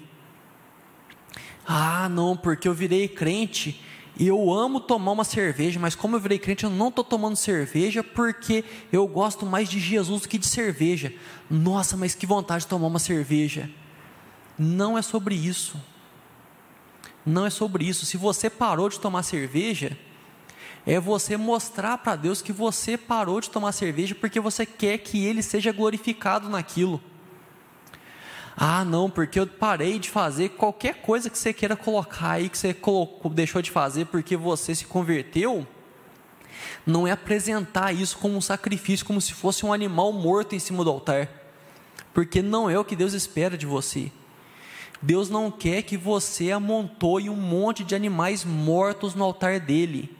Ah, 1.66 2.08
não, 2.08 2.36
porque 2.36 2.68
eu 2.68 2.74
virei 2.74 3.08
crente 3.08 3.82
e 4.18 4.26
eu 4.26 4.50
amo 4.52 4.80
tomar 4.80 5.12
uma 5.12 5.24
cerveja, 5.24 5.78
mas 5.78 5.94
como 5.94 6.16
eu 6.16 6.20
virei 6.20 6.38
crente, 6.38 6.64
eu 6.64 6.70
não 6.70 6.88
estou 6.88 7.04
tomando 7.04 7.36
cerveja 7.36 8.02
porque 8.02 8.64
eu 8.90 9.06
gosto 9.06 9.44
mais 9.44 9.68
de 9.68 9.78
Jesus 9.78 10.22
do 10.22 10.28
que 10.28 10.38
de 10.38 10.46
cerveja. 10.46 11.12
Nossa, 11.50 11.96
mas 11.98 12.14
que 12.14 12.24
vontade 12.24 12.64
de 12.64 12.68
tomar 12.68 12.86
uma 12.86 12.98
cerveja. 12.98 13.68
Não 14.58 14.96
é 14.96 15.02
sobre 15.02 15.34
isso. 15.34 15.78
Não 17.26 17.44
é 17.44 17.50
sobre 17.50 17.84
isso. 17.84 18.06
Se 18.06 18.16
você 18.16 18.48
parou 18.48 18.88
de 18.88 18.98
tomar 18.98 19.22
cerveja, 19.22 19.98
é 20.86 20.98
você 20.98 21.36
mostrar 21.36 21.98
para 21.98 22.16
Deus 22.16 22.40
que 22.40 22.52
você 22.52 22.96
parou 22.96 23.40
de 23.40 23.50
tomar 23.50 23.72
cerveja 23.72 24.14
porque 24.14 24.40
você 24.40 24.64
quer 24.64 24.96
que 24.98 25.26
Ele 25.26 25.42
seja 25.42 25.72
glorificado 25.72 26.48
naquilo. 26.48 27.02
Ah, 28.56 28.86
não, 28.86 29.10
porque 29.10 29.38
eu 29.38 29.46
parei 29.46 29.98
de 29.98 30.08
fazer 30.08 30.50
qualquer 30.50 31.02
coisa 31.02 31.28
que 31.28 31.36
você 31.36 31.52
queira 31.52 31.76
colocar 31.76 32.30
aí, 32.32 32.48
que 32.48 32.56
você 32.56 32.72
colocou, 32.72 33.30
deixou 33.30 33.60
de 33.60 33.70
fazer 33.70 34.06
porque 34.06 34.34
você 34.34 34.74
se 34.74 34.86
converteu. 34.86 35.66
Não 36.86 37.06
é 37.06 37.10
apresentar 37.10 37.92
isso 37.92 38.16
como 38.16 38.34
um 38.34 38.40
sacrifício, 38.40 39.04
como 39.04 39.20
se 39.20 39.34
fosse 39.34 39.66
um 39.66 39.74
animal 39.74 40.10
morto 40.10 40.54
em 40.54 40.58
cima 40.58 40.82
do 40.82 40.88
altar, 40.88 41.28
porque 42.14 42.40
não 42.40 42.70
é 42.70 42.78
o 42.78 42.84
que 42.84 42.96
Deus 42.96 43.12
espera 43.12 43.58
de 43.58 43.66
você. 43.66 44.10
Deus 45.02 45.28
não 45.28 45.50
quer 45.50 45.82
que 45.82 45.98
você 45.98 46.50
amontoe 46.50 47.28
um 47.28 47.36
monte 47.36 47.84
de 47.84 47.94
animais 47.94 48.42
mortos 48.42 49.14
no 49.14 49.22
altar 49.22 49.60
dele. 49.60 50.16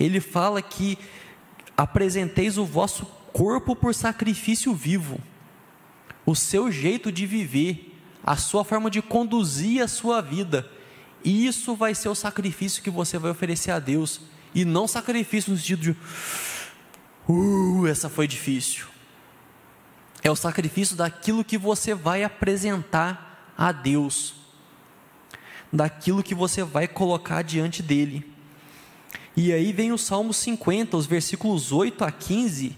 Ele 0.00 0.20
fala 0.20 0.62
que 0.62 0.98
apresenteis 1.76 2.56
o 2.56 2.64
vosso 2.64 3.04
corpo 3.30 3.76
por 3.76 3.94
sacrifício 3.94 4.72
vivo 4.72 5.20
o 6.24 6.34
seu 6.34 6.70
jeito 6.70 7.10
de 7.10 7.26
viver, 7.26 7.96
a 8.24 8.36
sua 8.36 8.64
forma 8.64 8.90
de 8.90 9.02
conduzir 9.02 9.82
a 9.82 9.88
sua 9.88 10.20
vida. 10.20 10.70
Isso 11.24 11.74
vai 11.74 11.94
ser 11.94 12.08
o 12.08 12.14
sacrifício 12.14 12.82
que 12.82 12.90
você 12.90 13.18
vai 13.18 13.30
oferecer 13.30 13.70
a 13.70 13.78
Deus, 13.78 14.20
e 14.54 14.64
não 14.64 14.86
sacrifício 14.86 15.52
no 15.52 15.58
sentido 15.58 15.82
de, 15.82 15.96
uh, 17.28 17.86
essa 17.86 18.08
foi 18.08 18.26
difícil. 18.26 18.86
É 20.22 20.30
o 20.30 20.36
sacrifício 20.36 20.96
daquilo 20.96 21.44
que 21.44 21.58
você 21.58 21.94
vai 21.94 22.22
apresentar 22.22 23.52
a 23.56 23.72
Deus, 23.72 24.34
daquilo 25.72 26.22
que 26.22 26.34
você 26.34 26.62
vai 26.62 26.86
colocar 26.86 27.42
diante 27.42 27.82
dele. 27.82 28.30
E 29.36 29.52
aí 29.52 29.72
vem 29.72 29.92
o 29.92 29.98
Salmo 29.98 30.32
50, 30.32 30.96
os 30.96 31.06
versículos 31.06 31.72
8 31.72 32.04
a 32.04 32.12
15, 32.12 32.76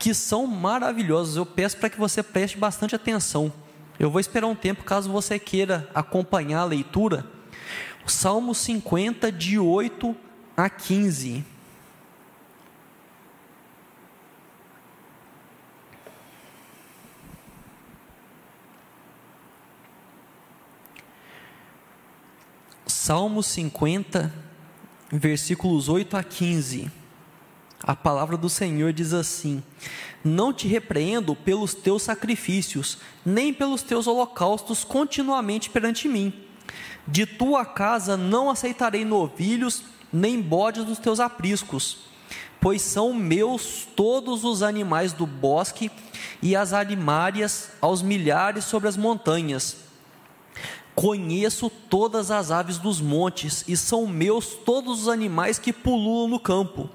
que 0.00 0.14
são 0.14 0.46
maravilhosos. 0.46 1.36
Eu 1.36 1.44
peço 1.44 1.76
para 1.76 1.90
que 1.90 1.98
você 1.98 2.22
preste 2.22 2.56
bastante 2.56 2.96
atenção. 2.96 3.52
Eu 3.98 4.10
vou 4.10 4.18
esperar 4.18 4.46
um 4.46 4.54
tempo 4.54 4.82
caso 4.82 5.12
você 5.12 5.38
queira 5.38 5.88
acompanhar 5.94 6.62
a 6.62 6.64
leitura. 6.64 7.26
Salmo 8.06 8.54
50, 8.54 9.30
de 9.30 9.58
8 9.58 10.16
a 10.56 10.70
15. 10.70 11.44
Salmo 22.86 23.42
50, 23.42 24.32
versículos 25.12 25.90
8 25.90 26.16
a 26.16 26.22
15. 26.24 26.99
A 27.82 27.96
palavra 27.96 28.36
do 28.36 28.48
Senhor 28.48 28.92
diz 28.92 29.12
assim: 29.12 29.62
Não 30.22 30.52
te 30.52 30.68
repreendo 30.68 31.34
pelos 31.34 31.74
teus 31.74 32.02
sacrifícios, 32.02 32.98
nem 33.24 33.54
pelos 33.54 33.82
teus 33.82 34.06
holocaustos 34.06 34.84
continuamente 34.84 35.70
perante 35.70 36.08
mim. 36.08 36.32
De 37.06 37.24
tua 37.24 37.64
casa 37.64 38.16
não 38.16 38.50
aceitarei 38.50 39.04
novilhos, 39.04 39.82
nem 40.12 40.40
bodes 40.40 40.84
dos 40.84 40.98
teus 40.98 41.18
apriscos, 41.18 41.98
pois 42.60 42.82
são 42.82 43.14
meus 43.14 43.88
todos 43.96 44.44
os 44.44 44.62
animais 44.62 45.12
do 45.14 45.26
bosque 45.26 45.90
e 46.42 46.54
as 46.54 46.72
alimárias 46.72 47.70
aos 47.80 48.02
milhares 48.02 48.64
sobre 48.64 48.88
as 48.88 48.96
montanhas. 48.96 49.78
Conheço 50.94 51.70
todas 51.70 52.30
as 52.30 52.50
aves 52.50 52.76
dos 52.76 53.00
montes, 53.00 53.64
e 53.66 53.74
são 53.74 54.06
meus 54.06 54.48
todos 54.48 55.02
os 55.02 55.08
animais 55.08 55.58
que 55.58 55.72
pululam 55.72 56.28
no 56.28 56.38
campo. 56.38 56.90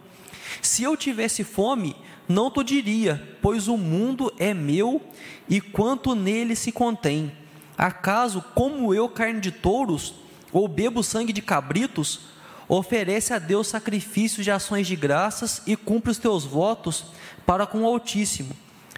Se 0.62 0.84
eu 0.84 0.96
tivesse 0.96 1.44
fome, 1.44 1.96
não 2.28 2.50
te 2.50 2.64
diria, 2.64 3.38
pois 3.42 3.68
o 3.68 3.78
mundo 3.78 4.34
é 4.38 4.54
meu 4.54 5.02
e 5.48 5.62
quanto 5.62 6.16
nele 6.16 6.56
se 6.56 6.72
contém. 6.72 7.32
Acaso, 7.78 8.44
como 8.54 8.94
eu, 8.94 9.10
carne 9.10 9.40
de 9.40 9.52
touros, 9.52 10.16
ou 10.52 10.68
bebo 10.68 11.04
sangue 11.04 11.34
de 11.34 11.42
cabritos, 11.42 12.22
oferece 12.68 13.34
a 13.34 13.40
Deus 13.40 13.68
sacrifícios 13.68 14.44
de 14.44 14.52
ações 14.52 14.88
de 14.88 14.96
graças 14.96 15.62
e 15.68 15.76
cumpre 15.76 16.12
os 16.12 16.18
teus 16.18 16.46
votos 16.46 17.06
para 17.46 17.68
com 17.68 17.82
o 17.82 17.86
Altíssimo. 17.86 18.56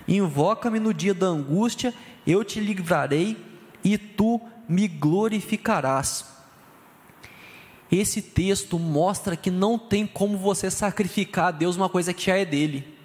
Invoca-me 0.08 0.80
no 0.80 0.94
dia 0.94 1.14
da 1.14 1.26
angústia, 1.26 1.94
eu 2.26 2.44
te 2.44 2.60
livrarei 2.60 3.36
e 3.84 3.98
tu 3.98 4.40
me 4.70 4.88
glorificarás. 4.88 6.37
Esse 7.92 8.22
texto 8.22 8.78
mostra 8.78 9.38
que 9.38 9.50
não 9.50 9.80
tem 9.80 10.06
como 10.06 10.38
você 10.38 10.70
sacrificar 10.70 11.46
a 11.46 11.52
Deus 11.52 11.78
uma 11.78 11.88
coisa 11.88 12.14
que 12.14 12.26
já 12.26 12.36
é 12.36 12.44
dele. 12.44 12.98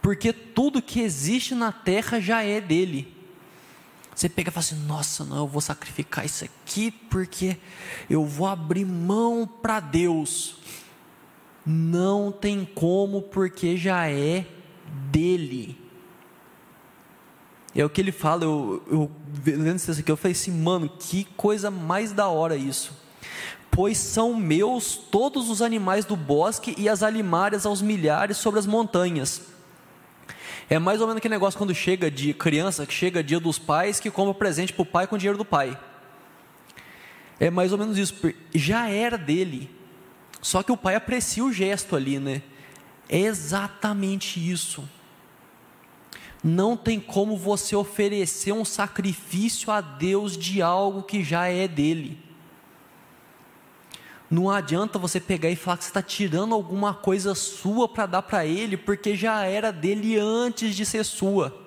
Porque 0.00 0.32
tudo 0.32 0.82
que 0.82 1.00
existe 1.00 1.54
na 1.54 1.72
terra 1.72 2.20
já 2.20 2.42
é 2.42 2.60
dele. 2.60 3.14
Você 4.14 4.28
pega 4.28 4.48
e 4.48 4.52
fala 4.52 4.64
assim: 4.64 4.86
nossa, 4.86 5.24
não, 5.24 5.38
eu 5.38 5.46
vou 5.46 5.60
sacrificar 5.60 6.24
isso 6.24 6.44
aqui 6.44 6.90
porque 6.90 7.56
eu 8.08 8.24
vou 8.24 8.46
abrir 8.46 8.84
mão 8.84 9.46
para 9.46 9.80
Deus. 9.80 10.56
Não 11.66 12.30
tem 12.30 12.64
como, 12.64 13.22
porque 13.22 13.76
já 13.76 14.08
é 14.08 14.46
dele. 15.10 15.83
É 17.74 17.84
o 17.84 17.90
que 17.90 18.00
ele 18.00 18.12
fala, 18.12 18.44
eu, 18.44 18.82
eu 18.88 19.10
lendo 19.44 19.76
isso 19.76 19.90
aqui, 19.90 20.10
eu 20.10 20.16
falei 20.16 20.32
assim, 20.32 20.52
mano, 20.52 20.88
que 20.88 21.24
coisa 21.36 21.70
mais 21.70 22.12
da 22.12 22.28
hora 22.28 22.54
isso. 22.54 22.92
Pois 23.70 23.98
são 23.98 24.34
meus 24.34 24.94
todos 24.94 25.50
os 25.50 25.60
animais 25.60 26.04
do 26.04 26.14
bosque 26.14 26.74
e 26.78 26.88
as 26.88 27.02
alimárias 27.02 27.66
aos 27.66 27.82
milhares 27.82 28.36
sobre 28.36 28.60
as 28.60 28.66
montanhas. 28.66 29.42
É 30.70 30.78
mais 30.78 31.00
ou 31.00 31.06
menos 31.08 31.18
aquele 31.18 31.34
negócio 31.34 31.58
quando 31.58 31.74
chega 31.74 32.10
de 32.10 32.32
criança, 32.32 32.86
que 32.86 32.94
chega 32.94 33.22
dia 33.22 33.40
dos 33.40 33.58
pais, 33.58 33.98
que 33.98 34.10
compra 34.10 34.32
presente 34.32 34.72
para 34.72 34.82
o 34.82 34.86
pai 34.86 35.06
com 35.06 35.18
dinheiro 35.18 35.36
do 35.36 35.44
pai. 35.44 35.78
É 37.40 37.50
mais 37.50 37.72
ou 37.72 37.78
menos 37.78 37.98
isso, 37.98 38.14
já 38.54 38.88
era 38.88 39.18
dele. 39.18 39.68
Só 40.40 40.62
que 40.62 40.70
o 40.70 40.76
pai 40.76 40.94
aprecia 40.94 41.44
o 41.44 41.52
gesto 41.52 41.96
ali, 41.96 42.18
né? 42.18 42.42
É 43.08 43.18
exatamente 43.18 44.38
isso. 44.38 44.88
Não 46.44 46.76
tem 46.76 47.00
como 47.00 47.38
você 47.38 47.74
oferecer 47.74 48.52
um 48.52 48.66
sacrifício 48.66 49.72
a 49.72 49.80
Deus 49.80 50.36
de 50.36 50.60
algo 50.60 51.02
que 51.02 51.24
já 51.24 51.46
é 51.48 51.66
dele. 51.66 52.22
Não 54.30 54.50
adianta 54.50 54.98
você 54.98 55.18
pegar 55.18 55.48
e 55.48 55.56
falar 55.56 55.78
que 55.78 55.84
você 55.84 55.90
está 55.90 56.02
tirando 56.02 56.54
alguma 56.54 56.92
coisa 56.92 57.34
sua 57.34 57.88
para 57.88 58.04
dar 58.04 58.20
para 58.20 58.44
ele, 58.44 58.76
porque 58.76 59.16
já 59.16 59.44
era 59.44 59.72
dele 59.72 60.18
antes 60.18 60.76
de 60.76 60.84
ser 60.84 61.02
sua. 61.04 61.64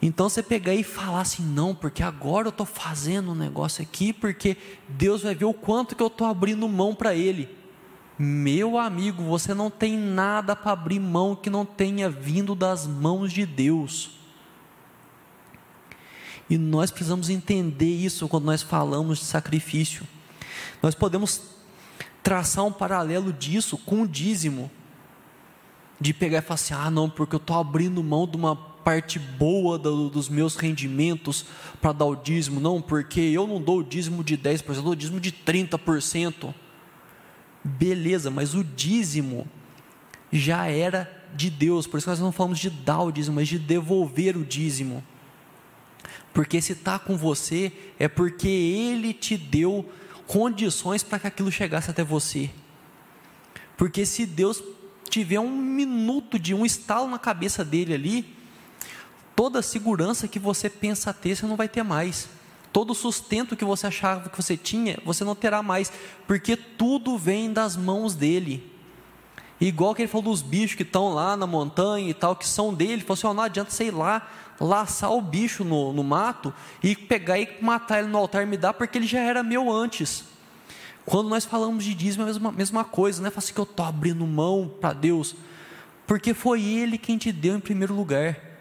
Então 0.00 0.28
você 0.28 0.42
pegar 0.42 0.74
e 0.74 0.84
falar 0.84 1.22
assim, 1.22 1.42
não, 1.42 1.74
porque 1.74 2.02
agora 2.02 2.46
eu 2.46 2.50
estou 2.50 2.66
fazendo 2.66 3.32
um 3.32 3.36
negócio 3.36 3.82
aqui, 3.82 4.12
porque 4.12 4.56
Deus 4.88 5.22
vai 5.22 5.34
ver 5.34 5.46
o 5.46 5.54
quanto 5.54 5.96
que 5.96 6.02
eu 6.02 6.08
estou 6.08 6.28
abrindo 6.28 6.68
mão 6.68 6.94
para 6.94 7.14
Ele. 7.14 7.61
Meu 8.24 8.78
amigo, 8.78 9.24
você 9.24 9.52
não 9.52 9.68
tem 9.68 9.98
nada 9.98 10.54
para 10.54 10.70
abrir 10.70 11.00
mão 11.00 11.34
que 11.34 11.50
não 11.50 11.66
tenha 11.66 12.08
vindo 12.08 12.54
das 12.54 12.86
mãos 12.86 13.32
de 13.32 13.44
Deus. 13.44 14.12
E 16.48 16.56
nós 16.56 16.92
precisamos 16.92 17.28
entender 17.28 17.92
isso 17.92 18.28
quando 18.28 18.44
nós 18.44 18.62
falamos 18.62 19.18
de 19.18 19.24
sacrifício. 19.24 20.06
Nós 20.80 20.94
podemos 20.94 21.42
traçar 22.22 22.64
um 22.64 22.70
paralelo 22.70 23.32
disso 23.32 23.76
com 23.76 24.02
o 24.02 24.06
dízimo. 24.06 24.70
De 26.00 26.14
pegar 26.14 26.38
e 26.38 26.42
falar 26.42 26.54
assim: 26.54 26.74
ah, 26.74 26.92
não, 26.92 27.10
porque 27.10 27.34
eu 27.34 27.38
estou 27.38 27.58
abrindo 27.58 28.04
mão 28.04 28.24
de 28.24 28.36
uma 28.36 28.54
parte 28.54 29.18
boa 29.18 29.76
do, 29.76 30.08
dos 30.08 30.28
meus 30.28 30.54
rendimentos 30.54 31.44
para 31.80 31.90
dar 31.90 32.04
o 32.04 32.14
dízimo. 32.14 32.60
Não, 32.60 32.80
porque 32.80 33.20
eu 33.20 33.48
não 33.48 33.60
dou 33.60 33.80
o 33.80 33.84
dízimo 33.84 34.22
de 34.22 34.38
10%, 34.38 34.76
eu 34.76 34.82
dou 34.82 34.92
o 34.92 34.96
dízimo 34.96 35.18
de 35.18 35.32
30%. 35.32 36.54
Beleza, 37.64 38.30
mas 38.30 38.54
o 38.54 38.64
dízimo 38.64 39.46
já 40.32 40.66
era 40.66 41.10
de 41.34 41.48
Deus, 41.48 41.86
por 41.86 41.98
isso 41.98 42.08
nós 42.08 42.20
não 42.20 42.32
falamos 42.32 42.58
de 42.58 42.68
dar 42.68 43.00
o 43.00 43.12
dízimo, 43.12 43.36
mas 43.36 43.48
de 43.48 43.58
devolver 43.58 44.36
o 44.36 44.44
dízimo. 44.44 45.02
Porque 46.32 46.60
se 46.60 46.72
está 46.72 46.98
com 46.98 47.16
você, 47.16 47.72
é 47.98 48.08
porque 48.08 48.48
Ele 48.48 49.12
te 49.12 49.36
deu 49.36 49.90
condições 50.26 51.02
para 51.02 51.18
que 51.18 51.26
aquilo 51.26 51.52
chegasse 51.52 51.90
até 51.90 52.02
você. 52.02 52.50
Porque 53.76 54.06
se 54.06 54.24
Deus 54.24 54.62
tiver 55.08 55.38
um 55.38 55.50
minuto 55.50 56.38
de 56.38 56.54
um 56.54 56.64
estalo 56.64 57.08
na 57.08 57.18
cabeça 57.18 57.64
dele 57.64 57.92
ali, 57.94 58.36
toda 59.36 59.58
a 59.58 59.62
segurança 59.62 60.26
que 60.26 60.38
você 60.38 60.70
pensa 60.70 61.12
ter, 61.12 61.36
você 61.36 61.46
não 61.46 61.56
vai 61.56 61.68
ter 61.68 61.82
mais. 61.82 62.28
Todo 62.72 62.94
sustento 62.94 63.56
que 63.56 63.64
você 63.64 63.86
achava 63.86 64.30
que 64.30 64.36
você 64.36 64.56
tinha, 64.56 64.98
você 65.04 65.24
não 65.24 65.34
terá 65.34 65.62
mais, 65.62 65.92
porque 66.26 66.56
tudo 66.56 67.18
vem 67.18 67.52
das 67.52 67.76
mãos 67.76 68.14
dele. 68.14 68.72
Igual 69.60 69.94
que 69.94 70.02
ele 70.02 70.08
falou 70.08 70.32
dos 70.32 70.42
bichos 70.42 70.74
que 70.74 70.82
estão 70.82 71.14
lá 71.14 71.36
na 71.36 71.46
montanha 71.46 72.08
e 72.08 72.14
tal, 72.14 72.34
que 72.34 72.48
são 72.48 72.74
dele, 72.74 72.94
ele 72.94 73.02
falou 73.02 73.14
assim: 73.14 73.26
oh, 73.26 73.34
não 73.34 73.42
adianta, 73.42 73.70
sei 73.70 73.90
lá, 73.90 74.28
laçar 74.58 75.12
o 75.12 75.20
bicho 75.20 75.64
no, 75.64 75.92
no 75.92 76.02
mato 76.02 76.52
e 76.82 76.96
pegar 76.96 77.38
e 77.38 77.48
matar 77.60 78.00
ele 78.00 78.08
no 78.08 78.18
altar 78.18 78.42
e 78.42 78.46
me 78.46 78.56
dar, 78.56 78.72
porque 78.72 78.98
ele 78.98 79.06
já 79.06 79.20
era 79.20 79.42
meu 79.42 79.70
antes. 79.70 80.24
Quando 81.04 81.28
nós 81.28 81.44
falamos 81.44 81.84
de 81.84 81.94
dízimo, 81.94 82.22
é 82.22 82.24
a 82.24 82.26
mesma, 82.28 82.52
mesma 82.52 82.84
coisa, 82.84 83.20
não 83.20 83.28
é 83.28 83.30
fala 83.30 83.38
assim 83.38 83.52
que 83.52 83.60
eu 83.60 83.64
estou 83.64 83.84
abrindo 83.84 84.26
mão 84.26 84.72
para 84.80 84.92
Deus, 84.92 85.34
porque 86.06 86.32
foi 86.32 86.62
Ele 86.62 86.96
quem 86.96 87.18
te 87.18 87.32
deu 87.32 87.56
em 87.56 87.60
primeiro 87.60 87.94
lugar. 87.94 88.51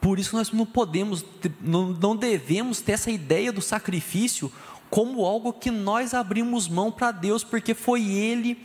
Por 0.00 0.18
isso 0.18 0.36
nós 0.36 0.50
não 0.50 0.64
podemos, 0.64 1.24
não 1.60 2.16
devemos 2.16 2.80
ter 2.80 2.92
essa 2.92 3.10
ideia 3.10 3.52
do 3.52 3.60
sacrifício 3.60 4.50
como 4.88 5.24
algo 5.24 5.52
que 5.52 5.70
nós 5.70 6.14
abrimos 6.14 6.66
mão 6.66 6.90
para 6.90 7.12
Deus, 7.12 7.44
porque 7.44 7.74
foi 7.74 8.10
Ele 8.10 8.58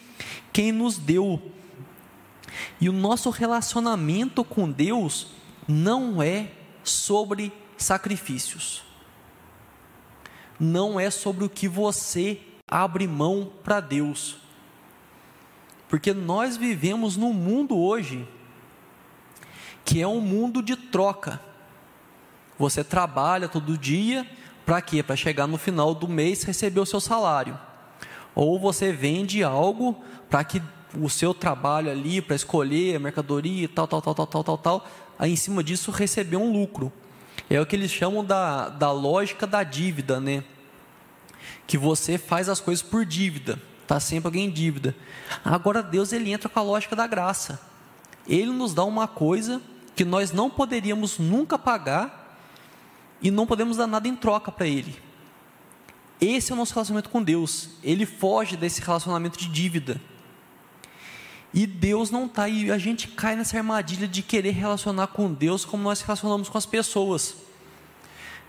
quem 0.51 0.71
nos 0.71 0.97
deu. 0.97 1.41
E 2.79 2.89
o 2.89 2.93
nosso 2.93 3.29
relacionamento 3.29 4.43
com 4.43 4.71
Deus 4.71 5.27
não 5.67 6.21
é 6.21 6.51
sobre 6.83 7.51
sacrifícios, 7.77 8.83
não 10.59 10.99
é 10.99 11.09
sobre 11.09 11.43
o 11.43 11.49
que 11.49 11.67
você 11.67 12.39
abre 12.67 13.07
mão 13.07 13.51
para 13.63 13.79
Deus, 13.79 14.37
porque 15.89 16.13
nós 16.13 16.57
vivemos 16.57 17.17
num 17.17 17.33
mundo 17.33 17.77
hoje 17.77 18.27
que 19.85 20.01
é 20.01 20.07
um 20.07 20.19
mundo 20.19 20.63
de 20.63 20.75
troca. 20.75 21.39
Você 22.57 22.83
trabalha 22.83 23.47
todo 23.47 23.77
dia, 23.77 24.27
para 24.65 24.81
quê? 24.81 25.03
Para 25.03 25.15
chegar 25.15 25.45
no 25.45 25.57
final 25.57 25.93
do 25.93 26.07
mês 26.07 26.43
receber 26.43 26.79
o 26.79 26.85
seu 26.85 26.99
salário. 26.99 27.57
Ou 28.33 28.59
você 28.59 28.91
vende 28.91 29.43
algo 29.43 30.03
para 30.29 30.43
que 30.43 30.61
o 30.99 31.09
seu 31.09 31.33
trabalho 31.33 31.91
ali, 31.91 32.21
para 32.21 32.35
escolher 32.35 32.95
a 32.95 32.99
mercadoria, 32.99 33.69
tal, 33.69 33.87
tal, 33.87 34.01
tal, 34.01 34.15
tal, 34.15 34.27
tal, 34.27 34.43
tal, 34.43 34.57
tal, 34.57 34.87
aí 35.19 35.31
em 35.33 35.35
cima 35.35 35.63
disso 35.63 35.91
receber 35.91 36.37
um 36.37 36.51
lucro. 36.51 36.91
É 37.49 37.61
o 37.61 37.65
que 37.65 37.75
eles 37.75 37.91
chamam 37.91 38.25
da, 38.25 38.69
da 38.69 38.91
lógica 38.91 39.45
da 39.45 39.61
dívida, 39.61 40.19
né? 40.19 40.43
Que 41.67 41.77
você 41.77 42.17
faz 42.17 42.49
as 42.49 42.59
coisas 42.59 42.81
por 42.81 43.05
dívida, 43.05 43.61
está 43.83 43.99
sempre 43.99 44.27
alguém 44.27 44.45
em 44.45 44.51
dívida. 44.51 44.95
Agora 45.43 45.83
Deus 45.83 46.11
ele 46.11 46.31
entra 46.31 46.49
com 46.49 46.59
a 46.59 46.63
lógica 46.63 46.95
da 46.95 47.05
graça. 47.05 47.59
Ele 48.27 48.51
nos 48.51 48.73
dá 48.73 48.83
uma 48.83 49.07
coisa 49.07 49.61
que 49.95 50.03
nós 50.03 50.31
não 50.31 50.49
poderíamos 50.49 51.17
nunca 51.17 51.57
pagar 51.57 52.37
e 53.21 53.31
não 53.31 53.47
podemos 53.47 53.77
dar 53.77 53.87
nada 53.87 54.07
em 54.07 54.15
troca 54.15 54.51
para 54.51 54.67
Ele. 54.67 54.95
Esse 56.19 56.51
é 56.51 56.55
o 56.55 56.57
nosso 56.57 56.73
relacionamento 56.73 57.09
com 57.09 57.21
Deus. 57.21 57.69
Ele 57.83 58.05
foge 58.05 58.55
desse 58.55 58.81
relacionamento 58.81 59.37
de 59.37 59.47
dívida. 59.47 59.99
E 61.53 61.65
Deus 61.65 62.11
não 62.11 62.25
está 62.25 62.43
aí. 62.43 62.71
A 62.71 62.77
gente 62.77 63.07
cai 63.07 63.35
nessa 63.35 63.57
armadilha 63.57 64.07
de 64.07 64.21
querer 64.21 64.51
relacionar 64.51 65.07
com 65.07 65.31
Deus 65.31 65.63
como 65.63 65.83
nós 65.83 66.01
relacionamos 66.01 66.49
com 66.49 66.57
as 66.57 66.65
pessoas. 66.65 67.35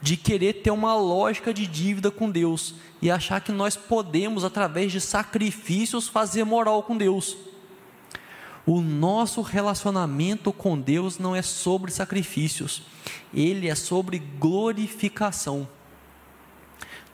De 0.02 0.16
querer 0.16 0.54
ter 0.54 0.70
uma 0.70 0.94
lógica 0.96 1.54
de 1.54 1.66
dívida 1.66 2.10
com 2.10 2.30
Deus. 2.30 2.74
E 3.00 3.10
achar 3.10 3.40
que 3.40 3.52
nós 3.52 3.76
podemos, 3.76 4.44
através 4.44 4.90
de 4.90 5.00
sacrifícios, 5.00 6.08
fazer 6.08 6.44
moral 6.44 6.82
com 6.82 6.96
Deus. 6.96 7.36
O 8.66 8.80
nosso 8.80 9.42
relacionamento 9.42 10.52
com 10.52 10.76
Deus 10.78 11.18
não 11.18 11.36
é 11.36 11.40
sobre 11.40 11.92
sacrifícios, 11.92 12.82
ele 13.32 13.68
é 13.68 13.76
sobre 13.76 14.18
glorificação. 14.18 15.68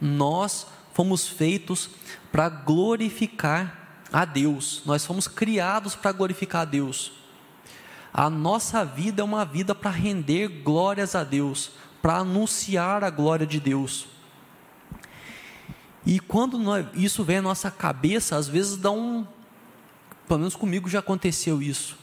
Nós 0.00 0.66
fomos 0.94 1.28
feitos 1.28 1.90
para 2.32 2.48
glorificar 2.48 4.00
a 4.10 4.24
Deus, 4.24 4.82
nós 4.86 5.04
fomos 5.04 5.28
criados 5.28 5.94
para 5.94 6.10
glorificar 6.10 6.62
a 6.62 6.64
Deus. 6.64 7.12
A 8.14 8.30
nossa 8.30 8.84
vida 8.84 9.20
é 9.20 9.24
uma 9.24 9.44
vida 9.44 9.74
para 9.74 9.90
render 9.90 10.48
glórias 10.48 11.14
a 11.14 11.22
Deus, 11.22 11.72
para 12.00 12.16
anunciar 12.16 13.04
a 13.04 13.10
glória 13.10 13.46
de 13.46 13.60
Deus. 13.60 14.06
E 16.04 16.18
quando 16.18 16.58
isso 16.94 17.22
vem 17.22 17.38
à 17.38 17.42
nossa 17.42 17.70
cabeça, 17.70 18.36
às 18.36 18.48
vezes 18.48 18.76
dá 18.76 18.90
um, 18.90 19.26
pelo 20.26 20.40
menos 20.40 20.56
comigo 20.56 20.88
já 20.88 21.00
aconteceu 21.00 21.62
isso. 21.62 21.98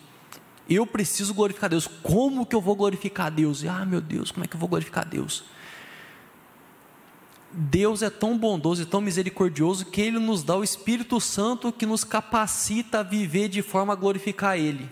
Eu 0.69 0.86
preciso 0.86 1.34
glorificar 1.34 1.69
Deus. 1.69 1.88
Como 1.88 2.45
que 2.45 2.55
eu 2.55 2.62
vou 2.62 2.75
glorificar 2.75 3.32
Deus? 3.32 3.65
Ah, 3.65 3.86
meu 3.86 3.99
Deus, 3.99 4.32
como 4.32 4.43
é 4.43 4.47
que 4.47 4.55
eu 4.55 4.60
vou 4.60 4.69
glorificar 4.69 5.08
Deus? 5.08 5.43
Deus 7.51 8.03
é 8.03 8.10
tão 8.10 8.38
bondoso 8.38 8.84
e 8.84 8.86
tão 8.86 9.01
misericordioso 9.01 9.86
que 9.86 10.01
Ele 10.01 10.19
nos 10.19 10.43
dá 10.43 10.55
o 10.55 10.63
Espírito 10.63 11.19
Santo 11.19 11.71
que 11.71 11.86
nos 11.86 12.03
capacita 12.03 12.99
a 12.99 13.03
viver 13.03 13.49
de 13.49 13.63
forma 13.63 13.93
a 13.93 13.95
glorificar 13.95 14.58
Ele. 14.58 14.89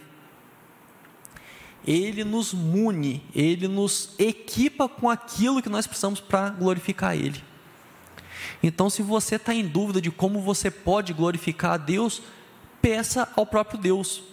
Ele 1.86 2.24
nos 2.24 2.54
mune, 2.54 3.24
Ele 3.34 3.68
nos 3.68 4.16
equipa 4.18 4.90
com 4.90 5.08
aquilo 5.08 5.62
que 5.62 5.70
nós 5.70 5.86
precisamos 5.86 6.20
para 6.20 6.50
glorificar 6.50 7.16
Ele. 7.16 7.42
Então, 8.62 8.90
se 8.90 9.04
você 9.04 9.36
está 9.36 9.54
em 9.54 9.66
dúvida 9.66 10.02
de 10.02 10.10
como 10.10 10.42
você 10.42 10.72
pode 10.72 11.14
glorificar 11.14 11.74
a 11.74 11.78
Deus, 11.78 12.24
peça 12.82 13.28
ao 13.36 13.46
próprio 13.46 13.80
Deus. 13.80 14.24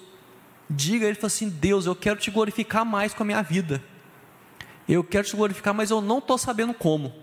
Diga 0.69 1.07
a 1.07 1.09
Ele 1.09 1.19
assim: 1.23 1.49
Deus, 1.49 1.87
eu 1.87 1.95
quero 1.95 2.19
te 2.19 2.31
glorificar 2.31 2.85
mais 2.85 3.15
com 3.15 3.23
a 3.23 3.27
minha 3.27 3.43
vida. 3.43 3.83
Eu 4.89 5.03
quero 5.03 5.27
te 5.27 5.37
glorificar, 5.37 5.75
mas 5.75 5.91
eu 5.91 6.01
não 6.01 6.19
estou 6.19 6.37
sabendo 6.37 6.75
como. 6.75 7.15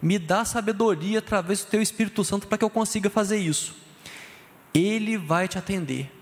Me 0.00 0.18
dá 0.18 0.44
sabedoria 0.44 1.18
através 1.18 1.64
do 1.64 1.70
Teu 1.70 1.80
Espírito 1.80 2.22
Santo 2.22 2.46
para 2.46 2.58
que 2.58 2.64
eu 2.64 2.70
consiga 2.70 3.08
fazer 3.08 3.38
isso. 3.38 3.74
Ele 4.74 5.16
vai 5.16 5.48
te 5.48 5.56
atender, 5.56 6.12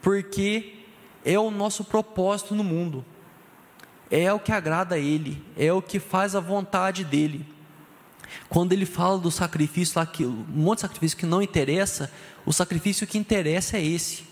porque 0.00 0.80
é 1.24 1.38
o 1.38 1.50
nosso 1.50 1.84
propósito 1.84 2.56
no 2.56 2.64
mundo, 2.64 3.04
é 4.10 4.32
o 4.32 4.40
que 4.40 4.50
agrada 4.50 4.96
a 4.96 4.98
Ele, 4.98 5.42
é 5.56 5.72
o 5.72 5.80
que 5.80 6.00
faz 6.00 6.34
a 6.34 6.40
vontade 6.40 7.04
dEle. 7.04 7.46
Quando 8.48 8.72
ele 8.72 8.86
fala 8.86 9.18
do 9.18 9.30
sacrifício 9.30 9.98
lá, 9.98 10.06
que, 10.06 10.24
um 10.24 10.44
monte 10.48 10.78
de 10.78 10.82
sacrifício 10.82 11.18
que 11.18 11.26
não 11.26 11.42
interessa, 11.42 12.10
o 12.44 12.52
sacrifício 12.52 13.06
que 13.06 13.18
interessa 13.18 13.76
é 13.76 13.84
esse. 13.84 14.24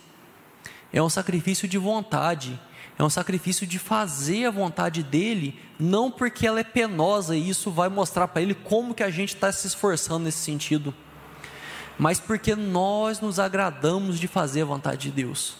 É 0.93 1.01
um 1.03 1.09
sacrifício 1.09 1.69
de 1.69 1.79
vontade, 1.79 2.59
é 2.99 3.05
um 3.05 3.11
sacrifício 3.11 3.67
de 3.67 3.79
fazer 3.79 4.47
a 4.47 4.51
vontade 4.51 5.03
dele, 5.03 5.59
não 5.79 6.11
porque 6.11 6.47
ela 6.47 6.61
é 6.61 6.65
penosa 6.65 7.37
e 7.37 7.49
isso 7.49 7.71
vai 7.71 7.89
mostrar 7.89 8.29
para 8.29 8.43
ele 8.43 8.55
como 8.55 8.95
que 8.95 9.03
a 9.03 9.11
gente 9.11 9.35
está 9.35 9.51
se 9.53 9.67
esforçando 9.67 10.25
nesse 10.25 10.39
sentido, 10.39 10.95
mas 11.99 12.19
porque 12.19 12.55
nós 12.55 13.21
nos 13.21 13.39
agradamos 13.39 14.19
de 14.19 14.27
fazer 14.27 14.63
a 14.63 14.67
vontade 14.67 15.09
de 15.09 15.13
Deus, 15.13 15.55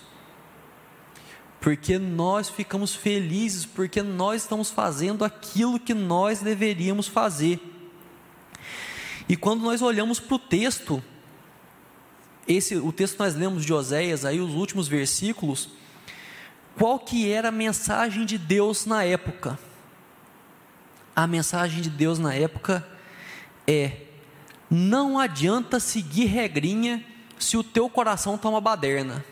porque 1.61 1.99
nós 1.99 2.49
ficamos 2.49 2.95
felizes, 2.95 3.65
porque 3.65 4.03
nós 4.03 4.43
estamos 4.43 4.71
fazendo 4.71 5.25
aquilo 5.25 5.79
que 5.79 5.95
nós 5.95 6.41
deveríamos 6.41 7.07
fazer. 7.07 7.61
E 9.31 9.37
quando 9.37 9.61
nós 9.61 9.81
olhamos 9.81 10.19
para 10.19 10.35
o 10.35 10.39
texto, 10.41 11.01
esse, 12.49 12.75
o 12.75 12.91
texto 12.91 13.13
que 13.13 13.21
nós 13.21 13.37
lemos 13.37 13.65
de 13.65 13.73
Oséias, 13.73 14.25
aí 14.25 14.41
os 14.41 14.55
últimos 14.55 14.89
versículos, 14.89 15.69
qual 16.77 16.99
que 16.99 17.31
era 17.31 17.47
a 17.47 17.53
mensagem 17.53 18.27
de 18.27 18.37
Deus 18.37 18.87
na 18.87 19.05
época? 19.05 19.57
A 21.15 21.29
mensagem 21.29 21.81
de 21.81 21.89
Deus 21.89 22.19
na 22.19 22.35
época 22.35 22.85
é: 23.69 23.99
não 24.69 25.17
adianta 25.17 25.79
seguir 25.79 26.25
regrinha 26.25 27.07
se 27.39 27.57
o 27.57 27.63
teu 27.63 27.89
coração 27.89 28.35
está 28.35 28.49
uma 28.49 28.61
baderna. 28.61 29.25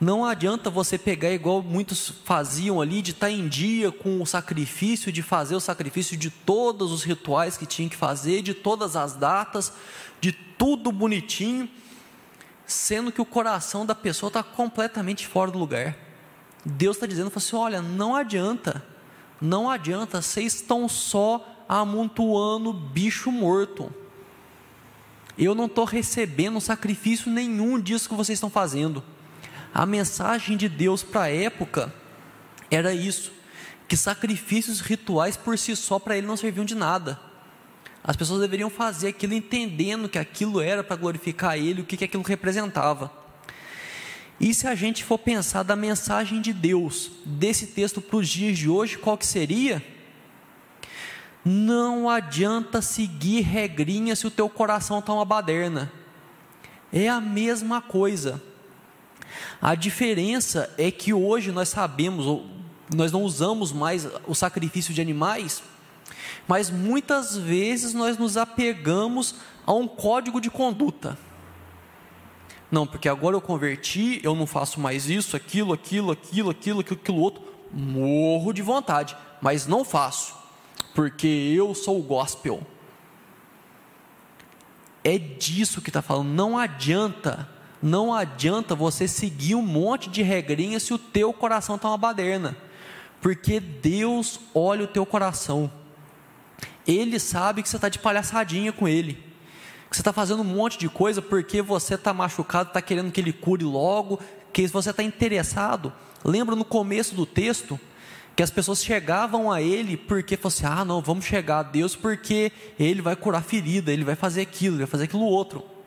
Não 0.00 0.24
adianta 0.24 0.70
você 0.70 0.96
pegar 0.96 1.32
igual 1.32 1.60
muitos 1.60 2.10
faziam 2.24 2.80
ali, 2.80 3.02
de 3.02 3.10
estar 3.10 3.30
em 3.30 3.48
dia 3.48 3.90
com 3.90 4.22
o 4.22 4.26
sacrifício, 4.26 5.10
de 5.10 5.22
fazer 5.22 5.56
o 5.56 5.60
sacrifício 5.60 6.16
de 6.16 6.30
todos 6.30 6.92
os 6.92 7.02
rituais 7.02 7.56
que 7.56 7.66
tinha 7.66 7.88
que 7.88 7.96
fazer, 7.96 8.42
de 8.42 8.54
todas 8.54 8.94
as 8.94 9.14
datas, 9.14 9.72
de 10.20 10.30
tudo 10.30 10.92
bonitinho, 10.92 11.68
sendo 12.64 13.10
que 13.10 13.20
o 13.20 13.24
coração 13.24 13.84
da 13.84 13.94
pessoa 13.94 14.28
está 14.28 14.42
completamente 14.42 15.26
fora 15.26 15.50
do 15.50 15.58
lugar. 15.58 15.96
Deus 16.64 16.96
está 16.96 17.06
dizendo 17.06 17.32
assim: 17.34 17.56
olha, 17.56 17.82
não 17.82 18.14
adianta, 18.14 18.84
não 19.40 19.68
adianta, 19.68 20.22
vocês 20.22 20.54
estão 20.54 20.88
só 20.88 21.44
amontoando 21.68 22.72
bicho 22.72 23.32
morto. 23.32 23.92
Eu 25.36 25.56
não 25.56 25.66
estou 25.66 25.84
recebendo 25.84 26.60
sacrifício 26.60 27.30
nenhum 27.30 27.80
disso 27.80 28.08
que 28.08 28.14
vocês 28.14 28.36
estão 28.36 28.50
fazendo. 28.50 29.02
A 29.78 29.86
mensagem 29.86 30.56
de 30.56 30.68
Deus 30.68 31.04
para 31.04 31.22
a 31.22 31.30
época 31.30 31.94
era 32.68 32.92
isso: 32.92 33.30
que 33.86 33.96
sacrifícios 33.96 34.80
rituais 34.80 35.36
por 35.36 35.56
si 35.56 35.76
só 35.76 36.00
para 36.00 36.18
ele 36.18 36.26
não 36.26 36.36
serviam 36.36 36.64
de 36.64 36.74
nada. 36.74 37.16
As 38.02 38.16
pessoas 38.16 38.40
deveriam 38.40 38.68
fazer 38.68 39.06
aquilo 39.06 39.34
entendendo 39.34 40.08
que 40.08 40.18
aquilo 40.18 40.60
era 40.60 40.82
para 40.82 40.96
glorificar 40.96 41.56
Ele, 41.56 41.82
o 41.82 41.84
que, 41.84 41.96
que 41.96 42.04
aquilo 42.04 42.24
representava. 42.24 43.12
E 44.40 44.52
se 44.52 44.66
a 44.66 44.74
gente 44.74 45.04
for 45.04 45.16
pensar 45.16 45.62
da 45.62 45.76
mensagem 45.76 46.40
de 46.40 46.52
Deus 46.52 47.12
desse 47.24 47.68
texto 47.68 48.00
para 48.00 48.16
os 48.16 48.28
dias 48.28 48.58
de 48.58 48.68
hoje, 48.68 48.98
qual 48.98 49.16
que 49.16 49.26
seria? 49.26 49.80
Não 51.44 52.10
adianta 52.10 52.82
seguir 52.82 53.42
regrinha 53.42 54.16
se 54.16 54.26
o 54.26 54.30
teu 54.30 54.48
coração 54.48 54.98
está 54.98 55.12
uma 55.12 55.24
baderna. 55.24 55.92
É 56.92 57.08
a 57.08 57.20
mesma 57.20 57.80
coisa. 57.80 58.42
A 59.60 59.74
diferença 59.74 60.72
é 60.78 60.90
que 60.90 61.12
hoje 61.12 61.50
nós 61.52 61.68
sabemos, 61.68 62.42
nós 62.94 63.12
não 63.12 63.22
usamos 63.22 63.72
mais 63.72 64.06
o 64.26 64.34
sacrifício 64.34 64.94
de 64.94 65.00
animais, 65.00 65.62
mas 66.46 66.70
muitas 66.70 67.36
vezes 67.36 67.92
nós 67.94 68.16
nos 68.16 68.36
apegamos 68.36 69.34
a 69.66 69.72
um 69.72 69.86
código 69.86 70.40
de 70.40 70.50
conduta. 70.50 71.18
Não, 72.70 72.86
porque 72.86 73.08
agora 73.08 73.34
eu 73.34 73.40
converti, 73.40 74.20
eu 74.22 74.34
não 74.34 74.46
faço 74.46 74.78
mais 74.80 75.08
isso, 75.08 75.36
aquilo, 75.36 75.72
aquilo, 75.72 76.10
aquilo, 76.10 76.50
aquilo, 76.50 76.80
aquilo, 76.80 77.00
aquilo 77.00 77.20
outro. 77.20 77.42
morro 77.72 78.52
de 78.52 78.62
vontade, 78.62 79.16
mas 79.42 79.66
não 79.66 79.84
faço, 79.84 80.34
porque 80.94 81.26
eu 81.26 81.74
sou 81.74 81.98
o 81.98 82.02
gospel. 82.02 82.62
É 85.04 85.18
disso 85.18 85.80
que 85.80 85.90
está 85.90 86.02
falando. 86.02 86.28
Não 86.28 86.58
adianta, 86.58 87.48
não 87.82 88.12
adianta 88.12 88.74
você 88.74 89.06
seguir 89.06 89.54
um 89.54 89.62
monte 89.62 90.10
de 90.10 90.22
regrinhas 90.22 90.82
se 90.82 90.92
o 90.92 90.98
teu 90.98 91.32
coração 91.32 91.76
está 91.76 91.88
uma 91.88 91.96
baderna, 91.96 92.56
porque 93.20 93.60
Deus 93.60 94.40
olha 94.54 94.84
o 94.84 94.88
teu 94.88 95.06
coração. 95.06 95.70
Ele 96.86 97.18
sabe 97.18 97.62
que 97.62 97.68
você 97.68 97.76
está 97.76 97.88
de 97.88 97.98
palhaçadinha 97.98 98.72
com 98.72 98.88
Ele, 98.88 99.14
que 99.90 99.96
você 99.96 100.00
está 100.00 100.12
fazendo 100.12 100.40
um 100.40 100.44
monte 100.44 100.78
de 100.78 100.88
coisa 100.88 101.22
porque 101.22 101.62
você 101.62 101.94
está 101.94 102.12
machucado, 102.12 102.70
está 102.70 102.82
querendo 102.82 103.12
que 103.12 103.20
Ele 103.20 103.32
cure 103.32 103.64
logo, 103.64 104.18
que 104.52 104.66
você 104.66 104.90
está 104.90 105.02
interessado. 105.02 105.92
Lembra 106.24 106.56
no 106.56 106.64
começo 106.64 107.14
do 107.14 107.26
texto 107.26 107.78
que 108.34 108.42
as 108.42 108.50
pessoas 108.50 108.84
chegavam 108.84 109.50
a 109.50 109.60
Ele 109.60 109.96
porque 109.96 110.36
fosse 110.36 110.64
assim, 110.64 110.80
ah, 110.80 110.84
não, 110.84 111.00
vamos 111.00 111.24
chegar 111.24 111.58
a 111.58 111.62
Deus 111.62 111.94
porque 111.94 112.52
Ele 112.78 113.02
vai 113.02 113.16
curar 113.16 113.42
ferida, 113.42 113.92
Ele 113.92 114.04
vai 114.04 114.14
fazer 114.14 114.42
aquilo, 114.42 114.76
Ele 114.76 114.84
vai 114.84 114.90
fazer 114.90 115.04
aquilo 115.04 115.24
outro. 115.24 115.77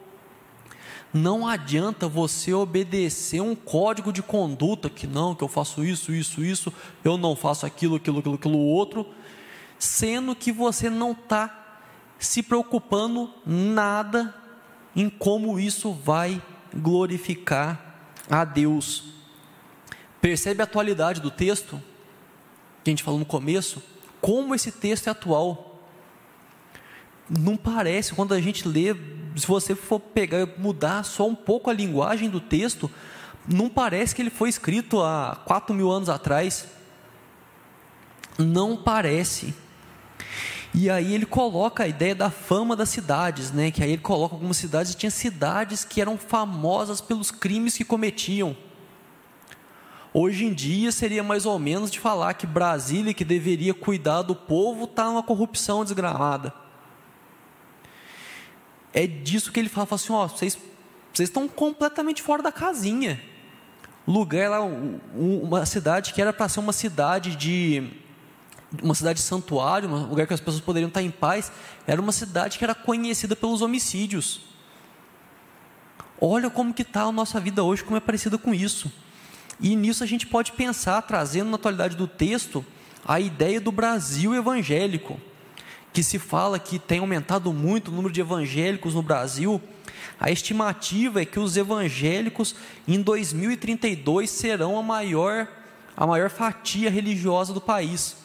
Não 1.14 1.46
adianta 1.46 2.08
você 2.08 2.54
obedecer 2.54 3.42
um 3.42 3.54
código 3.54 4.14
de 4.14 4.24
conduta 4.24 4.90
que 4.90 5.06
não, 5.06 5.36
que 5.36 5.44
eu 5.44 5.48
faço 5.48 5.84
isso, 5.84 6.14
isso, 6.14 6.42
isso, 6.44 6.74
eu 7.04 7.18
não 7.18 7.36
faço 7.36 7.66
aquilo, 7.66 7.98
aquilo, 7.98 8.20
aquilo, 8.20 8.36
aquilo 8.36 8.58
outro, 8.58 9.06
sendo 9.78 10.34
que 10.36 10.52
você 10.52 10.90
não 10.90 11.12
está 11.12 11.78
se 12.18 12.42
preocupando 12.42 13.30
nada 13.46 14.34
em 14.96 15.10
como 15.10 15.60
isso 15.60 15.92
vai 15.92 16.42
glorificar 16.74 18.14
a 18.30 18.46
Deus. 18.46 19.04
Percebe 20.22 20.62
a 20.62 20.66
atualidade 20.66 21.20
do 21.20 21.32
texto? 21.32 21.82
Que 22.84 22.90
a 22.90 22.92
gente 22.92 23.04
falou 23.04 23.20
no 23.20 23.26
começo? 23.26 23.82
Como 24.22 24.56
esse 24.56 24.72
texto 24.72 25.08
é 25.08 25.10
atual. 25.10 25.80
Não 27.30 27.58
parece, 27.58 28.14
quando 28.14 28.34
a 28.34 28.40
gente 28.40 28.68
lê, 28.68 28.96
se 29.36 29.48
você 29.48 29.76
for 29.76 30.00
pegar 30.00 30.48
mudar 30.58 31.04
só 31.04 31.28
um 31.28 31.36
pouco 31.36 31.70
a 31.70 31.74
linguagem 31.74 32.30
do 32.30 32.40
texto, 32.40 32.90
não 33.48 33.70
parece 33.70 34.14
que 34.14 34.22
ele 34.22 34.30
foi 34.30 34.50
escrito 34.50 35.02
há 35.02 35.38
quatro 35.46 35.74
mil 35.74 35.92
anos 35.92 36.10
atrás. 36.10 36.68
Não 38.38 38.78
parece. 38.78 39.54
E 40.74 40.90
aí 40.90 41.14
ele 41.14 41.26
coloca 41.26 41.84
a 41.84 41.88
ideia 41.88 42.16
da 42.16 42.30
fama 42.30 42.76
das 42.76 42.90
cidades, 42.90 43.52
né? 43.52 43.72
Que 43.72 43.84
aí 43.84 43.92
ele 43.92 44.02
coloca 44.02 44.36
algumas 44.36 44.58
cidades, 44.58 44.96
tinha 44.96 45.12
cidades 45.12 45.84
que 45.84 46.00
eram 46.00 46.18
famosas 46.18 47.02
pelos 47.02 47.30
crimes 47.30 47.76
que 47.76 47.84
cometiam. 47.84 48.56
Hoje 50.14 50.46
em 50.46 50.54
dia 50.54 50.92
seria 50.92 51.24
mais 51.24 51.46
ou 51.46 51.58
menos 51.58 51.90
de 51.90 52.00
falar 52.00 52.34
que 52.34 52.46
Brasília, 52.46 53.14
que 53.14 53.24
deveria 53.24 53.74
cuidar 53.74 54.22
do 54.22 54.36
povo, 54.36 54.86
está 54.86 55.06
numa 55.06 55.24
corrupção 55.24 55.84
desgramada. 55.84 56.54
É 58.94 59.08
disso 59.08 59.52
que 59.52 59.60
ele 59.60 59.70
fala, 59.70 59.88
fala 59.88 60.02
assim, 60.02 60.14
ó, 60.14 60.28
vocês, 60.28 60.58
vocês 61.14 61.30
estão 61.30 61.48
completamente 61.48 62.22
fora 62.22 62.44
da 62.44 62.52
casinha. 62.52 63.22
Lugar 64.08 64.50
lá, 64.50 64.62
uma 64.62 65.66
cidade 65.66 66.14
que 66.14 66.22
era 66.22 66.34
para 66.34 66.50
ser 66.50 66.60
uma 66.60 66.74
cidade 66.74 67.36
de 67.36 67.92
uma 68.82 68.96
cidade 68.96 69.20
santuário, 69.20 69.90
um 69.90 70.08
lugar 70.08 70.26
que 70.26 70.34
as 70.34 70.40
pessoas 70.40 70.62
poderiam 70.62 70.88
estar 70.88 71.02
em 71.02 71.12
paz, 71.12 71.52
era 71.86 72.02
uma 72.02 72.12
cidade 72.12 72.58
que 72.58 72.64
era 72.64 72.74
conhecida 72.74 73.36
pelos 73.36 73.62
homicídios. 73.62 74.42
Olha 76.20 76.50
como 76.50 76.74
que 76.74 76.84
está 76.84 77.02
a 77.02 77.12
nossa 77.12 77.40
vida 77.40 77.64
hoje, 77.64 77.84
como 77.84 77.98
é 77.98 78.00
parecida 78.00 78.38
com 78.38 78.54
isso. 78.54 78.92
E 79.60 79.76
nisso 79.76 80.04
a 80.04 80.08
gente 80.08 80.26
pode 80.26 80.54
pensar, 80.54 81.02
trazendo 81.02 81.50
na 81.50 81.56
atualidade 81.56 81.96
do 81.96 82.08
texto, 82.08 82.66
a 83.06 83.20
ideia 83.20 83.60
do 83.60 83.72
Brasil 83.72 84.34
evangélico, 84.34 85.20
que 85.94 86.04
se 86.04 86.18
fala 86.18 86.60
que 86.60 86.80
tem 86.80 87.00
aumentado 87.00 87.52
muito 87.52 87.90
o 87.90 87.92
número 87.92 88.14
de 88.14 88.22
evangélicos 88.22 88.94
no 88.94 89.02
Brasil. 89.02 89.62
A 90.20 90.32
estimativa 90.32 91.22
é 91.22 91.26
que 91.26 91.40
os 91.40 91.58
evangélicos 91.58 92.56
em 92.88 93.02
2032 93.02 94.30
serão 94.30 94.78
a 94.78 94.84
maior, 94.84 95.48
a 95.96 96.06
maior 96.08 96.30
fatia 96.30 96.90
religiosa 96.90 97.54
do 97.54 97.62
país 97.62 98.22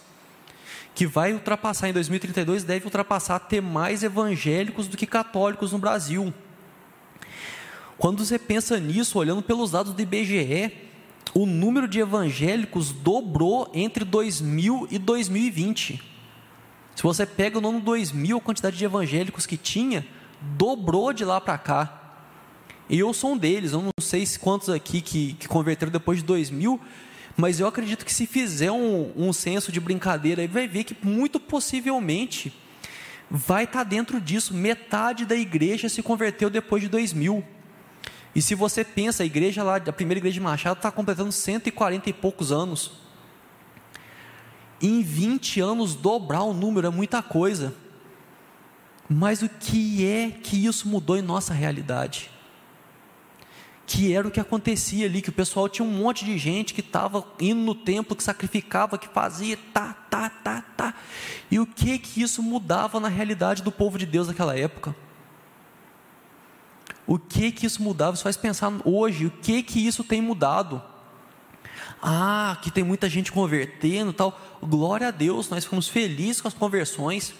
que 0.96 1.06
vai 1.06 1.34
ultrapassar 1.34 1.90
em 1.90 1.92
2032, 1.92 2.64
deve 2.64 2.86
ultrapassar 2.86 3.38
ter 3.38 3.60
mais 3.60 4.02
evangélicos 4.02 4.88
do 4.88 4.96
que 4.96 5.06
católicos 5.06 5.72
no 5.72 5.78
Brasil. 5.78 6.32
Quando 7.98 8.24
você 8.24 8.38
pensa 8.38 8.80
nisso, 8.80 9.18
olhando 9.18 9.42
pelos 9.42 9.72
dados 9.72 9.92
do 9.92 10.00
IBGE, 10.00 10.72
o 11.34 11.44
número 11.44 11.86
de 11.86 12.00
evangélicos 12.00 12.92
dobrou 12.92 13.70
entre 13.74 14.06
2000 14.06 14.88
e 14.90 14.98
2020. 14.98 16.15
Se 16.96 17.02
você 17.02 17.26
pega 17.26 17.60
no 17.60 17.68
ano 17.68 17.80
2000, 17.80 18.38
a 18.38 18.40
quantidade 18.40 18.78
de 18.78 18.84
evangélicos 18.84 19.44
que 19.44 19.58
tinha, 19.58 20.06
dobrou 20.40 21.12
de 21.12 21.26
lá 21.26 21.38
para 21.38 21.58
cá. 21.58 22.22
E 22.88 22.98
eu 22.98 23.12
sou 23.12 23.32
um 23.32 23.36
deles, 23.36 23.72
eu 23.72 23.82
não 23.82 23.92
sei 24.00 24.26
quantos 24.40 24.70
aqui 24.70 25.02
que, 25.02 25.34
que 25.34 25.46
converteram 25.46 25.92
depois 25.92 26.20
de 26.20 26.24
2000, 26.24 26.80
mas 27.36 27.60
eu 27.60 27.66
acredito 27.66 28.02
que 28.02 28.14
se 28.14 28.26
fizer 28.26 28.72
um, 28.72 29.12
um 29.14 29.30
senso 29.30 29.70
de 29.70 29.78
brincadeira, 29.78 30.48
vai 30.48 30.66
ver 30.66 30.84
que 30.84 30.96
muito 31.06 31.38
possivelmente 31.38 32.50
vai 33.30 33.64
estar 33.64 33.80
tá 33.80 33.84
dentro 33.84 34.18
disso. 34.18 34.54
Metade 34.54 35.26
da 35.26 35.36
igreja 35.36 35.90
se 35.90 36.02
converteu 36.02 36.48
depois 36.48 36.82
de 36.82 36.88
2000. 36.88 37.44
E 38.34 38.40
se 38.40 38.54
você 38.54 38.82
pensa, 38.82 39.22
a 39.22 39.26
igreja 39.26 39.62
lá, 39.62 39.76
a 39.76 39.92
primeira 39.92 40.18
igreja 40.18 40.34
de 40.34 40.40
Machado 40.40 40.78
está 40.78 40.90
completando 40.90 41.30
140 41.30 42.08
e 42.08 42.12
poucos 42.14 42.50
anos. 42.50 43.05
Em 44.80 45.02
20 45.02 45.60
anos, 45.60 45.94
dobrar 45.94 46.42
o 46.42 46.52
número 46.52 46.86
é 46.86 46.90
muita 46.90 47.22
coisa. 47.22 47.74
Mas 49.08 49.42
o 49.42 49.48
que 49.48 50.06
é 50.06 50.30
que 50.30 50.66
isso 50.66 50.88
mudou 50.88 51.16
em 51.16 51.22
nossa 51.22 51.54
realidade? 51.54 52.30
que 53.86 54.12
era 54.12 54.26
o 54.26 54.30
que 54.30 54.40
acontecia 54.40 55.06
ali, 55.06 55.22
que 55.22 55.28
o 55.28 55.32
pessoal 55.32 55.68
tinha 55.68 55.86
um 55.86 55.92
monte 55.92 56.24
de 56.24 56.36
gente 56.36 56.74
que 56.74 56.80
estava 56.80 57.24
indo 57.40 57.60
no 57.60 57.74
templo, 57.74 58.16
que 58.16 58.22
sacrificava, 58.22 58.98
que 58.98 59.08
fazia, 59.08 59.56
tá, 59.72 59.92
tá, 60.10 60.28
tá, 60.28 60.64
tá. 60.76 60.94
E 61.48 61.60
o 61.60 61.66
que 61.66 61.96
que 61.98 62.20
isso 62.20 62.42
mudava 62.42 62.98
na 62.98 63.08
realidade 63.08 63.62
do 63.62 63.70
povo 63.70 63.96
de 63.96 64.04
Deus 64.04 64.26
naquela 64.26 64.58
época? 64.58 64.94
O 67.06 67.16
que 67.16 67.52
que 67.52 67.64
isso 67.64 67.80
mudava? 67.80 68.16
Você 68.16 68.24
faz 68.24 68.36
pensar 68.36 68.72
hoje, 68.84 69.26
o 69.26 69.30
que 69.30 69.62
que 69.62 69.86
isso 69.86 70.02
tem 70.02 70.20
mudado? 70.20 70.82
Ah, 72.00 72.58
que 72.62 72.70
tem 72.70 72.84
muita 72.84 73.08
gente 73.08 73.32
convertendo 73.32 74.12
tal. 74.12 74.38
Glória 74.62 75.08
a 75.08 75.10
Deus, 75.10 75.48
nós 75.48 75.64
ficamos 75.64 75.88
felizes 75.88 76.40
com 76.40 76.48
as 76.48 76.54
conversões. 76.54 77.34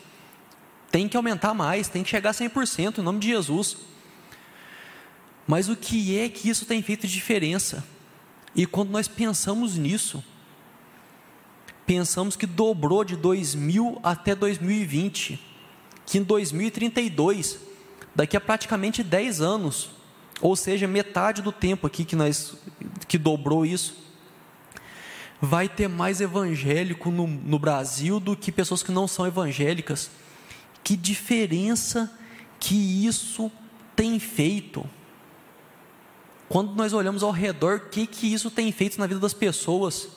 Tem 0.90 1.08
que 1.08 1.16
aumentar 1.16 1.54
mais, 1.54 1.88
tem 1.88 2.02
que 2.02 2.08
chegar 2.08 2.30
a 2.30 2.34
100% 2.34 2.98
em 2.98 3.02
nome 3.02 3.18
de 3.18 3.28
Jesus. 3.28 3.76
Mas 5.46 5.68
o 5.68 5.76
que 5.76 6.18
é 6.18 6.28
que 6.28 6.48
isso 6.48 6.64
tem 6.64 6.82
feito 6.82 7.06
de 7.06 7.12
diferença? 7.12 7.84
E 8.54 8.66
quando 8.66 8.90
nós 8.90 9.06
pensamos 9.06 9.76
nisso, 9.76 10.24
pensamos 11.84 12.34
que 12.34 12.46
dobrou 12.46 13.04
de 13.04 13.14
2000 13.14 14.00
até 14.02 14.34
2020, 14.34 15.40
que 16.04 16.18
em 16.18 16.22
2032, 16.22 17.58
daqui 18.14 18.36
a 18.36 18.40
praticamente 18.40 19.02
10 19.02 19.40
anos, 19.40 19.90
ou 20.40 20.56
seja, 20.56 20.88
metade 20.88 21.42
do 21.42 21.52
tempo 21.52 21.86
aqui 21.86 22.04
que 22.04 22.16
nós 22.16 22.56
que 23.06 23.18
dobrou 23.18 23.64
isso, 23.64 24.05
vai 25.40 25.68
ter 25.68 25.88
mais 25.88 26.20
evangélico 26.20 27.10
no, 27.10 27.26
no 27.26 27.58
Brasil 27.58 28.18
do 28.18 28.36
que 28.36 28.50
pessoas 28.50 28.82
que 28.82 28.92
não 28.92 29.06
são 29.06 29.26
evangélicas. 29.26 30.10
Que 30.82 30.96
diferença 30.96 32.10
que 32.58 33.06
isso 33.06 33.50
tem 33.94 34.18
feito? 34.18 34.88
Quando 36.48 36.74
nós 36.74 36.92
olhamos 36.92 37.22
ao 37.22 37.30
redor, 37.30 37.76
o 37.76 37.88
que, 37.90 38.06
que 38.06 38.32
isso 38.32 38.50
tem 38.50 38.70
feito 38.70 38.98
na 38.98 39.06
vida 39.06 39.20
das 39.20 39.34
pessoas? 39.34 40.08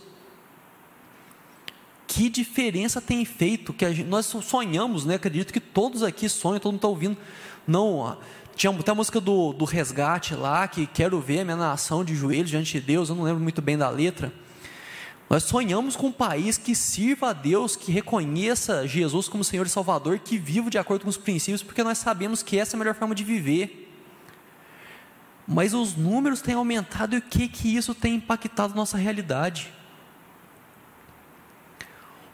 Que 2.08 2.30
diferença 2.30 3.02
tem 3.02 3.26
feito? 3.26 3.74
Que 3.74 3.92
gente, 3.94 4.08
nós 4.08 4.26
sonhamos, 4.26 5.06
né? 5.06 5.16
Acredito 5.16 5.52
que 5.52 5.60
todos 5.60 6.04
aqui 6.04 6.30
sonham, 6.30 6.60
todo 6.60 6.72
mundo 6.72 6.80
está 6.80 6.88
ouvindo. 6.88 7.18
Não, 7.68 8.18
tinha 8.56 8.72
até 8.72 8.92
a 8.92 8.96
música 8.96 9.20
do, 9.22 9.54
do 9.54 9.66
resgate 9.66 10.36
lá, 10.36 10.68
que 10.68 10.86
quero 10.86 11.20
ver 11.20 11.40
a 11.40 11.46
minha 11.46 11.56
nação 11.56 12.04
de 12.04 12.16
joelhos 12.16 12.50
diante 12.50 12.80
de 12.80 12.86
Deus, 12.86 13.10
eu 13.10 13.16
não 13.16 13.24
lembro 13.24 13.42
muito 13.42 13.62
bem 13.62 13.78
da 13.78 13.90
letra. 13.90 14.34
Nós 15.30 15.44
sonhamos 15.44 15.96
com 15.96 16.08
um 16.08 16.12
país 16.12 16.58
que 16.58 16.74
sirva 16.74 17.30
a 17.30 17.34
Deus, 17.34 17.76
que 17.76 17.92
reconheça 17.92 18.88
Jesus 18.88 19.30
como 19.30 19.44
Senhor 19.44 19.66
e 19.68 19.70
Salvador, 19.70 20.20
que 20.20 20.38
viva 20.38 20.70
de 20.70 20.78
acordo 20.78 21.04
com 21.04 21.10
os 21.10 21.18
princípios, 21.18 21.62
porque 21.62 21.84
nós 21.84 22.00
sabemos 22.00 22.42
que 22.42 22.58
essa 22.58 22.76
é 22.76 22.78
a 22.78 22.80
melhor 22.80 22.96
forma 22.96 23.14
de 23.14 23.24
viver 23.24 23.90
mas 25.52 25.74
os 25.74 25.96
números 25.96 26.42
têm 26.42 26.54
aumentado 26.54 27.16
e 27.16 27.18
o 27.18 27.22
que 27.24 27.48
que 27.48 27.76
isso 27.76 27.96
tem 27.96 28.16
impactado 28.16 28.76
nossa 28.76 28.98
realidade? 28.98 29.74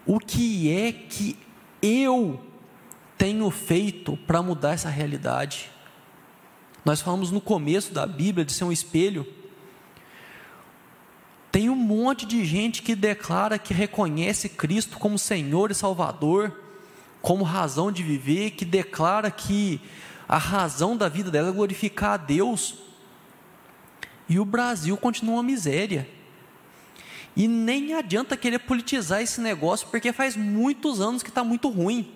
O 0.06 0.20
que 0.20 0.70
é 0.70 0.92
que 0.92 1.40
eu 1.82 2.44
tenho 3.18 3.50
feito 3.50 4.18
para 4.28 4.42
mudar 4.42 4.74
essa 4.74 4.90
realidade? 4.90 5.72
Nós 6.84 7.00
falamos 7.00 7.32
no 7.32 7.40
começo 7.40 7.94
da 7.94 8.06
Bíblia 8.06 8.44
de 8.44 8.52
ser 8.52 8.66
um 8.66 8.72
espelho. 8.72 9.26
Monte 11.86 12.26
de 12.26 12.44
gente 12.44 12.82
que 12.82 12.96
declara 12.96 13.60
que 13.60 13.72
reconhece 13.72 14.50
Cristo 14.50 14.98
como 14.98 15.20
Senhor 15.20 15.70
e 15.70 15.76
Salvador, 15.76 16.60
como 17.22 17.44
razão 17.44 17.92
de 17.92 18.02
viver, 18.02 18.52
que 18.52 18.66
declara 18.66 19.30
que 19.30 19.80
a 20.28 20.40
razão 20.40 20.98
da 20.98 21.08
vida 21.08 21.30
dela 21.30 21.50
é 21.50 21.52
glorificar 21.52 22.14
a 22.14 22.18
Deus. 22.18 22.80
E 24.28 24.40
o 24.40 24.46
Brasil 24.46 24.98
continua 24.98 25.36
uma 25.36 25.44
miséria. 25.44 26.10
E 27.36 27.48
nem 27.48 27.94
adianta 27.94 28.36
querer 28.36 28.58
politizar 28.58 29.22
esse 29.22 29.40
negócio, 29.40 29.88
porque 29.92 30.12
faz 30.12 30.36
muitos 30.36 31.00
anos 31.00 31.22
que 31.22 31.30
está 31.30 31.44
muito 31.44 31.70
ruim. 31.70 32.12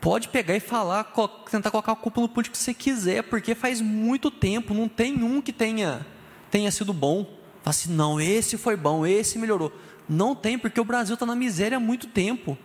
Pode 0.00 0.28
pegar 0.28 0.56
e 0.56 0.60
falar, 0.60 1.04
tentar 1.50 1.70
colocar 1.70 1.92
a 1.92 1.96
culpa 1.96 2.22
no 2.22 2.30
político 2.30 2.56
que 2.56 2.62
você 2.62 2.72
quiser, 2.72 3.24
porque 3.24 3.54
faz 3.54 3.82
muito 3.82 4.30
tempo, 4.30 4.72
não 4.72 4.88
tem 4.88 5.22
um 5.22 5.42
que 5.42 5.52
tenha, 5.52 6.06
tenha 6.54 6.70
sido 6.70 6.92
bom. 6.92 7.24
Fala 7.64 7.70
assim, 7.70 7.92
não, 7.92 8.20
esse 8.20 8.56
foi 8.56 8.76
bom, 8.76 9.04
esse 9.04 9.40
melhorou. 9.40 9.72
Não 10.08 10.36
tem, 10.36 10.56
porque 10.56 10.80
o 10.80 10.84
Brasil 10.84 11.14
está 11.14 11.26
na 11.26 11.34
miséria 11.34 11.78
há 11.78 11.80
muito 11.80 12.06
tempo. 12.06 12.56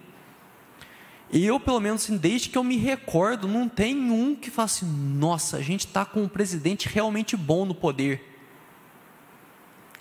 E 1.31 1.43
eu, 1.43 1.59
pelo 1.59 1.79
menos, 1.79 2.03
assim, 2.03 2.15
desde 2.15 2.49
que 2.49 2.57
eu 2.57 2.63
me 2.63 2.77
recordo, 2.77 3.47
não 3.47 3.67
tem 3.67 3.95
um 4.11 4.35
que 4.35 4.51
fala 4.51 4.67
assim: 4.67 4.85
nossa, 4.85 5.57
a 5.57 5.61
gente 5.61 5.87
está 5.87 6.05
com 6.05 6.21
um 6.21 6.27
presidente 6.27 6.87
realmente 6.87 7.35
bom 7.35 7.65
no 7.65 7.73
poder. 7.73 8.23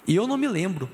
E 0.07 0.15
eu 0.15 0.27
não 0.27 0.37
me 0.37 0.49
lembro. 0.49 0.91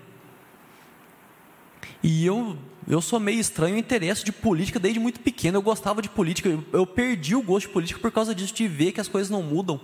E 2.00 2.24
eu, 2.24 2.56
eu 2.86 3.00
sou 3.00 3.18
meio 3.18 3.40
estranho, 3.40 3.74
eu 3.74 3.78
interesso 3.78 4.24
de 4.24 4.30
política 4.30 4.78
desde 4.78 5.00
muito 5.00 5.18
pequeno. 5.18 5.56
Eu 5.58 5.62
gostava 5.62 6.00
de 6.00 6.08
política, 6.08 6.48
eu, 6.48 6.64
eu 6.72 6.86
perdi 6.86 7.34
o 7.34 7.42
gosto 7.42 7.66
de 7.66 7.72
política 7.72 7.98
por 7.98 8.12
causa 8.12 8.32
disso, 8.32 8.54
de 8.54 8.68
ver 8.68 8.92
que 8.92 9.00
as 9.00 9.08
coisas 9.08 9.30
não 9.30 9.42
mudam. 9.42 9.80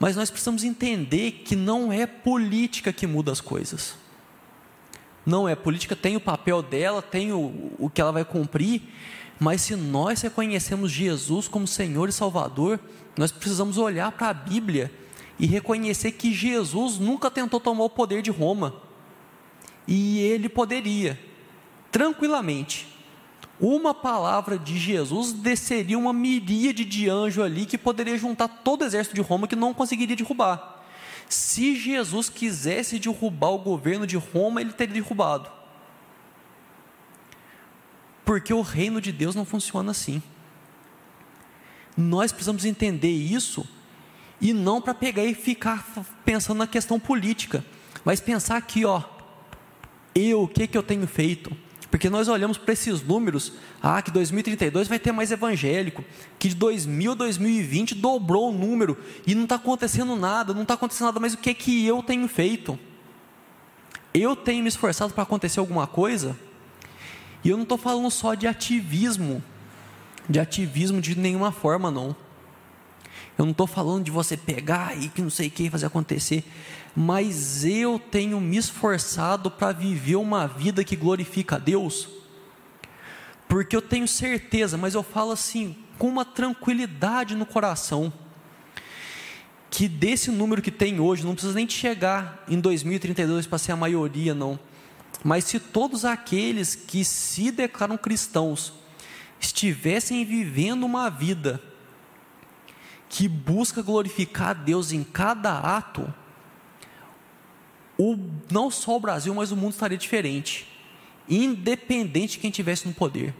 Mas 0.00 0.16
nós 0.16 0.30
precisamos 0.30 0.64
entender 0.64 1.42
que 1.44 1.54
não 1.54 1.92
é 1.92 2.06
política 2.06 2.90
que 2.90 3.06
muda 3.06 3.30
as 3.30 3.40
coisas. 3.40 3.94
Não 5.26 5.46
é, 5.46 5.54
política 5.54 5.94
tem 5.94 6.16
o 6.16 6.20
papel 6.20 6.62
dela, 6.62 7.02
tem 7.02 7.32
o, 7.32 7.70
o 7.78 7.90
que 7.90 8.00
ela 8.00 8.10
vai 8.10 8.24
cumprir, 8.24 8.82
mas 9.38 9.60
se 9.60 9.76
nós 9.76 10.22
reconhecemos 10.22 10.90
Jesus 10.90 11.46
como 11.46 11.66
Senhor 11.66 12.08
e 12.08 12.12
Salvador, 12.12 12.80
nós 13.14 13.30
precisamos 13.30 13.76
olhar 13.76 14.10
para 14.12 14.30
a 14.30 14.34
Bíblia 14.34 14.90
e 15.38 15.46
reconhecer 15.46 16.12
que 16.12 16.32
Jesus 16.32 16.98
nunca 16.98 17.30
tentou 17.30 17.60
tomar 17.60 17.84
o 17.84 17.90
poder 17.90 18.22
de 18.22 18.30
Roma. 18.30 18.74
E 19.86 20.18
ele 20.20 20.48
poderia, 20.48 21.20
tranquilamente. 21.92 22.88
Uma 23.60 23.92
palavra 23.92 24.58
de 24.58 24.78
Jesus 24.78 25.32
desceria 25.32 25.98
uma 25.98 26.14
miríade 26.14 26.82
de 26.82 27.10
anjo 27.10 27.42
ali 27.42 27.66
que 27.66 27.76
poderia 27.76 28.16
juntar 28.16 28.48
todo 28.48 28.80
o 28.80 28.84
exército 28.84 29.14
de 29.14 29.20
Roma 29.20 29.46
que 29.46 29.54
não 29.54 29.74
conseguiria 29.74 30.16
derrubar. 30.16 30.82
Se 31.28 31.76
Jesus 31.76 32.30
quisesse 32.30 32.98
derrubar 32.98 33.50
o 33.50 33.58
governo 33.58 34.06
de 34.06 34.16
Roma, 34.16 34.62
ele 34.62 34.72
teria 34.72 34.94
derrubado. 34.94 35.50
Porque 38.24 38.54
o 38.54 38.62
reino 38.62 38.98
de 38.98 39.12
Deus 39.12 39.34
não 39.34 39.44
funciona 39.44 39.90
assim. 39.90 40.22
Nós 41.94 42.32
precisamos 42.32 42.64
entender 42.64 43.10
isso 43.10 43.68
e 44.40 44.54
não 44.54 44.80
para 44.80 44.94
pegar 44.94 45.24
e 45.24 45.34
ficar 45.34 45.86
pensando 46.24 46.58
na 46.58 46.66
questão 46.66 46.98
política, 46.98 47.62
mas 48.04 48.20
pensar 48.20 48.56
aqui, 48.56 48.86
ó, 48.86 49.02
eu, 50.14 50.44
o 50.44 50.48
que 50.48 50.66
que 50.66 50.78
eu 50.78 50.82
tenho 50.82 51.06
feito? 51.06 51.54
Porque 51.90 52.08
nós 52.08 52.28
olhamos 52.28 52.56
para 52.56 52.72
esses 52.72 53.02
números, 53.02 53.54
ah, 53.82 54.00
que 54.00 54.10
2032 54.12 54.86
vai 54.86 54.98
ter 54.98 55.10
mais 55.10 55.32
evangélico, 55.32 56.04
que 56.38 56.48
de 56.48 56.54
2000 56.54 57.12
a 57.12 57.14
2020 57.16 57.96
dobrou 57.96 58.50
o 58.50 58.56
número 58.56 58.96
e 59.26 59.34
não 59.34 59.42
está 59.42 59.56
acontecendo 59.56 60.14
nada, 60.14 60.54
não 60.54 60.62
está 60.62 60.74
acontecendo 60.74 61.06
nada, 61.06 61.18
mas 61.18 61.34
o 61.34 61.38
que 61.38 61.50
é 61.50 61.54
que 61.54 61.84
eu 61.84 62.02
tenho 62.02 62.28
feito? 62.28 62.78
Eu 64.14 64.36
tenho 64.36 64.62
me 64.62 64.68
esforçado 64.68 65.12
para 65.12 65.24
acontecer 65.24 65.58
alguma 65.58 65.86
coisa? 65.86 66.36
E 67.42 67.48
eu 67.48 67.56
não 67.56 67.64
estou 67.64 67.78
falando 67.78 68.10
só 68.10 68.34
de 68.34 68.46
ativismo, 68.46 69.42
de 70.28 70.38
ativismo 70.38 71.00
de 71.00 71.18
nenhuma 71.18 71.50
forma, 71.50 71.90
não. 71.90 72.14
Eu 73.36 73.44
não 73.46 73.52
estou 73.52 73.66
falando 73.66 74.04
de 74.04 74.10
você 74.10 74.36
pegar 74.36 74.96
e 74.96 75.08
que 75.08 75.22
não 75.22 75.30
sei 75.30 75.48
o 75.48 75.50
que 75.50 75.70
fazer 75.70 75.86
acontecer 75.86 76.44
mas 76.94 77.64
eu 77.64 77.98
tenho 77.98 78.40
me 78.40 78.56
esforçado 78.56 79.50
para 79.50 79.72
viver 79.72 80.16
uma 80.16 80.46
vida 80.46 80.84
que 80.84 80.96
glorifica 80.96 81.56
a 81.56 81.58
Deus, 81.58 82.08
porque 83.48 83.74
eu 83.74 83.82
tenho 83.82 84.06
certeza, 84.06 84.76
mas 84.76 84.94
eu 84.94 85.02
falo 85.02 85.32
assim, 85.32 85.76
com 85.98 86.08
uma 86.08 86.24
tranquilidade 86.24 87.34
no 87.34 87.46
coração, 87.46 88.12
que 89.70 89.86
desse 89.88 90.30
número 90.30 90.60
que 90.60 90.70
tem 90.70 90.98
hoje, 90.98 91.24
não 91.24 91.34
precisa 91.34 91.54
nem 91.54 91.68
chegar 91.68 92.44
em 92.48 92.60
2032 92.60 93.46
para 93.46 93.58
ser 93.58 93.72
a 93.72 93.76
maioria, 93.76 94.34
não, 94.34 94.58
mas 95.22 95.44
se 95.44 95.60
todos 95.60 96.04
aqueles 96.04 96.74
que 96.74 97.04
se 97.04 97.50
declaram 97.50 97.96
cristãos 97.96 98.72
estivessem 99.38 100.24
vivendo 100.24 100.84
uma 100.84 101.08
vida 101.08 101.62
que 103.08 103.28
busca 103.28 103.82
glorificar 103.82 104.50
a 104.50 104.54
Deus 104.54 104.92
em 104.92 105.02
cada 105.02 105.58
ato, 105.58 106.12
o, 108.00 108.18
não 108.50 108.70
só 108.70 108.96
o 108.96 109.00
Brasil, 109.00 109.34
mas 109.34 109.52
o 109.52 109.56
mundo 109.56 109.72
estaria 109.72 109.98
diferente, 109.98 110.66
independente 111.28 112.32
de 112.32 112.38
quem 112.38 112.50
tivesse 112.50 112.88
no 112.88 112.94
poder, 112.94 113.34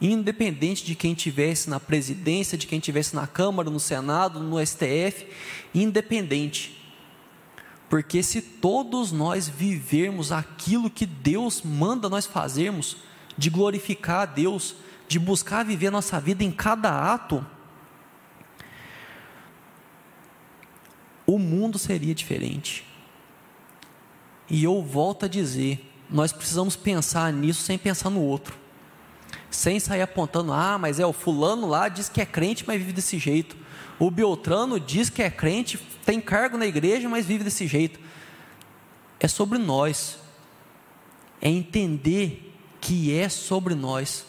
independente 0.00 0.84
de 0.84 0.96
quem 0.96 1.14
tivesse 1.14 1.70
na 1.70 1.78
presidência, 1.78 2.58
de 2.58 2.66
quem 2.66 2.80
tivesse 2.80 3.14
na 3.14 3.24
Câmara, 3.24 3.70
no 3.70 3.78
Senado, 3.78 4.40
no 4.40 4.58
STF, 4.66 5.28
independente. 5.72 6.76
Porque 7.88 8.20
se 8.20 8.42
todos 8.42 9.12
nós 9.12 9.48
vivermos 9.48 10.32
aquilo 10.32 10.90
que 10.90 11.06
Deus 11.06 11.62
manda 11.62 12.08
nós 12.08 12.26
fazermos, 12.26 12.96
de 13.38 13.48
glorificar 13.48 14.22
a 14.22 14.26
Deus, 14.26 14.74
de 15.06 15.20
buscar 15.20 15.64
viver 15.64 15.86
a 15.86 15.92
nossa 15.92 16.18
vida 16.18 16.42
em 16.42 16.50
cada 16.50 17.14
ato, 17.14 17.46
o 21.24 21.38
mundo 21.38 21.78
seria 21.78 22.12
diferente. 22.12 22.91
E 24.52 24.64
eu 24.64 24.82
volto 24.82 25.24
a 25.24 25.28
dizer, 25.28 25.82
nós 26.10 26.30
precisamos 26.30 26.76
pensar 26.76 27.32
nisso 27.32 27.62
sem 27.62 27.78
pensar 27.78 28.10
no 28.10 28.20
outro. 28.20 28.54
Sem 29.50 29.80
sair 29.80 30.02
apontando, 30.02 30.52
ah, 30.52 30.76
mas 30.76 31.00
é 31.00 31.06
o 31.06 31.12
fulano 31.12 31.66
lá 31.66 31.88
diz 31.88 32.10
que 32.10 32.20
é 32.20 32.26
crente, 32.26 32.62
mas 32.66 32.76
vive 32.76 32.92
desse 32.92 33.18
jeito. 33.18 33.56
O 33.98 34.10
Beltrano 34.10 34.78
diz 34.78 35.08
que 35.08 35.22
é 35.22 35.30
crente, 35.30 35.78
tem 36.04 36.20
cargo 36.20 36.58
na 36.58 36.66
igreja, 36.66 37.08
mas 37.08 37.24
vive 37.24 37.44
desse 37.44 37.66
jeito. 37.66 37.98
É 39.18 39.26
sobre 39.26 39.56
nós. 39.56 40.18
É 41.40 41.48
entender 41.48 42.54
que 42.78 43.16
é 43.16 43.30
sobre 43.30 43.74
nós. 43.74 44.26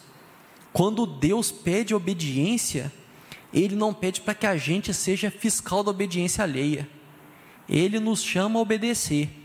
Quando 0.72 1.06
Deus 1.06 1.52
pede 1.52 1.94
obediência, 1.94 2.94
Ele 3.54 3.76
não 3.76 3.94
pede 3.94 4.22
para 4.22 4.34
que 4.34 4.48
a 4.48 4.56
gente 4.56 4.94
seja 4.94 5.30
fiscal 5.30 5.84
da 5.84 5.92
obediência 5.92 6.46
alheia. 6.46 6.88
Ele 7.68 8.00
nos 8.00 8.24
chama 8.24 8.58
a 8.58 8.62
obedecer 8.62 9.43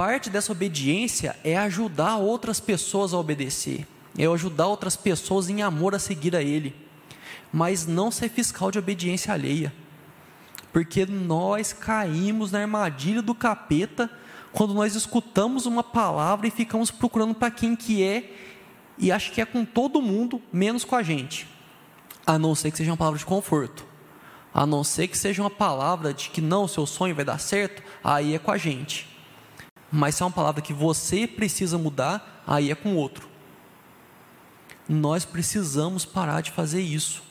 parte 0.00 0.30
dessa 0.30 0.52
obediência 0.52 1.36
é 1.44 1.58
ajudar 1.58 2.16
outras 2.16 2.58
pessoas 2.58 3.12
a 3.12 3.18
obedecer, 3.18 3.86
é 4.16 4.24
ajudar 4.24 4.66
outras 4.66 4.96
pessoas 4.96 5.50
em 5.50 5.60
amor 5.60 5.94
a 5.94 5.98
seguir 5.98 6.34
a 6.34 6.40
Ele, 6.40 6.74
mas 7.52 7.86
não 7.86 8.10
ser 8.10 8.30
fiscal 8.30 8.70
de 8.70 8.78
obediência 8.78 9.30
alheia, 9.30 9.70
porque 10.72 11.04
nós 11.04 11.74
caímos 11.74 12.50
na 12.50 12.60
armadilha 12.60 13.20
do 13.20 13.34
capeta 13.34 14.10
quando 14.52 14.72
nós 14.72 14.94
escutamos 14.94 15.66
uma 15.66 15.84
palavra 15.84 16.46
e 16.46 16.50
ficamos 16.50 16.90
procurando 16.90 17.34
para 17.34 17.50
quem 17.50 17.76
que 17.76 18.02
é 18.02 18.34
e 18.96 19.12
acho 19.12 19.30
que 19.32 19.42
é 19.42 19.44
com 19.44 19.66
todo 19.66 20.00
mundo, 20.00 20.40
menos 20.50 20.82
com 20.82 20.96
a 20.96 21.02
gente, 21.02 21.46
a 22.26 22.38
não 22.38 22.54
ser 22.54 22.70
que 22.70 22.78
seja 22.78 22.90
uma 22.90 22.96
palavra 22.96 23.18
de 23.18 23.26
conforto. 23.26 23.84
A 24.54 24.64
não 24.64 24.82
ser 24.82 25.08
que 25.08 25.18
seja 25.18 25.42
uma 25.42 25.50
palavra 25.50 26.14
de 26.14 26.30
que 26.30 26.40
não, 26.40 26.66
seu 26.66 26.86
sonho 26.86 27.14
vai 27.14 27.24
dar 27.26 27.38
certo, 27.38 27.82
aí 28.02 28.34
é 28.34 28.38
com 28.38 28.50
a 28.50 28.56
gente. 28.56 29.09
Mas 29.90 30.14
se 30.14 30.22
é 30.22 30.26
uma 30.26 30.32
palavra 30.32 30.62
que 30.62 30.72
você 30.72 31.26
precisa 31.26 31.76
mudar, 31.76 32.42
aí 32.46 32.70
é 32.70 32.74
com 32.74 32.94
outro. 32.94 33.28
Nós 34.88 35.24
precisamos 35.24 36.04
parar 36.04 36.40
de 36.40 36.50
fazer 36.50 36.80
isso. 36.80 37.22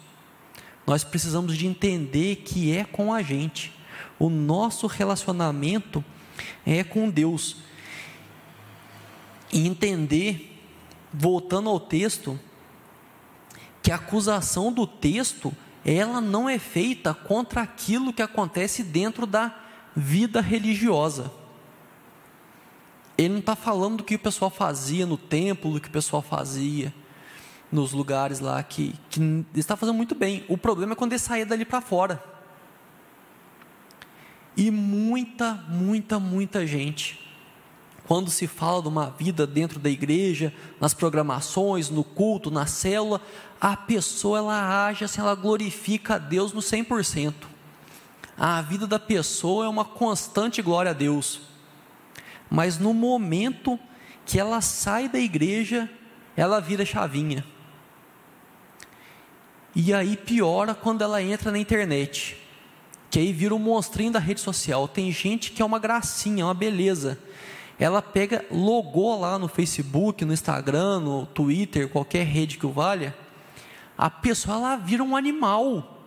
Nós 0.86 1.04
precisamos 1.04 1.58
de 1.58 1.68
entender 1.68 2.38
que 2.38 2.76
é 2.76 2.84
com 2.84 3.14
a 3.14 3.22
gente. 3.22 3.74
O 4.18 4.30
nosso 4.30 4.88
relacionamento 4.88 6.04
é 6.66 6.84
com 6.84 7.10
Deus. 7.10 7.58
E 9.52 9.68
entender, 9.68 10.62
voltando 11.14 11.70
ao 11.70 11.80
texto, 11.80 12.40
que 13.82 13.92
a 13.92 13.96
acusação 13.96 14.72
do 14.72 14.86
texto, 14.86 15.56
ela 15.86 16.20
não 16.20 16.50
é 16.50 16.60
feita 16.60 17.14
contra 17.14 17.62
aquilo 17.62 18.14
que 18.14 18.22
acontece 18.22 18.84
dentro 18.84 19.26
da 19.26 19.56
vida 19.96 20.42
religiosa. 20.42 21.39
Ele 23.20 23.28
não 23.28 23.40
está 23.40 23.54
falando 23.54 23.98
do 23.98 24.04
que 24.06 24.16
o 24.16 24.20
pessoal 24.20 24.50
fazia 24.50 25.06
no 25.06 25.18
templo, 25.18 25.74
do 25.74 25.82
que 25.82 25.90
o 25.90 25.92
pessoal 25.92 26.22
fazia 26.22 26.94
nos 27.70 27.92
lugares 27.92 28.40
lá, 28.40 28.64
que, 28.64 28.96
que 29.10 29.46
está 29.54 29.76
fazendo 29.76 29.98
muito 29.98 30.16
bem. 30.16 30.46
O 30.48 30.58
problema 30.58 30.94
é 30.94 30.96
quando 30.96 31.12
ele 31.12 31.20
saía 31.20 31.46
dali 31.46 31.66
para 31.66 31.82
fora. 31.82 32.24
E 34.56 34.72
muita, 34.72 35.54
muita, 35.68 36.18
muita 36.18 36.66
gente, 36.66 37.20
quando 38.08 38.32
se 38.32 38.48
fala 38.48 38.84
de 38.84 38.88
uma 38.88 39.10
vida 39.10 39.46
dentro 39.46 39.80
da 39.80 39.90
igreja, 39.90 40.54
nas 40.80 40.94
programações, 40.94 41.90
no 41.90 42.06
culto, 42.06 42.50
na 42.50 42.66
célula, 42.68 43.22
a 43.60 43.76
pessoa 43.76 44.38
ela 44.38 44.86
age 44.88 45.04
assim, 45.04 45.20
ela 45.20 45.36
glorifica 45.36 46.16
a 46.16 46.18
Deus 46.20 46.54
no 46.54 46.62
100%. 46.62 47.34
A 48.38 48.62
vida 48.62 48.88
da 48.88 48.98
pessoa 48.98 49.66
é 49.66 49.68
uma 49.68 49.84
constante 49.84 50.62
glória 50.62 50.92
a 50.92 50.94
Deus. 50.94 51.49
Mas 52.50 52.80
no 52.80 52.94
momento 52.94 53.80
que 54.26 54.40
ela 54.40 54.62
sai 54.62 55.08
da 55.08 55.20
igreja, 55.20 55.90
ela 56.36 56.60
vira 56.60 56.86
chavinha. 56.86 57.46
E 59.76 59.94
aí 59.94 60.18
piora 60.18 60.74
quando 60.74 61.04
ela 61.04 61.22
entra 61.22 61.52
na 61.52 61.60
internet. 61.60 62.38
Que 63.10 63.20
aí 63.20 63.34
vira 63.34 63.56
um 63.56 63.60
monstrinho 63.60 64.12
da 64.12 64.20
rede 64.20 64.40
social. 64.40 64.88
Tem 64.88 65.12
gente 65.12 65.52
que 65.52 65.62
é 65.62 65.66
uma 65.66 65.80
gracinha, 65.80 66.46
uma 66.46 66.54
beleza. 66.54 67.20
Ela 67.80 68.02
pega, 68.02 68.46
logou 68.52 69.20
lá 69.20 69.40
no 69.40 69.48
Facebook, 69.48 70.26
no 70.26 70.34
Instagram, 70.34 71.00
no 71.00 71.26
Twitter, 71.26 71.88
qualquer 71.88 72.26
rede 72.26 72.58
que 72.58 72.66
o 72.66 72.72
valha. 72.72 73.16
A 73.98 74.10
pessoa 74.10 74.58
ela 74.58 74.76
vira 74.76 75.04
um 75.04 75.16
animal. 75.16 75.98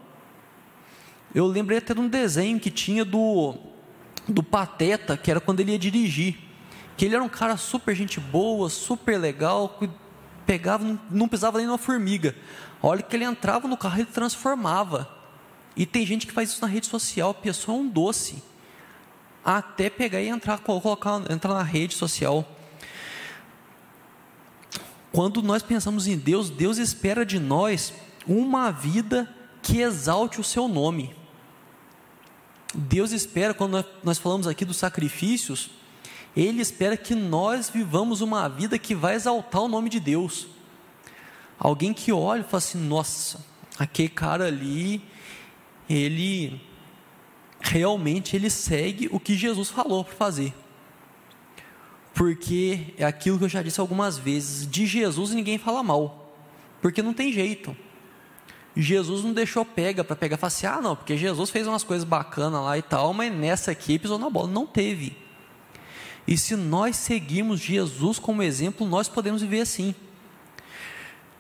Eu 1.35 1.47
lembrei 1.47 1.79
até 1.79 1.95
de 1.95 2.01
um 2.01 2.09
desenho 2.09 2.61
que 2.61 2.71
tinha 2.71 3.05
do, 3.05 3.55
do 4.29 4.43
Pateta, 4.43 5.17
que 5.17 5.31
era 5.31 5.41
quando 5.41 5.61
ele 5.61 5.73
ia 5.73 5.79
dirigir. 5.79 6.39
Que 6.97 7.07
ele 7.07 7.15
era 7.15 7.25
um 7.25 7.29
cara 7.29 7.57
super 7.57 7.95
gente 7.95 8.21
boa, 8.21 8.69
super 8.69 9.19
legal, 9.19 9.81
pegava, 10.47 10.85
não, 10.85 11.01
não 11.11 11.29
pisava 11.29 11.59
nem 11.59 11.67
numa 11.67 11.79
formiga. 11.79 12.35
A 12.83 12.87
hora 12.87 13.03
que 13.03 13.17
ele 13.17 13.25
entrava 13.25 13.67
no 13.67 13.77
carro, 13.77 13.97
ele 13.97 14.07
transformava. 14.07 15.09
E 15.77 15.87
tem 15.87 16.05
gente 16.05 16.27
que 16.27 16.33
faz 16.33 16.51
isso 16.51 16.61
na 16.61 16.67
rede 16.67 16.87
social, 16.87 17.31
a 17.31 17.35
pessoa 17.35 17.77
é 17.77 17.81
um 17.81 17.89
doce. 17.89 18.43
Até 19.45 19.89
pegar 19.89 20.21
e 20.21 20.29
entrar, 20.29 20.59
colocar, 20.59 21.23
entrar 21.31 21.55
na 21.55 21.63
rede 21.63 21.95
social. 21.95 22.47
Quando 25.11 25.43
nós 25.43 25.63
pensamos 25.63 26.07
em 26.07 26.17
Deus, 26.17 26.49
Deus 26.51 26.79
espera 26.79 27.25
de 27.25 27.39
nós 27.39 27.93
uma 28.27 28.71
vida 28.71 29.29
que 29.63 29.81
exalte 29.81 30.41
o 30.41 30.45
seu 30.45 30.69
nome. 30.69 31.15
Deus 32.75 33.13
espera, 33.13 33.53
quando 33.53 33.85
nós 34.03 34.19
falamos 34.19 34.47
aqui 34.47 34.65
dos 34.65 34.77
sacrifícios, 34.77 35.71
Ele 36.37 36.63
espera 36.63 36.97
que 36.97 37.15
nós 37.15 37.69
vivamos 37.69 38.21
uma 38.21 38.49
vida 38.49 38.79
que 38.79 38.95
vai 38.95 39.15
exaltar 39.15 39.63
o 39.63 39.69
nome 39.69 39.91
de 39.91 40.01
Deus. 40.01 40.47
Alguém 41.59 41.93
que 41.93 42.13
olha 42.13 42.41
e 42.41 42.45
fala 42.45 42.59
assim: 42.59 42.79
nossa, 42.79 43.45
aquele 43.79 44.09
cara 44.09 44.47
ali, 44.47 45.03
ele 45.89 46.61
realmente 47.61 48.35
ele 48.35 48.51
segue 48.51 49.09
o 49.13 49.21
que 49.21 49.37
Jesus 49.37 49.69
falou 49.71 50.05
para 50.05 50.15
fazer. 50.15 50.55
Porque 52.15 52.95
é 52.99 53.05
aquilo 53.05 53.39
que 53.39 53.45
eu 53.45 53.49
já 53.49 53.63
disse 53.63 53.81
algumas 53.81 54.19
vezes: 54.19 54.69
de 54.69 54.87
Jesus 54.87 55.31
ninguém 55.31 55.59
fala 55.59 55.83
mal, 55.83 56.35
porque 56.81 57.03
não 57.03 57.15
tem 57.15 57.33
jeito. 57.33 57.77
Jesus 58.77 59.23
não 59.23 59.33
deixou 59.33 59.65
pega 59.65 60.03
para 60.03 60.17
pegar 60.17 60.39
e 60.43 60.47
assim: 60.47 60.67
ah, 60.67 60.81
não, 60.81 60.97
porque 60.97 61.17
Jesus 61.17 61.51
fez 61.51 61.67
umas 61.67 61.85
coisas 61.85 62.05
bacanas 62.05 62.63
lá 62.63 62.79
e 62.79 62.83
tal, 62.83 63.13
mas 63.13 63.33
nessa 63.33 63.71
aqui 63.71 63.99
pisou 63.99 64.19
na 64.19 64.31
bola. 64.31 64.49
Não 64.49 64.67
teve. 64.67 65.17
E 66.27 66.37
se 66.39 66.57
nós 66.57 66.97
seguirmos 66.97 67.61
Jesus 67.61 68.19
como 68.19 68.43
exemplo, 68.43 68.87
nós 68.87 69.09
podemos 69.09 69.43
viver 69.43 69.61
assim. 69.61 69.95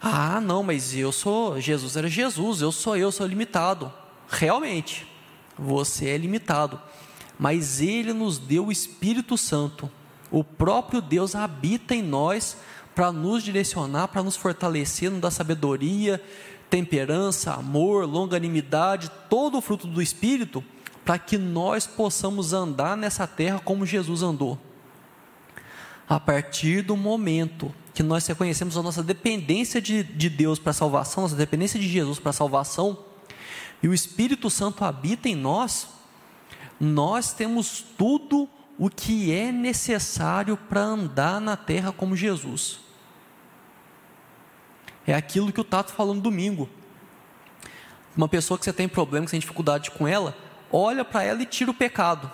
Ah, 0.00 0.40
não, 0.40 0.62
mas 0.62 0.94
eu 0.94 1.12
sou. 1.12 1.60
Jesus 1.60 1.96
era 1.96 2.08
Jesus, 2.08 2.60
eu 2.60 2.72
sou 2.72 2.96
eu, 2.96 3.12
sou 3.12 3.26
limitado. 3.26 3.92
Realmente, 4.28 5.06
você 5.56 6.08
é 6.08 6.18
limitado. 6.18 6.80
Mas 7.38 7.80
Ele 7.80 8.12
nos 8.12 8.38
deu 8.38 8.66
o 8.66 8.72
Espírito 8.72 9.38
Santo. 9.38 9.90
O 10.30 10.42
próprio 10.42 11.00
Deus 11.00 11.34
habita 11.34 11.94
em 11.94 12.02
nós 12.02 12.56
para 12.94 13.12
nos 13.12 13.42
direcionar, 13.42 14.08
para 14.08 14.22
nos 14.22 14.36
fortalecer, 14.36 15.10
nos 15.10 15.20
dar 15.20 15.30
sabedoria, 15.30 16.22
temperança, 16.72 17.52
amor, 17.52 18.06
longanimidade, 18.06 19.10
todo 19.28 19.58
o 19.58 19.60
fruto 19.60 19.86
do 19.86 20.00
Espírito, 20.00 20.64
para 21.04 21.18
que 21.18 21.36
nós 21.36 21.86
possamos 21.86 22.54
andar 22.54 22.96
nessa 22.96 23.26
terra 23.26 23.60
como 23.62 23.84
Jesus 23.84 24.22
andou. 24.22 24.58
A 26.08 26.18
partir 26.18 26.80
do 26.80 26.96
momento 26.96 27.74
que 27.92 28.02
nós 28.02 28.26
reconhecemos 28.26 28.74
a 28.78 28.82
nossa 28.82 29.02
dependência 29.02 29.82
de, 29.82 30.02
de 30.02 30.30
Deus 30.30 30.58
para 30.58 30.70
a 30.70 30.72
salvação, 30.72 31.24
nossa 31.24 31.36
dependência 31.36 31.78
de 31.78 31.86
Jesus 31.86 32.18
para 32.18 32.30
a 32.30 32.32
salvação, 32.32 33.04
e 33.82 33.88
o 33.88 33.92
Espírito 33.92 34.48
Santo 34.48 34.82
habita 34.82 35.28
em 35.28 35.34
nós, 35.34 35.88
nós 36.80 37.34
temos 37.34 37.84
tudo 37.98 38.48
o 38.78 38.88
que 38.88 39.30
é 39.30 39.52
necessário 39.52 40.56
para 40.56 40.80
andar 40.80 41.38
na 41.38 41.54
terra 41.54 41.92
como 41.92 42.16
Jesus. 42.16 42.80
É 45.06 45.14
aquilo 45.14 45.52
que 45.52 45.60
o 45.60 45.64
Tato 45.64 45.92
falou 45.92 46.14
no 46.14 46.20
domingo. 46.20 46.68
Uma 48.16 48.28
pessoa 48.28 48.58
que 48.58 48.64
você 48.64 48.72
tem 48.72 48.88
problema, 48.88 49.24
que 49.24 49.30
você 49.30 49.34
tem 49.34 49.40
dificuldade 49.40 49.90
com 49.90 50.06
ela, 50.06 50.36
olha 50.70 51.04
para 51.04 51.22
ela 51.24 51.42
e 51.42 51.46
tira 51.46 51.70
o 51.70 51.74
pecado. 51.74 52.30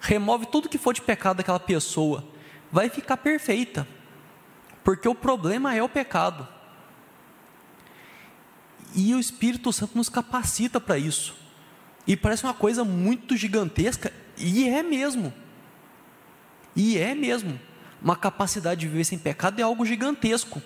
Remove 0.00 0.46
tudo 0.46 0.68
que 0.68 0.78
for 0.78 0.92
de 0.92 1.00
pecado 1.00 1.38
daquela 1.38 1.58
pessoa. 1.58 2.24
Vai 2.70 2.88
ficar 2.88 3.16
perfeita. 3.16 3.88
Porque 4.84 5.08
o 5.08 5.14
problema 5.14 5.74
é 5.74 5.82
o 5.82 5.88
pecado. 5.88 6.46
E 8.94 9.14
o 9.14 9.20
Espírito 9.20 9.72
Santo 9.72 9.96
nos 9.96 10.08
capacita 10.08 10.80
para 10.80 10.96
isso. 10.96 11.34
E 12.06 12.16
parece 12.16 12.44
uma 12.44 12.54
coisa 12.54 12.84
muito 12.84 13.36
gigantesca, 13.36 14.12
e 14.36 14.68
é 14.68 14.82
mesmo. 14.82 15.34
E 16.76 16.96
é 16.96 17.14
mesmo. 17.14 17.58
Uma 18.00 18.14
capacidade 18.14 18.80
de 18.80 18.86
viver 18.86 19.04
sem 19.04 19.18
pecado 19.18 19.58
é 19.58 19.62
algo 19.62 19.84
gigantesco 19.84 20.62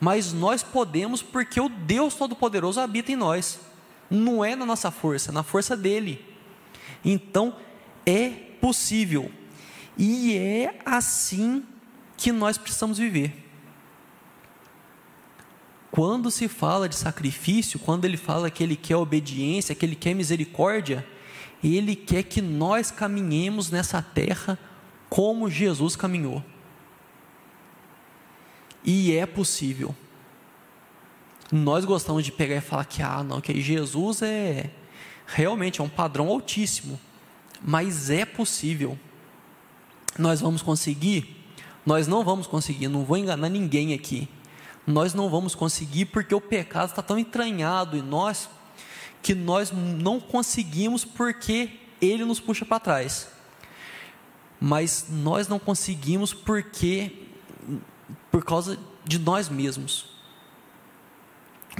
mas 0.00 0.32
nós 0.32 0.62
podemos 0.62 1.22
porque 1.22 1.60
o 1.60 1.68
Deus 1.68 2.14
Todo-Poderoso 2.14 2.80
habita 2.80 3.12
em 3.12 3.16
nós. 3.16 3.60
Não 4.10 4.44
é 4.44 4.54
na 4.54 4.64
nossa 4.64 4.90
força, 4.90 5.30
é 5.30 5.34
na 5.34 5.42
força 5.42 5.76
dele. 5.76 6.24
Então, 7.04 7.54
é 8.06 8.28
possível. 8.60 9.30
E 9.96 10.36
é 10.36 10.80
assim 10.86 11.64
que 12.16 12.32
nós 12.32 12.56
precisamos 12.56 12.98
viver. 12.98 13.44
Quando 15.90 16.30
se 16.30 16.48
fala 16.48 16.88
de 16.88 16.94
sacrifício, 16.94 17.78
quando 17.78 18.04
ele 18.04 18.16
fala 18.16 18.50
que 18.50 18.62
ele 18.62 18.76
quer 18.76 18.96
obediência, 18.96 19.74
que 19.74 19.84
ele 19.84 19.96
quer 19.96 20.14
misericórdia, 20.14 21.04
ele 21.62 21.96
quer 21.96 22.22
que 22.22 22.40
nós 22.40 22.90
caminhemos 22.90 23.70
nessa 23.70 24.00
terra 24.00 24.58
como 25.08 25.50
Jesus 25.50 25.96
caminhou. 25.96 26.44
E 28.84 29.14
é 29.14 29.26
possível. 29.26 29.94
Nós 31.50 31.84
gostamos 31.84 32.24
de 32.24 32.32
pegar 32.32 32.56
e 32.56 32.60
falar 32.60 32.84
que 32.84 33.02
ah, 33.02 33.22
não, 33.22 33.40
que 33.40 33.60
Jesus 33.60 34.22
é 34.22 34.70
realmente 35.26 35.80
é 35.80 35.84
um 35.84 35.88
padrão 35.88 36.28
altíssimo, 36.28 36.98
mas 37.62 38.10
é 38.10 38.24
possível. 38.24 38.98
Nós 40.18 40.40
vamos 40.40 40.62
conseguir? 40.62 41.36
Nós 41.84 42.06
não 42.06 42.24
vamos 42.24 42.46
conseguir, 42.46 42.88
não 42.88 43.04
vou 43.04 43.16
enganar 43.16 43.48
ninguém 43.48 43.94
aqui. 43.94 44.28
Nós 44.86 45.12
não 45.14 45.28
vamos 45.28 45.54
conseguir 45.54 46.06
porque 46.06 46.34
o 46.34 46.40
pecado 46.40 46.90
está 46.90 47.02
tão 47.02 47.18
entranhado 47.18 47.96
em 47.96 48.02
nós 48.02 48.48
que 49.22 49.34
nós 49.34 49.70
não 49.70 50.18
conseguimos 50.18 51.04
porque 51.04 51.78
ele 52.00 52.24
nos 52.24 52.40
puxa 52.40 52.64
para 52.64 52.80
trás. 52.80 53.28
Mas 54.60 55.06
nós 55.08 55.46
não 55.46 55.58
conseguimos 55.58 56.32
porque 56.32 57.12
por 58.30 58.44
causa 58.44 58.78
de 59.04 59.18
nós 59.18 59.48
mesmos. 59.48 60.06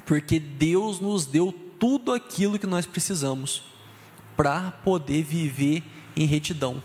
Porque 0.07 0.39
Deus 0.39 1.01
nos 1.01 1.27
deu 1.27 1.53
tudo 1.79 2.13
aquilo 2.13 2.59
que 2.59 2.67
nós 2.67 2.87
precisamos 2.87 3.63
para 4.37 4.71
poder 4.71 5.23
viver 5.23 5.83
em 6.17 6.25
retidão, 6.25 6.83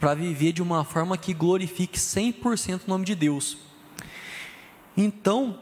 para 0.00 0.14
viver 0.14 0.52
de 0.52 0.62
uma 0.62 0.84
forma 0.84 1.16
que 1.16 1.34
glorifique 1.34 1.98
100% 1.98 2.82
o 2.86 2.88
nome 2.88 3.04
de 3.04 3.14
Deus. 3.14 3.58
Então, 4.96 5.58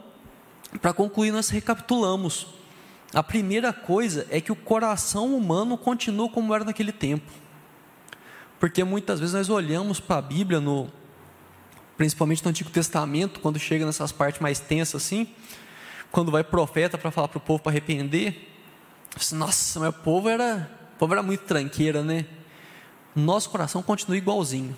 para 0.81 0.93
concluir, 0.93 1.31
nós 1.31 1.49
recapitulamos. 1.49 2.47
A 3.13 3.23
primeira 3.23 3.71
coisa 3.71 4.27
é 4.29 4.41
que 4.41 4.51
o 4.51 4.55
coração 4.55 5.35
humano 5.35 5.77
continua 5.77 6.29
como 6.29 6.53
era 6.53 6.65
naquele 6.65 6.91
tempo. 6.91 7.31
Porque 8.59 8.83
muitas 8.83 9.19
vezes 9.19 9.35
nós 9.35 9.49
olhamos 9.49 9.99
para 9.99 10.17
a 10.17 10.21
Bíblia 10.21 10.59
no 10.59 10.89
principalmente 11.97 12.43
no 12.43 12.49
Antigo 12.49 12.69
Testamento, 12.69 13.39
quando 13.39 13.59
chega 13.59 13.85
nessas 13.85 14.11
partes 14.11 14.41
mais 14.41 14.59
tensas 14.59 15.03
assim, 15.03 15.27
quando 16.11 16.31
vai 16.31 16.43
profeta 16.43 16.97
para 16.97 17.11
falar 17.11 17.27
para 17.27 17.37
o 17.37 17.41
povo 17.41 17.61
para 17.61 17.71
arrepender, 17.71 18.51
nossa, 19.31 19.79
meu 19.79 19.93
povo 19.93 20.29
era, 20.29 20.69
o 20.95 20.97
povo 20.97 21.13
era 21.13 21.23
muito 21.23 21.41
tranqueira, 21.41 22.03
né? 22.03 22.25
Nosso 23.15 23.49
coração 23.49 23.81
continua 23.81 24.17
igualzinho. 24.17 24.75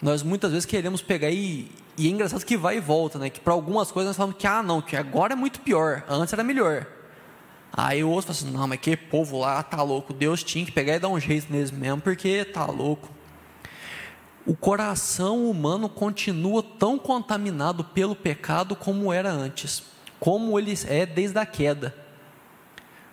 Nós 0.00 0.22
muitas 0.22 0.50
vezes 0.50 0.66
queremos 0.66 1.00
pegar 1.00 1.30
e, 1.30 1.70
e 1.96 2.08
é 2.08 2.10
engraçado 2.10 2.44
que 2.44 2.56
vai 2.56 2.78
e 2.78 2.80
volta, 2.80 3.20
né? 3.20 3.30
Que 3.30 3.38
para 3.38 3.52
algumas 3.52 3.92
coisas 3.92 4.10
nós 4.10 4.16
falamos 4.16 4.36
que 4.36 4.46
ah, 4.48 4.62
não, 4.62 4.82
que 4.82 4.96
agora 4.96 5.34
é 5.34 5.36
muito 5.36 5.60
pior, 5.60 6.04
antes 6.08 6.32
era 6.32 6.42
melhor. 6.42 6.86
Aí 7.72 8.02
o 8.04 8.10
outro 8.10 8.34
fala 8.34 8.50
assim: 8.50 8.56
não, 8.58 8.66
mas 8.66 8.80
que 8.80 8.96
povo 8.96 9.38
lá 9.38 9.62
tá 9.62 9.82
louco. 9.82 10.12
Deus 10.12 10.42
tinha 10.42 10.64
que 10.64 10.72
pegar 10.72 10.96
e 10.96 10.98
dar 10.98 11.08
um 11.08 11.20
jeito 11.20 11.50
neles 11.52 11.70
mesmo, 11.70 12.00
porque 12.00 12.44
tá 12.44 12.66
louco. 12.66 13.08
O 14.44 14.56
coração 14.56 15.48
humano 15.48 15.88
continua 15.88 16.62
tão 16.62 16.98
contaminado 16.98 17.84
pelo 17.84 18.16
pecado 18.16 18.74
como 18.74 19.12
era 19.12 19.30
antes, 19.30 19.84
como 20.18 20.58
ele 20.58 20.74
é 20.86 21.06
desde 21.06 21.38
a 21.38 21.46
queda. 21.46 21.94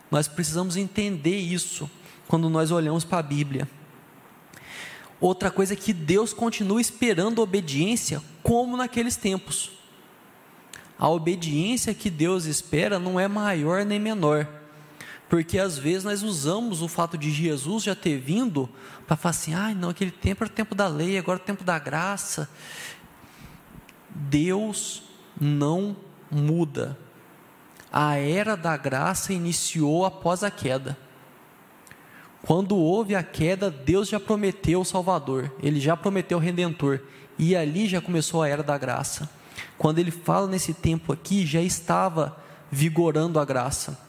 Nós 0.09 0.27
precisamos 0.27 0.75
entender 0.75 1.37
isso 1.37 1.89
quando 2.27 2.49
nós 2.49 2.71
olhamos 2.71 3.03
para 3.03 3.19
a 3.19 3.23
Bíblia. 3.23 3.69
Outra 5.21 5.51
coisa 5.51 5.73
é 5.73 5.75
que 5.75 5.93
Deus 5.93 6.33
continua 6.33 6.81
esperando 6.81 7.41
obediência, 7.41 8.21
como 8.41 8.77
naqueles 8.77 9.15
tempos. 9.15 9.71
A 10.97 11.07
obediência 11.09 11.93
que 11.93 12.09
Deus 12.09 12.45
espera 12.45 12.97
não 12.97 13.19
é 13.19 13.27
maior 13.27 13.85
nem 13.85 13.99
menor, 13.99 14.47
porque 15.29 15.59
às 15.59 15.77
vezes 15.77 16.03
nós 16.03 16.23
usamos 16.23 16.81
o 16.81 16.87
fato 16.87 17.15
de 17.15 17.29
Jesus 17.29 17.83
já 17.83 17.95
ter 17.95 18.17
vindo 18.17 18.67
para 19.05 19.15
falar 19.15 19.29
assim: 19.29 19.53
ah, 19.53 19.73
não, 19.75 19.89
aquele 19.89 20.11
tempo 20.11 20.43
era 20.43 20.51
o 20.51 20.55
tempo 20.55 20.73
da 20.73 20.87
lei, 20.87 21.17
agora 21.19 21.37
é 21.37 21.41
o 21.41 21.45
tempo 21.45 21.63
da 21.63 21.77
graça. 21.77 22.49
Deus 24.09 25.03
não 25.39 25.95
muda. 26.31 26.97
A 27.91 28.15
era 28.17 28.57
da 28.57 28.75
graça 28.75 29.31
iniciou 29.31 30.03
após 30.03 30.43
a 30.43 30.49
queda. 30.49 30.97
Quando 32.41 32.75
houve 32.75 33.15
a 33.15 33.21
queda, 33.21 33.69
Deus 33.69 34.09
já 34.09 34.19
prometeu 34.19 34.81
o 34.81 34.85
Salvador, 34.85 35.53
ele 35.61 35.79
já 35.79 35.95
prometeu 35.95 36.37
o 36.37 36.41
Redentor, 36.41 37.01
e 37.37 37.55
ali 37.55 37.87
já 37.87 38.01
começou 38.01 38.41
a 38.41 38.47
era 38.47 38.63
da 38.63 38.77
graça. 38.77 39.29
Quando 39.77 39.99
ele 39.99 40.11
fala 40.11 40.47
nesse 40.47 40.73
tempo 40.73 41.13
aqui, 41.13 41.45
já 41.45 41.61
estava 41.61 42.37
vigorando 42.71 43.39
a 43.39 43.45
graça. 43.45 44.08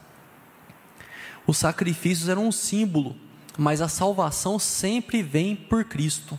Os 1.46 1.58
sacrifícios 1.58 2.28
eram 2.28 2.46
um 2.46 2.52
símbolo, 2.52 3.16
mas 3.58 3.80
a 3.80 3.88
salvação 3.88 4.58
sempre 4.58 5.22
vem 5.22 5.56
por 5.56 5.84
Cristo. 5.84 6.38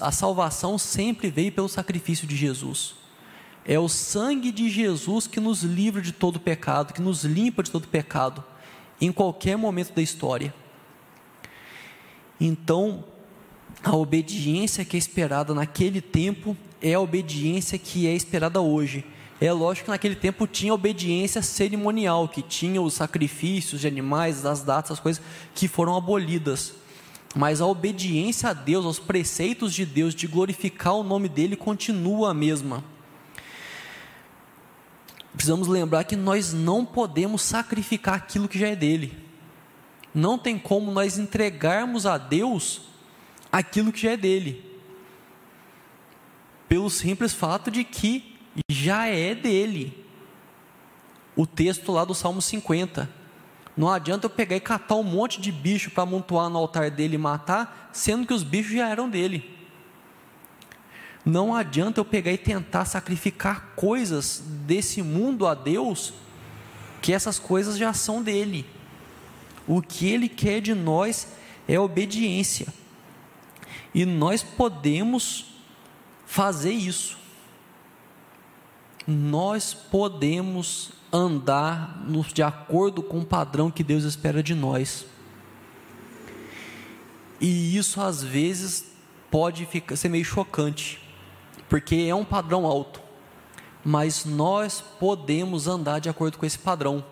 a 0.00 0.10
salvação 0.10 0.76
sempre 0.78 1.30
veio 1.30 1.52
pelo 1.52 1.68
sacrifício 1.68 2.26
de 2.26 2.36
Jesus. 2.36 2.94
É 3.64 3.78
o 3.78 3.88
sangue 3.88 4.50
de 4.50 4.68
Jesus 4.68 5.26
que 5.26 5.38
nos 5.38 5.62
livra 5.62 6.00
de 6.02 6.12
todo 6.12 6.40
pecado, 6.40 6.92
que 6.92 7.02
nos 7.02 7.24
limpa 7.24 7.62
de 7.62 7.70
todo 7.70 7.86
pecado, 7.86 8.42
em 9.00 9.12
qualquer 9.12 9.56
momento 9.56 9.94
da 9.94 10.02
história. 10.02 10.52
Então, 12.40 13.04
a 13.82 13.94
obediência 13.94 14.84
que 14.84 14.96
é 14.96 14.98
esperada 14.98 15.54
naquele 15.54 16.00
tempo 16.00 16.56
é 16.82 16.94
a 16.94 17.00
obediência 17.00 17.78
que 17.78 18.06
é 18.06 18.14
esperada 18.14 18.60
hoje. 18.60 19.04
É 19.40 19.50
lógico 19.50 19.86
que 19.86 19.90
naquele 19.90 20.14
tempo 20.14 20.46
tinha 20.46 20.74
obediência 20.74 21.40
cerimonial, 21.40 22.28
que 22.28 22.42
tinha 22.42 22.82
os 22.82 22.92
sacrifícios 22.92 23.80
de 23.80 23.86
animais, 23.86 24.44
as 24.44 24.62
datas, 24.62 24.92
as 24.92 25.00
coisas 25.00 25.22
que 25.54 25.66
foram 25.66 25.96
abolidas. 25.96 26.74
Mas 27.34 27.60
a 27.60 27.66
obediência 27.66 28.50
a 28.50 28.52
Deus, 28.52 28.84
aos 28.84 28.98
preceitos 28.98 29.72
de 29.72 29.86
Deus, 29.86 30.14
de 30.14 30.26
glorificar 30.26 30.94
o 30.94 31.02
nome 31.02 31.26
dele, 31.26 31.56
continua 31.56 32.32
a 32.32 32.34
mesma. 32.34 32.84
Precisamos 35.32 35.68
lembrar 35.68 36.04
que 36.04 36.16
nós 36.16 36.52
não 36.52 36.84
podemos 36.84 37.40
sacrificar 37.40 38.16
aquilo 38.16 38.48
que 38.48 38.58
já 38.58 38.68
é 38.68 38.76
dele. 38.76 39.16
Não 40.12 40.36
tem 40.36 40.58
como 40.58 40.90
nós 40.90 41.16
entregarmos 41.16 42.04
a 42.04 42.18
Deus 42.18 42.82
aquilo 43.50 43.90
que 43.90 44.00
já 44.00 44.10
é 44.10 44.16
dele, 44.16 44.64
pelo 46.68 46.90
simples 46.90 47.32
fato 47.32 47.70
de 47.70 47.84
que 47.84 48.29
já 48.68 49.06
é 49.06 49.34
dele. 49.34 50.04
O 51.36 51.46
texto 51.46 51.92
lá 51.92 52.04
do 52.04 52.14
Salmo 52.14 52.42
50. 52.42 53.08
Não 53.76 53.88
adianta 53.88 54.26
eu 54.26 54.30
pegar 54.30 54.56
e 54.56 54.60
catar 54.60 54.96
um 54.96 55.02
monte 55.02 55.40
de 55.40 55.50
bicho 55.50 55.90
para 55.90 56.02
amontoar 56.02 56.50
no 56.50 56.58
altar 56.58 56.90
dele 56.90 57.14
e 57.14 57.18
matar, 57.18 57.90
sendo 57.92 58.26
que 58.26 58.34
os 58.34 58.42
bichos 58.42 58.72
já 58.72 58.88
eram 58.88 59.08
dele. 59.08 59.58
Não 61.24 61.54
adianta 61.54 62.00
eu 62.00 62.04
pegar 62.04 62.32
e 62.32 62.38
tentar 62.38 62.84
sacrificar 62.84 63.72
coisas 63.76 64.42
desse 64.66 65.02
mundo 65.02 65.46
a 65.46 65.54
Deus, 65.54 66.12
que 67.00 67.12
essas 67.12 67.38
coisas 67.38 67.78
já 67.78 67.92
são 67.92 68.22
dele. 68.22 68.66
O 69.66 69.80
que 69.80 70.08
Ele 70.08 70.28
quer 70.28 70.60
de 70.60 70.74
nós 70.74 71.28
é 71.68 71.78
obediência. 71.78 72.66
E 73.94 74.04
nós 74.04 74.42
podemos 74.42 75.54
fazer 76.26 76.72
isso. 76.72 77.19
Nós 79.06 79.74
podemos 79.74 80.92
andar 81.12 82.04
de 82.32 82.42
acordo 82.42 83.02
com 83.02 83.20
o 83.20 83.26
padrão 83.26 83.70
que 83.70 83.82
Deus 83.82 84.04
espera 84.04 84.42
de 84.42 84.54
nós. 84.54 85.06
E 87.40 87.76
isso 87.76 88.00
às 88.00 88.22
vezes 88.22 88.92
pode 89.30 89.64
ficar, 89.64 89.96
ser 89.96 90.08
meio 90.08 90.24
chocante, 90.24 91.02
porque 91.68 92.06
é 92.08 92.14
um 92.14 92.24
padrão 92.24 92.66
alto. 92.66 93.00
Mas 93.84 94.24
nós 94.24 94.82
podemos 94.98 95.66
andar 95.66 96.00
de 96.00 96.08
acordo 96.08 96.36
com 96.36 96.44
esse 96.44 96.58
padrão, 96.58 97.04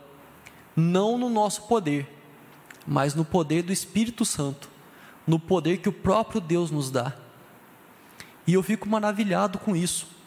não 0.77 1.17
no 1.17 1.31
nosso 1.31 1.63
poder, 1.63 2.07
mas 2.87 3.15
no 3.15 3.25
poder 3.25 3.63
do 3.63 3.73
Espírito 3.73 4.25
Santo, 4.25 4.69
no 5.27 5.39
poder 5.39 5.79
que 5.79 5.89
o 5.89 5.93
próprio 5.93 6.41
Deus 6.41 6.71
nos 6.71 6.91
dá. 6.91 7.15
E 8.47 8.53
eu 8.53 8.63
fico 8.63 8.89
maravilhado 8.89 9.59
com 9.59 9.75
isso. 9.75 10.18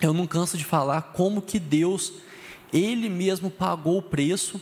Eu 0.00 0.12
não 0.12 0.26
canso 0.26 0.56
de 0.56 0.64
falar 0.64 1.02
como 1.02 1.42
que 1.42 1.58
Deus, 1.58 2.12
Ele 2.72 3.08
mesmo 3.08 3.50
pagou 3.50 3.98
o 3.98 4.02
preço 4.02 4.60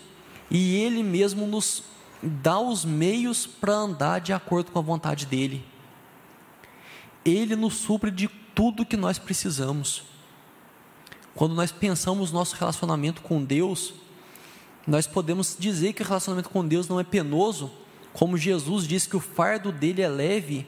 e 0.51 0.77
Ele 0.77 1.03
mesmo 1.03 1.47
nos 1.47 1.83
dá 2.23 2.59
os 2.59 2.85
meios 2.85 3.47
para 3.47 3.75
andar 3.75 4.21
de 4.21 4.33
acordo 4.33 4.73
com 4.73 4.79
a 4.79 4.83
vontade 4.83 5.27
dEle. 5.27 5.65
Ele 7.25 7.55
nos 7.57 7.75
supre 7.75 8.11
de 8.11 8.29
tudo 8.55 8.87
que 8.87 8.97
nós 8.97 9.19
precisamos. 9.19 10.05
Quando 11.35 11.55
nós 11.55 11.71
pensamos 11.71 12.33
nosso 12.33 12.57
relacionamento 12.57 13.21
com 13.21 13.45
Deus, 13.45 13.93
nós 14.87 15.07
podemos 15.07 15.55
dizer 15.59 15.93
que 15.93 16.03
o 16.03 16.07
relacionamento 16.07 16.49
com 16.49 16.67
Deus 16.67 16.89
não 16.89 16.99
é 16.99 17.05
penoso, 17.05 17.71
como 18.15 18.39
Jesus 18.39 18.89
disse 18.89 19.09
que 19.09 19.17
o 19.17 19.21
fardo 19.21 19.71
dele 19.71 20.01
é 20.01 20.09
leve, 20.09 20.67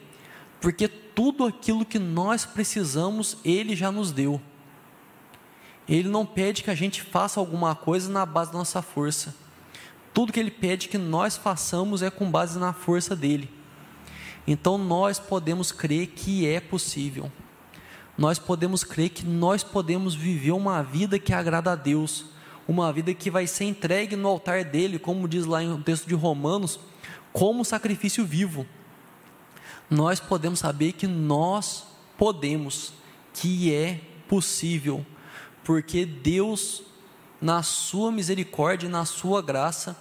porque 0.61 0.87
tudo 0.87 1.45
aquilo 1.45 1.83
que 1.83 1.97
nós 1.97 2.45
precisamos, 2.45 3.37
ele 3.43 3.75
já 3.75 3.91
nos 3.91 4.11
deu. 4.11 4.39
Ele 5.89 6.07
não 6.07 6.25
pede 6.25 6.63
que 6.63 6.69
a 6.69 6.75
gente 6.75 7.01
faça 7.01 7.39
alguma 7.39 7.75
coisa 7.75 8.09
na 8.09 8.25
base 8.25 8.51
da 8.51 8.59
nossa 8.59 8.81
força. 8.81 9.35
Tudo 10.13 10.31
que 10.31 10.39
ele 10.39 10.51
pede 10.51 10.87
que 10.87 10.97
nós 10.97 11.35
façamos 11.35 12.01
é 12.01 12.09
com 12.09 12.29
base 12.29 12.57
na 12.57 12.71
força 12.71 13.15
dele. 13.15 13.49
Então 14.47 14.77
nós 14.77 15.19
podemos 15.19 15.71
crer 15.71 16.07
que 16.07 16.47
é 16.47 16.59
possível. 16.59 17.31
Nós 18.17 18.37
podemos 18.39 18.83
crer 18.83 19.09
que 19.09 19.25
nós 19.25 19.63
podemos 19.63 20.13
viver 20.13 20.51
uma 20.51 20.81
vida 20.81 21.17
que 21.17 21.33
agrada 21.33 21.71
a 21.71 21.75
Deus 21.75 22.25
uma 22.69 22.93
vida 22.93 23.15
que 23.15 23.31
vai 23.31 23.47
ser 23.47 23.63
entregue 23.63 24.15
no 24.15 24.27
altar 24.27 24.63
dele, 24.63 24.99
como 24.99 25.27
diz 25.27 25.47
lá 25.47 25.59
no 25.59 25.81
texto 25.81 26.05
de 26.07 26.13
Romanos, 26.13 26.79
como 27.33 27.65
sacrifício 27.65 28.23
vivo. 28.23 28.63
Nós 29.89 30.19
podemos 30.19 30.59
saber 30.59 30.91
que 30.91 31.07
nós 31.07 31.87
podemos, 32.15 32.93
que 33.33 33.73
é 33.73 33.99
possível, 34.27 35.03
porque 35.69 36.03
Deus, 36.03 36.81
na 37.39 37.61
sua 37.61 38.11
misericórdia 38.11 38.87
e 38.87 38.89
na 38.89 39.05
sua 39.05 39.39
graça, 39.39 39.95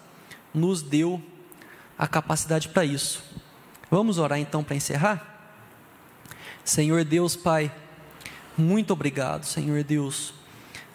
nos 0.54 0.80
deu 0.80 1.22
a 1.98 2.08
capacidade 2.08 2.70
para 2.70 2.86
isso. 2.86 3.22
Vamos 3.90 4.16
orar 4.16 4.38
então 4.38 4.64
para 4.64 4.76
encerrar? 4.76 5.52
Senhor 6.64 7.04
Deus, 7.04 7.36
Pai, 7.36 7.70
muito 8.56 8.94
obrigado, 8.94 9.44
Senhor 9.44 9.84
Deus 9.84 10.32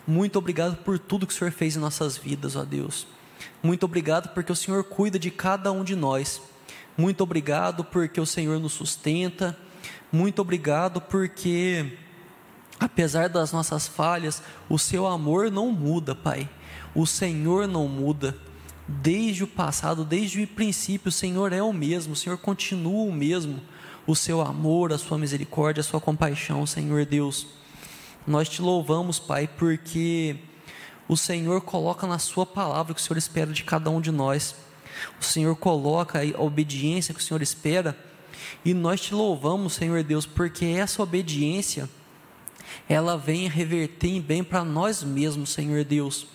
muito 0.07 0.37
obrigado 0.39 0.77
por 0.77 0.97
tudo 0.97 1.27
que 1.27 1.33
o 1.33 1.35
Senhor 1.35 1.51
fez 1.51 1.77
em 1.77 1.79
nossas 1.79 2.17
vidas, 2.17 2.55
ó 2.55 2.65
Deus. 2.65 3.07
Muito 3.61 3.85
obrigado 3.85 4.33
porque 4.33 4.51
o 4.51 4.55
Senhor 4.55 4.83
cuida 4.83 5.17
de 5.19 5.29
cada 5.29 5.71
um 5.71 5.83
de 5.83 5.95
nós. 5.95 6.41
Muito 6.97 7.21
obrigado 7.21 7.85
porque 7.85 8.19
o 8.19 8.25
Senhor 8.25 8.59
nos 8.59 8.73
sustenta. 8.73 9.57
Muito 10.11 10.41
obrigado 10.41 10.99
porque, 10.99 11.97
apesar 12.83 13.29
das 13.29 13.51
nossas 13.51 13.87
falhas, 13.87 14.41
o 14.69 14.77
seu 14.77 15.07
amor 15.07 15.49
não 15.51 15.71
muda, 15.71 16.13
Pai. 16.13 16.49
O 16.93 17.05
Senhor 17.05 17.67
não 17.67 17.87
muda. 17.87 18.37
Desde 18.87 19.43
o 19.43 19.47
passado, 19.47 20.03
desde 20.03 20.43
o 20.43 20.47
princípio, 20.47 21.09
o 21.09 21.11
Senhor 21.11 21.53
é 21.53 21.63
o 21.63 21.71
mesmo, 21.71 22.13
o 22.13 22.17
Senhor 22.17 22.37
continua 22.37 23.03
o 23.05 23.11
mesmo. 23.11 23.61
O 24.05 24.15
seu 24.15 24.41
amor, 24.41 24.91
a 24.91 24.97
sua 24.97 25.17
misericórdia, 25.17 25.79
a 25.79 25.83
sua 25.83 26.01
compaixão, 26.01 26.65
Senhor 26.65 27.05
Deus. 27.05 27.47
Nós 28.27 28.49
te 28.49 28.61
louvamos, 28.61 29.17
Pai, 29.17 29.47
porque 29.47 30.35
o 31.07 31.15
Senhor 31.15 31.61
coloca 31.61 32.05
na 32.05 32.19
Sua 32.19 32.45
palavra 32.45 32.91
o 32.91 32.95
que 32.95 33.01
o 33.01 33.03
Senhor 33.03 33.17
espera 33.17 33.51
de 33.51 33.63
cada 33.63 33.89
um 33.89 34.01
de 34.01 34.11
nós. 34.11 34.55
O 35.19 35.23
Senhor 35.23 35.55
coloca 35.55 36.19
a 36.19 36.41
obediência 36.41 37.13
que 37.13 37.21
o 37.21 37.23
Senhor 37.23 37.41
espera. 37.41 37.97
E 38.65 38.73
nós 38.73 38.99
te 38.99 39.13
louvamos, 39.13 39.73
Senhor 39.73 40.03
Deus, 40.03 40.25
porque 40.25 40.65
essa 40.65 41.01
obediência, 41.01 41.89
ela 42.87 43.17
vem 43.17 43.47
reverter 43.47 44.07
em 44.07 44.21
bem 44.21 44.43
para 44.43 44.63
nós 44.63 45.03
mesmos, 45.03 45.51
Senhor 45.51 45.83
Deus. 45.83 46.27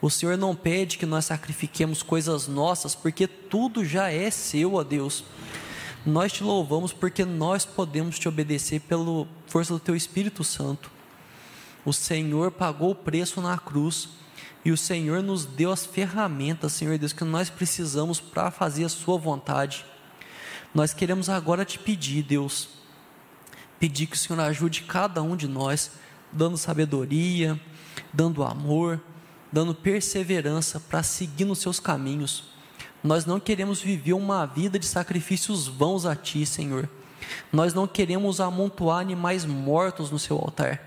O 0.00 0.08
Senhor 0.08 0.36
não 0.38 0.54
pede 0.54 0.96
que 0.96 1.06
nós 1.06 1.24
sacrifiquemos 1.24 2.02
coisas 2.02 2.46
nossas, 2.46 2.94
porque 2.94 3.26
tudo 3.26 3.84
já 3.84 4.10
é 4.10 4.30
seu, 4.30 4.74
ó 4.74 4.84
Deus. 4.84 5.24
Nós 6.06 6.32
te 6.32 6.44
louvamos 6.44 6.92
porque 6.92 7.24
nós 7.24 7.64
podemos 7.64 8.18
te 8.18 8.28
obedecer 8.28 8.80
pela 8.80 9.26
força 9.46 9.74
do 9.74 9.80
teu 9.80 9.96
Espírito 9.96 10.44
Santo. 10.44 10.90
O 11.84 11.92
Senhor 11.92 12.52
pagou 12.52 12.92
o 12.92 12.94
preço 12.94 13.40
na 13.40 13.58
cruz 13.58 14.08
e 14.64 14.70
o 14.70 14.76
Senhor 14.76 15.22
nos 15.22 15.44
deu 15.44 15.72
as 15.72 15.84
ferramentas, 15.84 16.72
Senhor 16.72 16.96
Deus, 16.98 17.12
que 17.12 17.24
nós 17.24 17.50
precisamos 17.50 18.20
para 18.20 18.50
fazer 18.50 18.84
a 18.84 18.88
Sua 18.88 19.18
vontade. 19.18 19.84
Nós 20.74 20.92
queremos 20.92 21.28
agora 21.28 21.64
te 21.64 21.78
pedir, 21.78 22.22
Deus, 22.22 22.68
pedir 23.78 24.06
que 24.06 24.16
o 24.16 24.18
Senhor 24.18 24.40
ajude 24.40 24.82
cada 24.82 25.22
um 25.22 25.36
de 25.36 25.46
nós, 25.46 25.92
dando 26.32 26.56
sabedoria, 26.56 27.58
dando 28.12 28.42
amor, 28.42 29.00
dando 29.52 29.74
perseverança 29.74 30.80
para 30.80 31.02
seguir 31.02 31.44
nos 31.44 31.58
seus 31.58 31.80
caminhos. 31.80 32.44
Nós 33.02 33.24
não 33.24 33.38
queremos 33.38 33.80
viver 33.80 34.12
uma 34.12 34.44
vida 34.44 34.78
de 34.78 34.86
sacrifícios 34.86 35.68
vãos 35.68 36.04
a 36.04 36.16
Ti, 36.16 36.44
Senhor. 36.44 36.88
Nós 37.52 37.72
não 37.72 37.86
queremos 37.86 38.40
amontoar 38.40 39.00
animais 39.00 39.44
mortos 39.44 40.10
no 40.10 40.18
Seu 40.18 40.36
altar. 40.36 40.82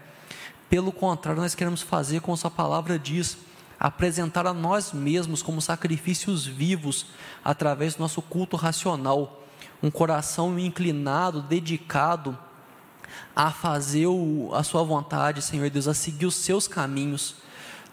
Pelo 0.69 0.91
contrário, 0.91 1.41
nós 1.41 1.55
queremos 1.55 1.81
fazer 1.81 2.21
como 2.21 2.37
Sua 2.37 2.51
palavra 2.51 2.99
diz, 2.99 3.37
apresentar 3.79 4.45
a 4.45 4.53
nós 4.53 4.91
mesmos 4.91 5.41
como 5.41 5.61
sacrifícios 5.61 6.45
vivos 6.45 7.07
através 7.43 7.95
do 7.95 8.01
nosso 8.01 8.21
culto 8.21 8.55
racional, 8.55 9.43
um 9.81 9.89
coração 9.89 10.59
inclinado, 10.59 11.41
dedicado 11.41 12.37
a 13.35 13.51
fazer 13.51 14.07
o, 14.07 14.49
a 14.53 14.63
Sua 14.63 14.83
vontade, 14.83 15.41
Senhor 15.41 15.69
Deus, 15.69 15.87
a 15.87 15.93
seguir 15.93 16.25
os 16.25 16.35
Seus 16.35 16.67
caminhos 16.67 17.35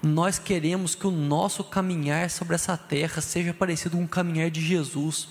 nós 0.03 0.39
queremos 0.39 0.95
que 0.95 1.07
o 1.07 1.11
nosso 1.11 1.64
caminhar 1.64 2.31
sobre 2.31 2.55
essa 2.55 2.77
terra 2.77 3.21
seja 3.21 3.53
parecido 3.53 3.97
com 3.97 4.05
o 4.05 4.09
caminhar 4.09 4.51
de 4.51 4.61
Jesus. 4.61 5.29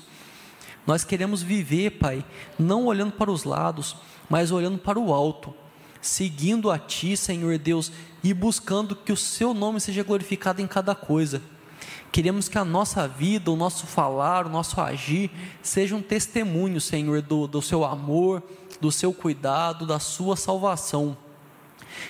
Nós 0.86 1.04
queremos 1.04 1.42
viver, 1.42 1.92
Pai, 1.92 2.24
não 2.60 2.86
olhando 2.86 3.14
para 3.14 3.32
os 3.32 3.44
lados, 3.44 3.96
mas 4.30 4.52
olhando 4.52 4.78
para 4.78 5.00
o 5.00 5.14
alto, 5.14 5.54
seguindo 6.02 6.70
a 6.70 6.78
Ti, 6.78 7.16
Senhor 7.16 7.58
Deus, 7.58 7.92
e 8.24 8.34
buscando 8.34 8.96
que 8.96 9.12
o 9.12 9.18
Seu 9.18 9.54
nome 9.54 9.80
seja 9.80 10.04
glorificado 10.04 10.62
em 10.62 10.68
cada 10.68 10.94
coisa. 10.94 11.42
Queremos 12.12 12.50
que 12.50 12.58
a 12.58 12.66
nossa 12.66 13.08
vida, 13.08 13.52
o 13.52 13.56
nosso 13.56 13.86
falar, 13.86 14.46
o 14.46 14.50
nosso 14.50 14.82
agir, 14.82 15.30
seja 15.62 15.96
um 15.96 16.02
testemunho, 16.02 16.82
Senhor, 16.82 17.22
do, 17.22 17.48
do 17.48 17.62
Seu 17.62 17.86
amor, 17.86 18.44
do 18.80 18.92
Seu 18.92 19.14
cuidado, 19.14 19.86
da 19.86 20.00
Sua 20.00 20.36
salvação. 20.36 21.18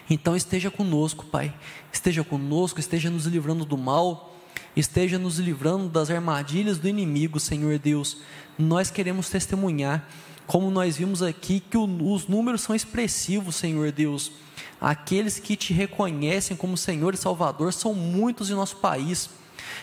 Então 0.09 0.35
esteja 0.35 0.69
conosco, 0.69 1.25
Pai. 1.25 1.53
Esteja 1.91 2.23
conosco, 2.23 2.79
esteja 2.79 3.09
nos 3.09 3.25
livrando 3.25 3.65
do 3.65 3.77
mal, 3.77 4.35
esteja 4.75 5.17
nos 5.17 5.39
livrando 5.39 5.89
das 5.89 6.09
armadilhas 6.09 6.77
do 6.77 6.87
inimigo, 6.87 7.39
Senhor 7.39 7.77
Deus. 7.79 8.17
Nós 8.57 8.89
queremos 8.89 9.29
testemunhar, 9.29 10.07
como 10.45 10.71
nós 10.71 10.97
vimos 10.97 11.21
aqui, 11.21 11.59
que 11.59 11.77
os 11.77 12.27
números 12.27 12.61
são 12.61 12.75
expressivos, 12.75 13.55
Senhor 13.55 13.91
Deus. 13.91 14.31
Aqueles 14.79 15.39
que 15.39 15.55
te 15.55 15.73
reconhecem 15.73 16.55
como 16.55 16.77
Senhor 16.77 17.13
e 17.13 17.17
Salvador 17.17 17.73
são 17.73 17.93
muitos 17.93 18.49
em 18.49 18.53
nosso 18.53 18.77
país. 18.77 19.29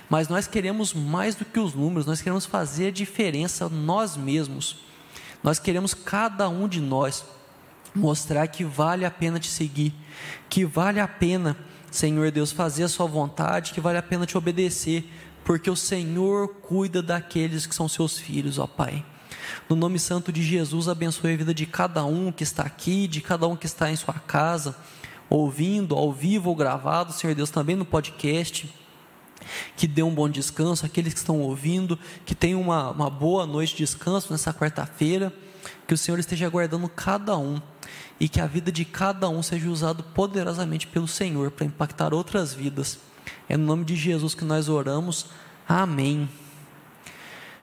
Mas 0.09 0.29
nós 0.29 0.47
queremos 0.47 0.95
mais 0.95 1.35
do 1.35 1.45
que 1.45 1.59
os 1.59 1.75
números, 1.75 2.07
nós 2.07 2.21
queremos 2.21 2.47
fazer 2.47 2.89
a 2.89 2.93
diferença 2.93 3.69
nós 3.69 4.17
mesmos. 4.17 4.85
Nós 5.45 5.59
queremos 5.59 5.93
cada 5.93 6.49
um 6.49 6.67
de 6.67 6.81
nós 6.81 7.23
mostrar 7.95 8.49
que 8.49 8.65
vale 8.65 9.05
a 9.05 9.11
pena 9.11 9.39
te 9.39 9.49
seguir, 9.49 9.95
que 10.49 10.65
vale 10.65 10.99
a 10.99 11.07
pena, 11.07 11.55
Senhor 11.91 12.31
Deus, 12.31 12.51
fazer 12.51 12.85
a 12.85 12.89
sua 12.89 13.05
vontade, 13.05 13.75
que 13.75 13.81
vale 13.81 13.99
a 13.99 14.03
pena 14.03 14.25
te 14.25 14.39
obedecer, 14.39 15.07
porque 15.45 15.69
o 15.69 15.77
Senhor 15.77 16.49
cuida 16.63 17.03
daqueles 17.03 17.67
que 17.67 17.75
são 17.75 17.87
seus 17.87 18.17
filhos, 18.17 18.59
ó 18.59 18.67
Pai. 18.67 19.05
No 19.69 19.77
nome 19.77 19.99
santo 19.99 20.33
de 20.33 20.43
Jesus, 20.43 20.89
abençoe 20.89 21.35
a 21.35 21.37
vida 21.37 21.53
de 21.53 21.67
cada 21.67 22.07
um 22.07 22.33
que 22.33 22.43
está 22.43 22.63
aqui, 22.63 23.07
de 23.07 23.21
cada 23.21 23.47
um 23.47 23.55
que 23.55 23.67
está 23.67 23.91
em 23.91 23.97
sua 23.97 24.15
casa, 24.15 24.75
ouvindo, 25.29 25.95
ao 25.95 26.11
vivo 26.11 26.49
ou 26.49 26.57
gravado, 26.57 27.13
Senhor 27.13 27.37
Deus, 27.37 27.51
também 27.51 27.77
no 27.77 27.85
podcast. 27.85 28.73
Que 29.77 29.87
dê 29.87 30.03
um 30.03 30.15
bom 30.15 30.29
descanso, 30.29 30.87
aqueles 30.87 31.13
que 31.13 31.19
estão 31.19 31.41
ouvindo, 31.41 31.99
que 32.25 32.35
tenham 32.35 32.61
uma, 32.61 32.91
uma 32.91 33.11
boa 33.11 33.47
noite 33.47 33.73
de 33.73 33.85
descanso 33.85 34.33
nessa 34.33 34.53
quarta-feira, 34.53 35.33
que 35.87 35.95
o 35.95 35.99
Senhor 35.99 36.19
esteja 36.19 36.49
guardando 36.49 36.89
cada 36.89 37.37
um 37.37 37.61
e 38.19 38.29
que 38.29 38.41
a 38.41 38.47
vida 38.47 38.71
de 38.71 38.85
cada 38.85 39.29
um 39.29 39.43
seja 39.43 39.69
usado 39.69 40.03
poderosamente 40.03 40.87
pelo 40.87 41.09
Senhor 41.09 41.51
para 41.51 41.67
impactar 41.67 42.15
outras 42.15 42.55
vidas. 42.55 42.99
É 43.49 43.57
no 43.57 43.67
nome 43.67 43.85
de 43.85 43.97
Jesus 43.97 44.35
que 44.35 44.45
nós 44.45 44.69
oramos. 44.69 45.27
Amém. 45.69 46.29